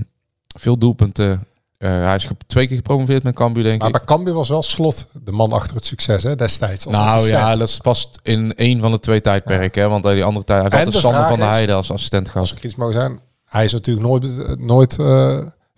[0.58, 1.44] veel doelpunten.
[1.78, 3.96] Hij is twee keer gepromoveerd met Cambuur, denk Maar ik.
[3.96, 6.86] bij Cambuur was wel Slot de man achter het succes hè, destijds.
[6.86, 7.38] Als Nou assistent.
[7.38, 9.82] ja, dat past in één van de twee tijdperken.
[9.82, 9.88] Hè?
[9.88, 10.72] Want die andere tijd...
[10.72, 12.64] Hij had de Sander van der Heijden als assistent Als gehad.
[12.64, 13.20] ik iets zijn.
[13.44, 14.96] Hij is natuurlijk nooit, nooit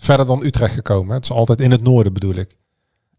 [0.03, 1.15] verder dan Utrecht gekomen.
[1.15, 2.57] Het is altijd in het noorden bedoel ik.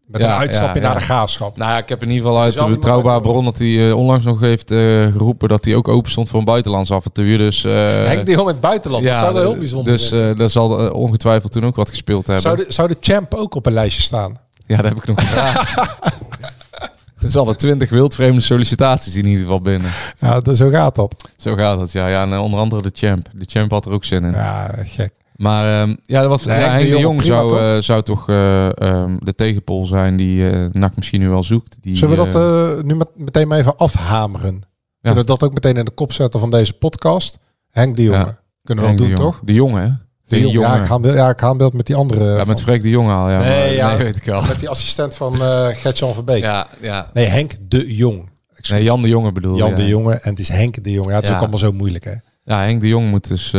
[0.06, 0.92] Met Ja, een uitstapje ja, ja.
[0.92, 1.56] naar de graafschap.
[1.56, 4.24] Nou ja, ik heb in ieder geval uit de betrouwbare bron dat hij eh, onlangs
[4.24, 4.78] nog heeft eh,
[5.12, 7.38] geroepen dat hij ook open stond voor een buitenlands avontuur.
[7.38, 7.72] Dus, eh,
[8.04, 9.04] Henk de Jong in het buitenland.
[9.04, 10.30] dat zou wel heel bijzonder Dus zijn.
[10.32, 12.42] eh daar zal eh, ongetwijfeld toen ook wat gespeeld hebben.
[12.42, 14.38] zou, de, zou de champ ook op een lijstje staan?
[14.66, 15.78] Ja, dat heb ik nog gevraagd.
[17.24, 19.90] er zal twintig wildvreemde sollicitaties in ieder geval binnen.
[20.18, 21.14] Ja, dat- zo gaat dat.
[21.36, 22.06] Zo gaat het, ja.
[22.06, 23.28] ja en eh, onder andere de champ.
[23.32, 24.32] De champ had er ook zin in.
[24.32, 25.12] Ja, gek.
[25.34, 27.58] Maar ehm, ja, dat was, Nee, ja, de Jong, Jong prima, zou, toch?
[27.58, 31.76] eh, zou toch eh, ehm, de tegenpol zijn die eh NAC misschien nu wel zoekt.
[31.82, 34.54] Die, Zullen we dat nu met, meteen maar even afhameren?
[34.54, 34.60] ja,
[35.00, 37.38] Kunnen we dat ook meteen in de kop zetten van deze podcast?
[37.70, 38.16] Henk de Jonge.
[38.18, 38.38] Ja.
[38.64, 39.40] Kunnen we Henk de doen, toch?
[39.44, 39.90] De jongen, hè?
[40.26, 40.52] De Jong.
[40.66, 42.24] Ja, ik ga, ja, ik ga beeld met die andere.
[42.30, 43.38] Ja, van- met Freek de Jong al, ja.
[43.38, 43.88] Nee, maar- ja.
[43.88, 44.42] nee, weet ik al.
[44.42, 46.42] met die assistent van eh Gertjan Verbeek.
[46.42, 47.10] Ja, ja.
[47.12, 48.30] Nee, Henk de Jong.
[48.68, 51.08] Nee, Jan de Jonge bedoel Jan de Jonge en het is Henk de Jong.
[51.08, 52.14] Ja, het is ook allemaal zo moeilijk, hè?
[52.44, 53.54] Ja, Henk de Jong moet dus,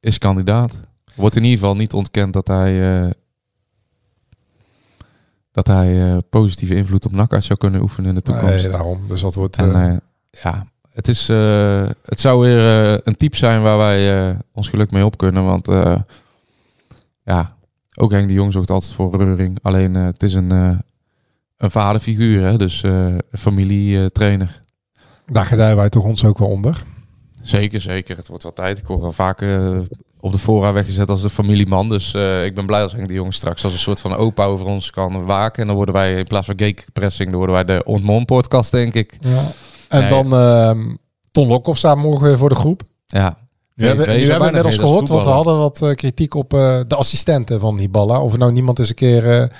[0.00, 0.72] is kandidaat.
[1.14, 3.10] Wordt in ieder geval niet ontkend dat hij, eh,
[5.52, 8.62] dat hij eh, positieve invloed op NAC uit zou kunnen oefenen in de toekomst.
[8.62, 9.00] Nee, daarom.
[9.08, 9.56] Dus dat wordt...
[9.56, 9.96] en, eh,
[10.42, 11.28] ja, het, is,
[12.04, 12.60] het zou weer
[13.08, 15.44] een type zijn waar wij ons geluk mee op kunnen.
[15.44, 15.66] Want
[17.24, 17.56] ja,
[17.94, 19.58] ook Henk de Jong zorgt altijd voor reuring.
[19.62, 20.50] Alleen het is een,
[21.56, 22.56] een vaderfiguur, hè?
[22.56, 24.62] dus een familietrainer.
[25.26, 26.82] daar gedijden wij toch ons ook wel onder.
[27.42, 28.16] Zeker, zeker.
[28.16, 28.78] Het wordt wel tijd.
[28.78, 29.80] Ik word al vaak eh,
[30.24, 31.88] op de fora weggezet als de familieman.
[31.88, 34.44] Dus eh, ik ben blij als Henk de Jong straks als een soort van opa
[34.44, 35.60] over ons kan waken.
[35.60, 38.94] En dan worden wij in plaats van geekpressing, dan worden wij de Ontmon podcast, denk
[38.94, 39.16] ik.
[39.20, 39.42] Ja.
[39.88, 40.08] En Nee.
[40.10, 40.94] dan ehm
[41.30, 42.82] Ton Lokhoff staat morgen weer voor de groep.
[43.06, 43.36] Ja.
[43.74, 46.54] Nu hebben, nu hebben we dat is gehoord, want we hadden wat eh, kritiek op
[46.54, 48.20] eh, de assistenten van Hiballa.
[48.22, 49.52] Of nou niemand eens een keer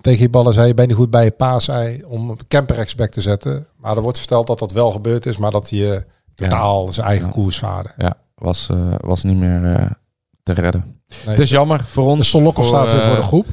[0.00, 1.68] tegen Hiballa zei, je bent niet goed bij je paas
[2.06, 3.66] om camper back te zetten.
[3.76, 6.04] Maar er wordt verteld dat dat wel gebeurd is, maar dat hij
[6.34, 7.32] totaal zijn eigen Ja.
[7.32, 7.92] koers varen.
[7.96, 8.68] Ja, was,
[9.00, 9.96] was niet meer
[10.44, 10.84] te redden.
[11.08, 11.18] Nee.
[11.34, 12.30] Het is jammer voor ons.
[12.30, 13.46] Voor, staat weer eh, voor de groep.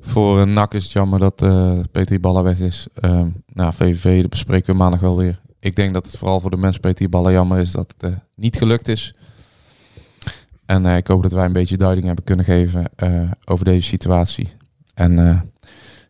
[0.00, 2.86] Voor een NAC is het jammer dat eh Peter Balla weg is.
[2.94, 5.40] Ehm nou, VVV, dat bespreken we maandag wel weer.
[5.60, 8.18] Ik denk dat het vooral voor de mensen Peter Balla jammer is dat het eh,
[8.34, 9.14] niet gelukt is.
[10.68, 13.86] En eh, ik hoop dat wij een beetje duiding hebben kunnen geven eh, over deze
[13.88, 14.48] situatie.
[14.94, 15.40] En eh,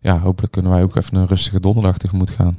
[0.01, 2.55] ja, hopelijk kunnen wij ook even een rustige donderdag tegemoet gaan.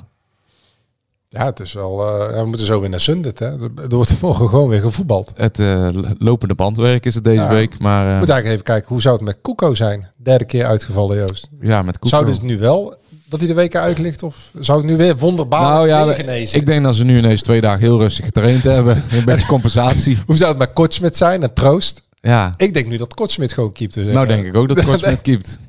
[1.31, 2.07] Ja, het is wel...
[2.07, 3.45] eh, we moeten zo weer naar Sundet, hè.
[3.81, 5.31] Er wordt morgen gewoon weer gevoetbald.
[5.35, 7.49] Het eh, lopende bandwerk is het deze Ja.
[7.49, 10.11] week, maar We eh, moeten eigenlijk even kijken, hoe zou het met Koeko zijn?
[10.17, 11.49] Derde keer uitgevallen, Joost.
[11.61, 12.17] ja, met Koeko.
[12.17, 12.95] Zou het nu wel
[13.25, 14.23] dat hij de weken uit ligt?
[14.23, 16.59] Of zou het nu weer wonderbaarlijk Nou ja, genezen?
[16.59, 19.03] ik denk dat ze nu ineens twee dagen heel rustig getraind hebben.
[19.11, 20.17] Een beetje compensatie.
[20.25, 22.01] Hoe zou het met Kortsmit zijn en Troost?
[22.21, 23.93] Ja, Ik denk nu dat Kortsmit gewoon keept.
[23.93, 25.59] Dus nou denk ik ook dat Kortsmit keept.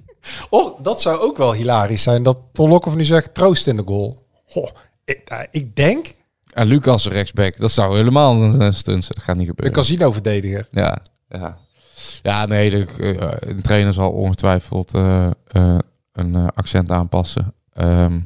[0.51, 2.23] Oh, dat zou ook wel hilarisch zijn.
[2.23, 4.27] Dat Ton Lokhoff nu zegt, Troost in de goal.
[4.47, 4.69] Goh,
[5.11, 6.13] ik, eh, ik denk
[6.53, 9.15] En Lucas rechtsback, dat zou helemaal een stunt zijn.
[9.15, 9.77] Dat gaat niet de gebeuren.
[9.77, 10.69] casino-verdediger.
[10.71, 11.59] Ja, ja.
[12.23, 15.31] Ja, nee, de, eh, een trainer zal ongetwijfeld eh,
[16.13, 17.55] een accent aanpassen.
[17.73, 18.21] Ehm,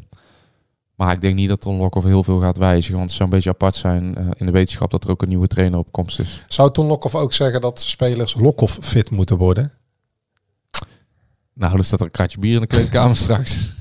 [0.95, 2.97] maar ik denk niet dat Ton Lokhoff heel veel gaat wijzigen.
[2.97, 5.47] Want het zou een beetje apart zijn in de wetenschap dat er ook een nieuwe
[5.47, 6.45] trainer op komst is.
[6.49, 9.73] Zou Ton Lokhoff ook zeggen dat spelers Lokhoff fit moeten worden?
[11.55, 13.75] Nou, dan staat er een kratje bier in de kleedkamer straks.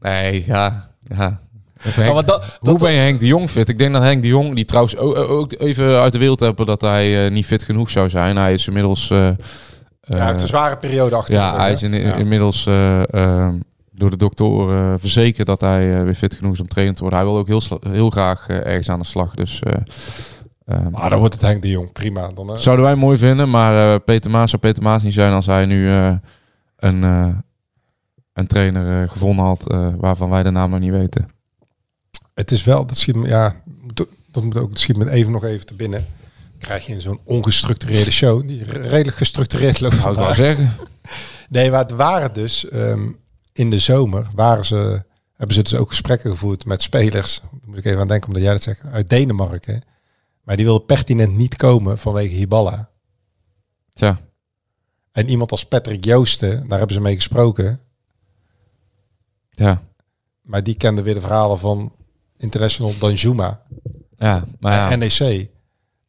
[0.00, 0.94] Nee, ja.
[1.02, 1.47] ja.
[1.82, 3.68] Henk- dat- Hoe dat- ben je Henk de Jong fit?
[3.68, 6.66] Ik denk dat Henk de Jong, die trouwens ook, ook even uit de wereld hebben
[6.66, 8.36] dat hij eh, niet fit genoeg zou zijn.
[8.36, 9.10] Hij is inmiddels...
[9.10, 9.26] eh, ja,
[10.16, 12.14] hij heeft eh, een zware periode achter ja, hij is in, Ja.
[12.14, 13.54] inmiddels eh, ehm,
[13.92, 17.18] door de doktoren verzekerd dat hij weer fit genoeg is om trainer te worden.
[17.20, 19.34] Hij wil ook heel, heel graag ergens aan de slag.
[19.34, 19.72] Dus eh,
[20.66, 21.92] ehm, Maar dan wordt het Henk de Jong.
[21.92, 22.28] Prima.
[22.34, 23.50] Dan, zouden wij mooi vinden.
[23.50, 26.12] Maar eh, Peter Maas zou Peter Maas niet zijn als hij nu eh,
[26.76, 27.28] een, eh,
[28.32, 31.28] een trainer gevonden had eh, waarvan wij de naam nog niet weten.
[32.38, 33.60] Het is wel, dat schiet me, ja,
[33.94, 34.08] dat-
[34.42, 36.06] moet ook, dat schiet me even nog even te binnen.
[36.58, 39.96] Krijg je in zo'n ongestructureerde show, die redelijk gestructureerd loopt.
[39.96, 40.72] Zou ik wel zeggen.
[41.48, 43.08] Nee, maar het waren dus ehm,
[43.52, 45.04] in de zomer, waren ze,
[45.34, 47.40] hebben ze dus ook gesprekken gevoerd met spelers.
[47.40, 49.82] Daar moet ik even aan denken, omdat jij dat zegt, uit Denemarken.
[50.42, 52.90] Maar die wilden pertinent niet komen vanwege Hiballa.
[53.92, 54.20] Tja,
[55.12, 57.80] En iemand als Patrick Joosten, daar hebben ze mee gesproken.
[59.50, 59.82] ja.
[60.42, 61.92] Maar die kende weer de verhalen van
[62.38, 63.62] International Danjuma.
[64.16, 64.96] Ja, maar ja.
[64.96, 65.50] NEC.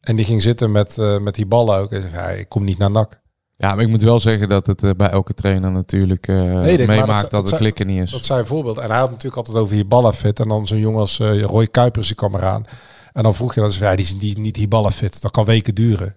[0.00, 1.92] En die ging zitten met, eh met die ballen ook.
[1.92, 3.20] En zei, ja, ik kom niet naar NAC.
[3.56, 6.36] ja, maar ik moet wel zeggen dat het eh, bij elke trainer natuurlijk eh,
[6.72, 8.10] ik, maar meemaakt dat- dat, dat het klikken niet is.
[8.10, 8.78] Dat zijn voorbeeld.
[8.78, 10.40] En hij had natuurlijk altijd over Hiballa fit.
[10.40, 12.64] En dan zo'n jongen als eh, Roy Kuipers, die kwam eraan.
[13.12, 15.22] En dan vroeg je dat ze, ja, die is die is niet Hiballa fit.
[15.22, 16.16] Dat kan weken duren.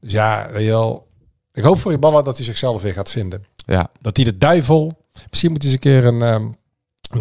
[0.00, 1.06] Dus ja, weet je wel.
[1.52, 3.44] Ik hoop voor Hiballa dat hij zichzelf weer gaat vinden.
[3.66, 5.02] Ja, Dat hij de duivel...
[5.30, 6.54] Misschien moet hij eens een keer een, ehm, een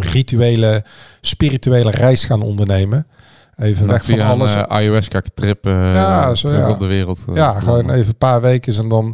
[0.02, 0.84] rituele,
[1.22, 3.08] spirituele reis gaan ondernemen.
[3.56, 4.54] Even weg van alles.
[4.54, 6.70] een uh, iOS-trip uh, Ja, zo, terug ja.
[6.72, 7.26] op de wereld.
[7.30, 9.06] eh, Ja, gewoon even een paar weken en dan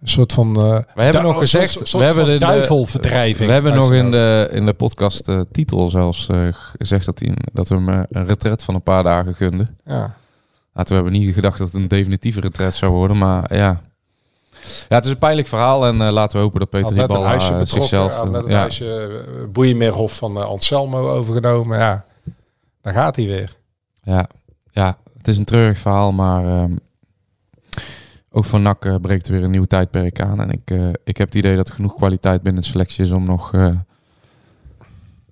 [0.00, 0.56] een soort van.
[0.56, 3.46] eh, We hebben nog een gezegd, soort- we hebben in de- duivelverdrijving.
[3.46, 6.46] We hebben nog in de, in de podcast eh, titel zelfs eh,
[6.78, 9.76] gezegd dat, hij, dat we hem eh, een retret van een paar dagen gunden.
[9.84, 10.14] Ja.
[10.74, 13.80] Nou, toen hebben we niet gedacht dat het een definitieve retret zou worden, maar ja.
[14.88, 17.54] Ja, het is een pijnlijk verhaal en eh, laten we hopen dat Peter Hiballa, huisje
[17.54, 18.14] eh, zichzelf...
[18.14, 21.78] Had net een ja, huisje eh, Boeienmeerhof van eh, Anselmo overgenomen.
[21.78, 22.04] Ja,
[22.82, 23.56] dan gaat hij weer.
[24.02, 24.26] ja,
[24.70, 26.72] ja, het is een treurig verhaal, maar ehm,
[28.30, 30.40] ook van NAC eh, breekt er weer een nieuw tijdperk aan.
[30.40, 33.10] En ik, eh, ik heb het idee dat er genoeg kwaliteit binnen de selectie is
[33.10, 33.76] om nog eh,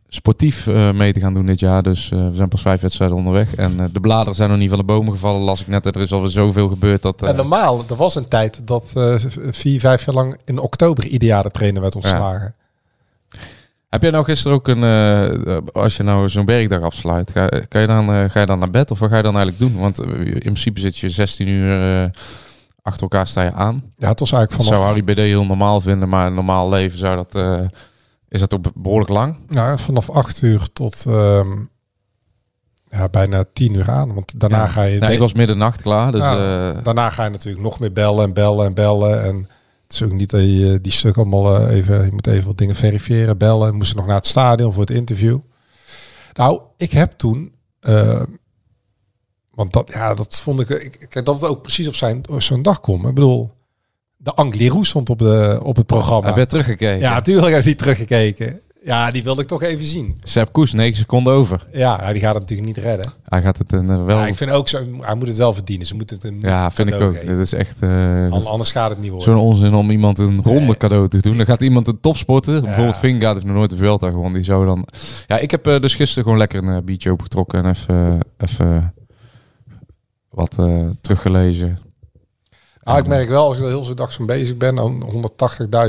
[0.08, 1.82] sportief eh, mee te gaan doen dit jaar.
[1.82, 3.54] Dus eh, we zijn pas vijf wedstrijden onderweg.
[3.54, 5.86] En eh, de bladeren zijn nog niet van de bomen gevallen, las ik net.
[5.86, 7.22] Er is alweer zoveel gebeurd dat...
[7.22, 8.92] En normaal, er was een tijd dat
[9.50, 12.54] vier, vijf jaar lang in oktober ieder jaar de trainer werd ontslagen.
[13.88, 17.86] Heb jij nou gisteren ook een, als je nou zo'n werkdag afsluit, ga, kan je
[17.86, 19.80] dan, ga je dan naar bed of wat ga je dan eigenlijk doen?
[19.80, 22.10] Want in principe zit je 16 uur
[22.82, 23.82] achter elkaar sta je aan.
[23.96, 26.68] Ja, het was eigenlijk Dat vanaf, zou Harry BD heel normaal vinden, maar een normaal
[26.68, 27.42] leven zou dat,
[28.28, 29.36] is dat ook behoorlijk lang?
[29.48, 31.50] nou, vanaf acht uur tot ehm,
[32.90, 34.14] ja, bijna tien uur aan.
[34.14, 34.66] Want daarna Ja.
[34.66, 34.98] ga je...
[34.98, 38.24] Nou, ik was middernacht klaar, dus Ja, eh, Daarna ga je natuurlijk nog meer bellen
[38.24, 39.22] en bellen en bellen.
[39.24, 39.36] En
[39.82, 42.04] het is ook niet dat je die stuk allemaal eh, even...
[42.04, 43.74] Je moet even wat dingen verifiëren, bellen.
[43.74, 45.38] Moest nog naar het stadion voor het interview.
[46.34, 47.52] Nou, ik heb toen...
[47.80, 48.22] eh,
[49.50, 50.68] want dat, ja, dat vond ik...
[50.68, 53.06] ik kijk, dat het ook precies op zijn zo'n dag komt.
[53.06, 53.50] Ik bedoel,
[54.20, 56.26] de Angliru stond op, de, op het programma.
[56.26, 56.98] hij werd teruggekeken.
[56.98, 58.60] Ja, natuurlijk heb niet teruggekeken.
[58.84, 60.20] Ja, die wilde ik toch even zien.
[60.22, 61.66] Sepp Koes, 9 seconden over.
[61.72, 63.12] Ja, die gaat het natuurlijk niet redden.
[63.24, 64.16] Hij gaat het een, eh, wel...
[64.18, 65.86] Ja, ik vind ook zo, hij moet het wel verdienen.
[65.86, 67.14] Ze moeten het een ja, vind ik ook.
[67.14, 67.36] geven.
[67.36, 67.82] Dit is echt...
[67.82, 69.34] An- Anders gaat het niet worden.
[69.34, 71.36] Zo'n onzin om iemand een ronde cadeau te doen.
[71.36, 72.60] Dan gaat iemand een topsporter.
[72.60, 74.34] Bijvoorbeeld Vingaard heeft nog nooit een Vuelta gewonnen.
[74.34, 74.86] Die zou dan...
[75.26, 77.64] Ja, ik heb eh, dus gisteren gewoon lekker een uh, biertje opgetrokken.
[77.64, 78.94] En even, even
[80.28, 80.58] wat
[81.00, 81.78] teruggelezen.
[82.88, 85.02] Ah, ik merk wel, als ik er heel zo dag zo bezig ben, dan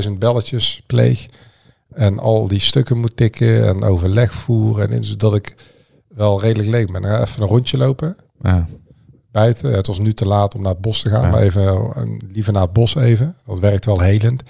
[0.04, 1.28] 180.000 belletjes pleeg.
[1.92, 4.90] En al die stukken moet tikken en overleg voeren.
[4.90, 5.54] En in- dat ik
[6.08, 7.02] wel redelijk leeg ben.
[7.02, 8.66] Dan even een rondje lopen Ja,
[9.32, 9.72] buiten.
[9.72, 11.30] Het was nu te laat om naar het bos te gaan, Ja.
[11.30, 12.02] maar even eh,
[12.32, 13.36] liever naar het bos even.
[13.44, 14.42] Dat werkt wel helend.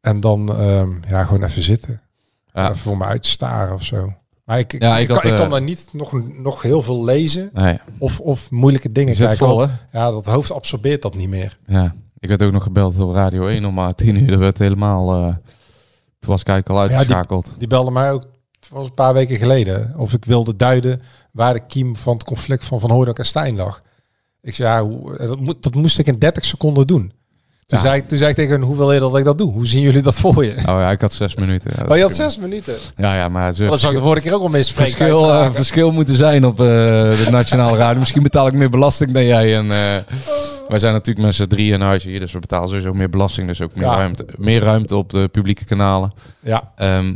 [0.00, 2.00] En dan ehm, ja, gewoon even zitten.
[2.52, 2.64] Ja.
[2.64, 4.12] Even voor me uitstaren of zo.
[4.52, 7.04] Maar ik, Ja, ik, ik kan, ik eh, kan daar niet nog, nog heel veel
[7.04, 9.36] lezen nee, of, of moeilijke dingen kijken.
[9.36, 9.70] vol want-?
[9.92, 11.58] Ja, dat hoofd absorbeert dat niet meer.
[11.66, 14.26] Ja, ik werd ook nog gebeld door Radio 1 om maar tien uur.
[14.26, 15.12] Dat werd helemaal...
[15.14, 15.34] eh
[16.18, 17.54] toen was ik eigenlijk al die- uitgeschakeld.
[17.58, 18.22] Die belde mij ook,
[18.60, 22.24] het was een paar weken geleden, of ik wilde duiden waar de kiem van het
[22.24, 23.80] conflict van Van Hooydonk en Stijn lag.
[24.40, 27.12] Ik zei, ja, hoe, dat, moet, dat moest ik in 30 seconden doen.
[27.72, 27.86] Toen, Ja.
[27.86, 29.52] zei ik, toen zei ik tegen hoe wil je dat ik dat doe?
[29.52, 30.50] Hoe zien jullie dat voor je?
[30.56, 31.70] Oh ja, ik had zes minuten.
[31.76, 32.74] Ja, Oh, je had zes minuten.
[32.96, 33.52] Ja, ja, maar...
[33.54, 34.92] Ze Dat zou ik de vorige keer ook al mee spreken.
[34.96, 37.98] verschil, eh, verschil moeten zijn op eh, de nationale radio.
[37.98, 39.56] Misschien betaal ik meer belasting dan jij.
[39.56, 40.14] En, eh,
[40.68, 43.46] wij zijn natuurlijk met z'n drieën in huis hier, dus we betalen sowieso meer belasting.
[43.46, 43.96] Dus ook meer, Ja.
[43.96, 46.12] ruimte, meer ruimte op de publieke kanalen.
[46.40, 47.14] Ja, Ehm,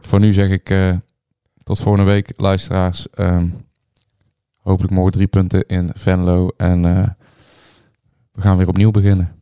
[0.00, 0.74] voor nu zeg ik
[1.62, 3.06] tot volgende week, luisteraars.
[3.10, 3.46] Ehm,
[4.56, 6.48] hopelijk morgen drie punten in Venlo.
[6.56, 6.82] En
[8.32, 9.41] we gaan weer opnieuw beginnen.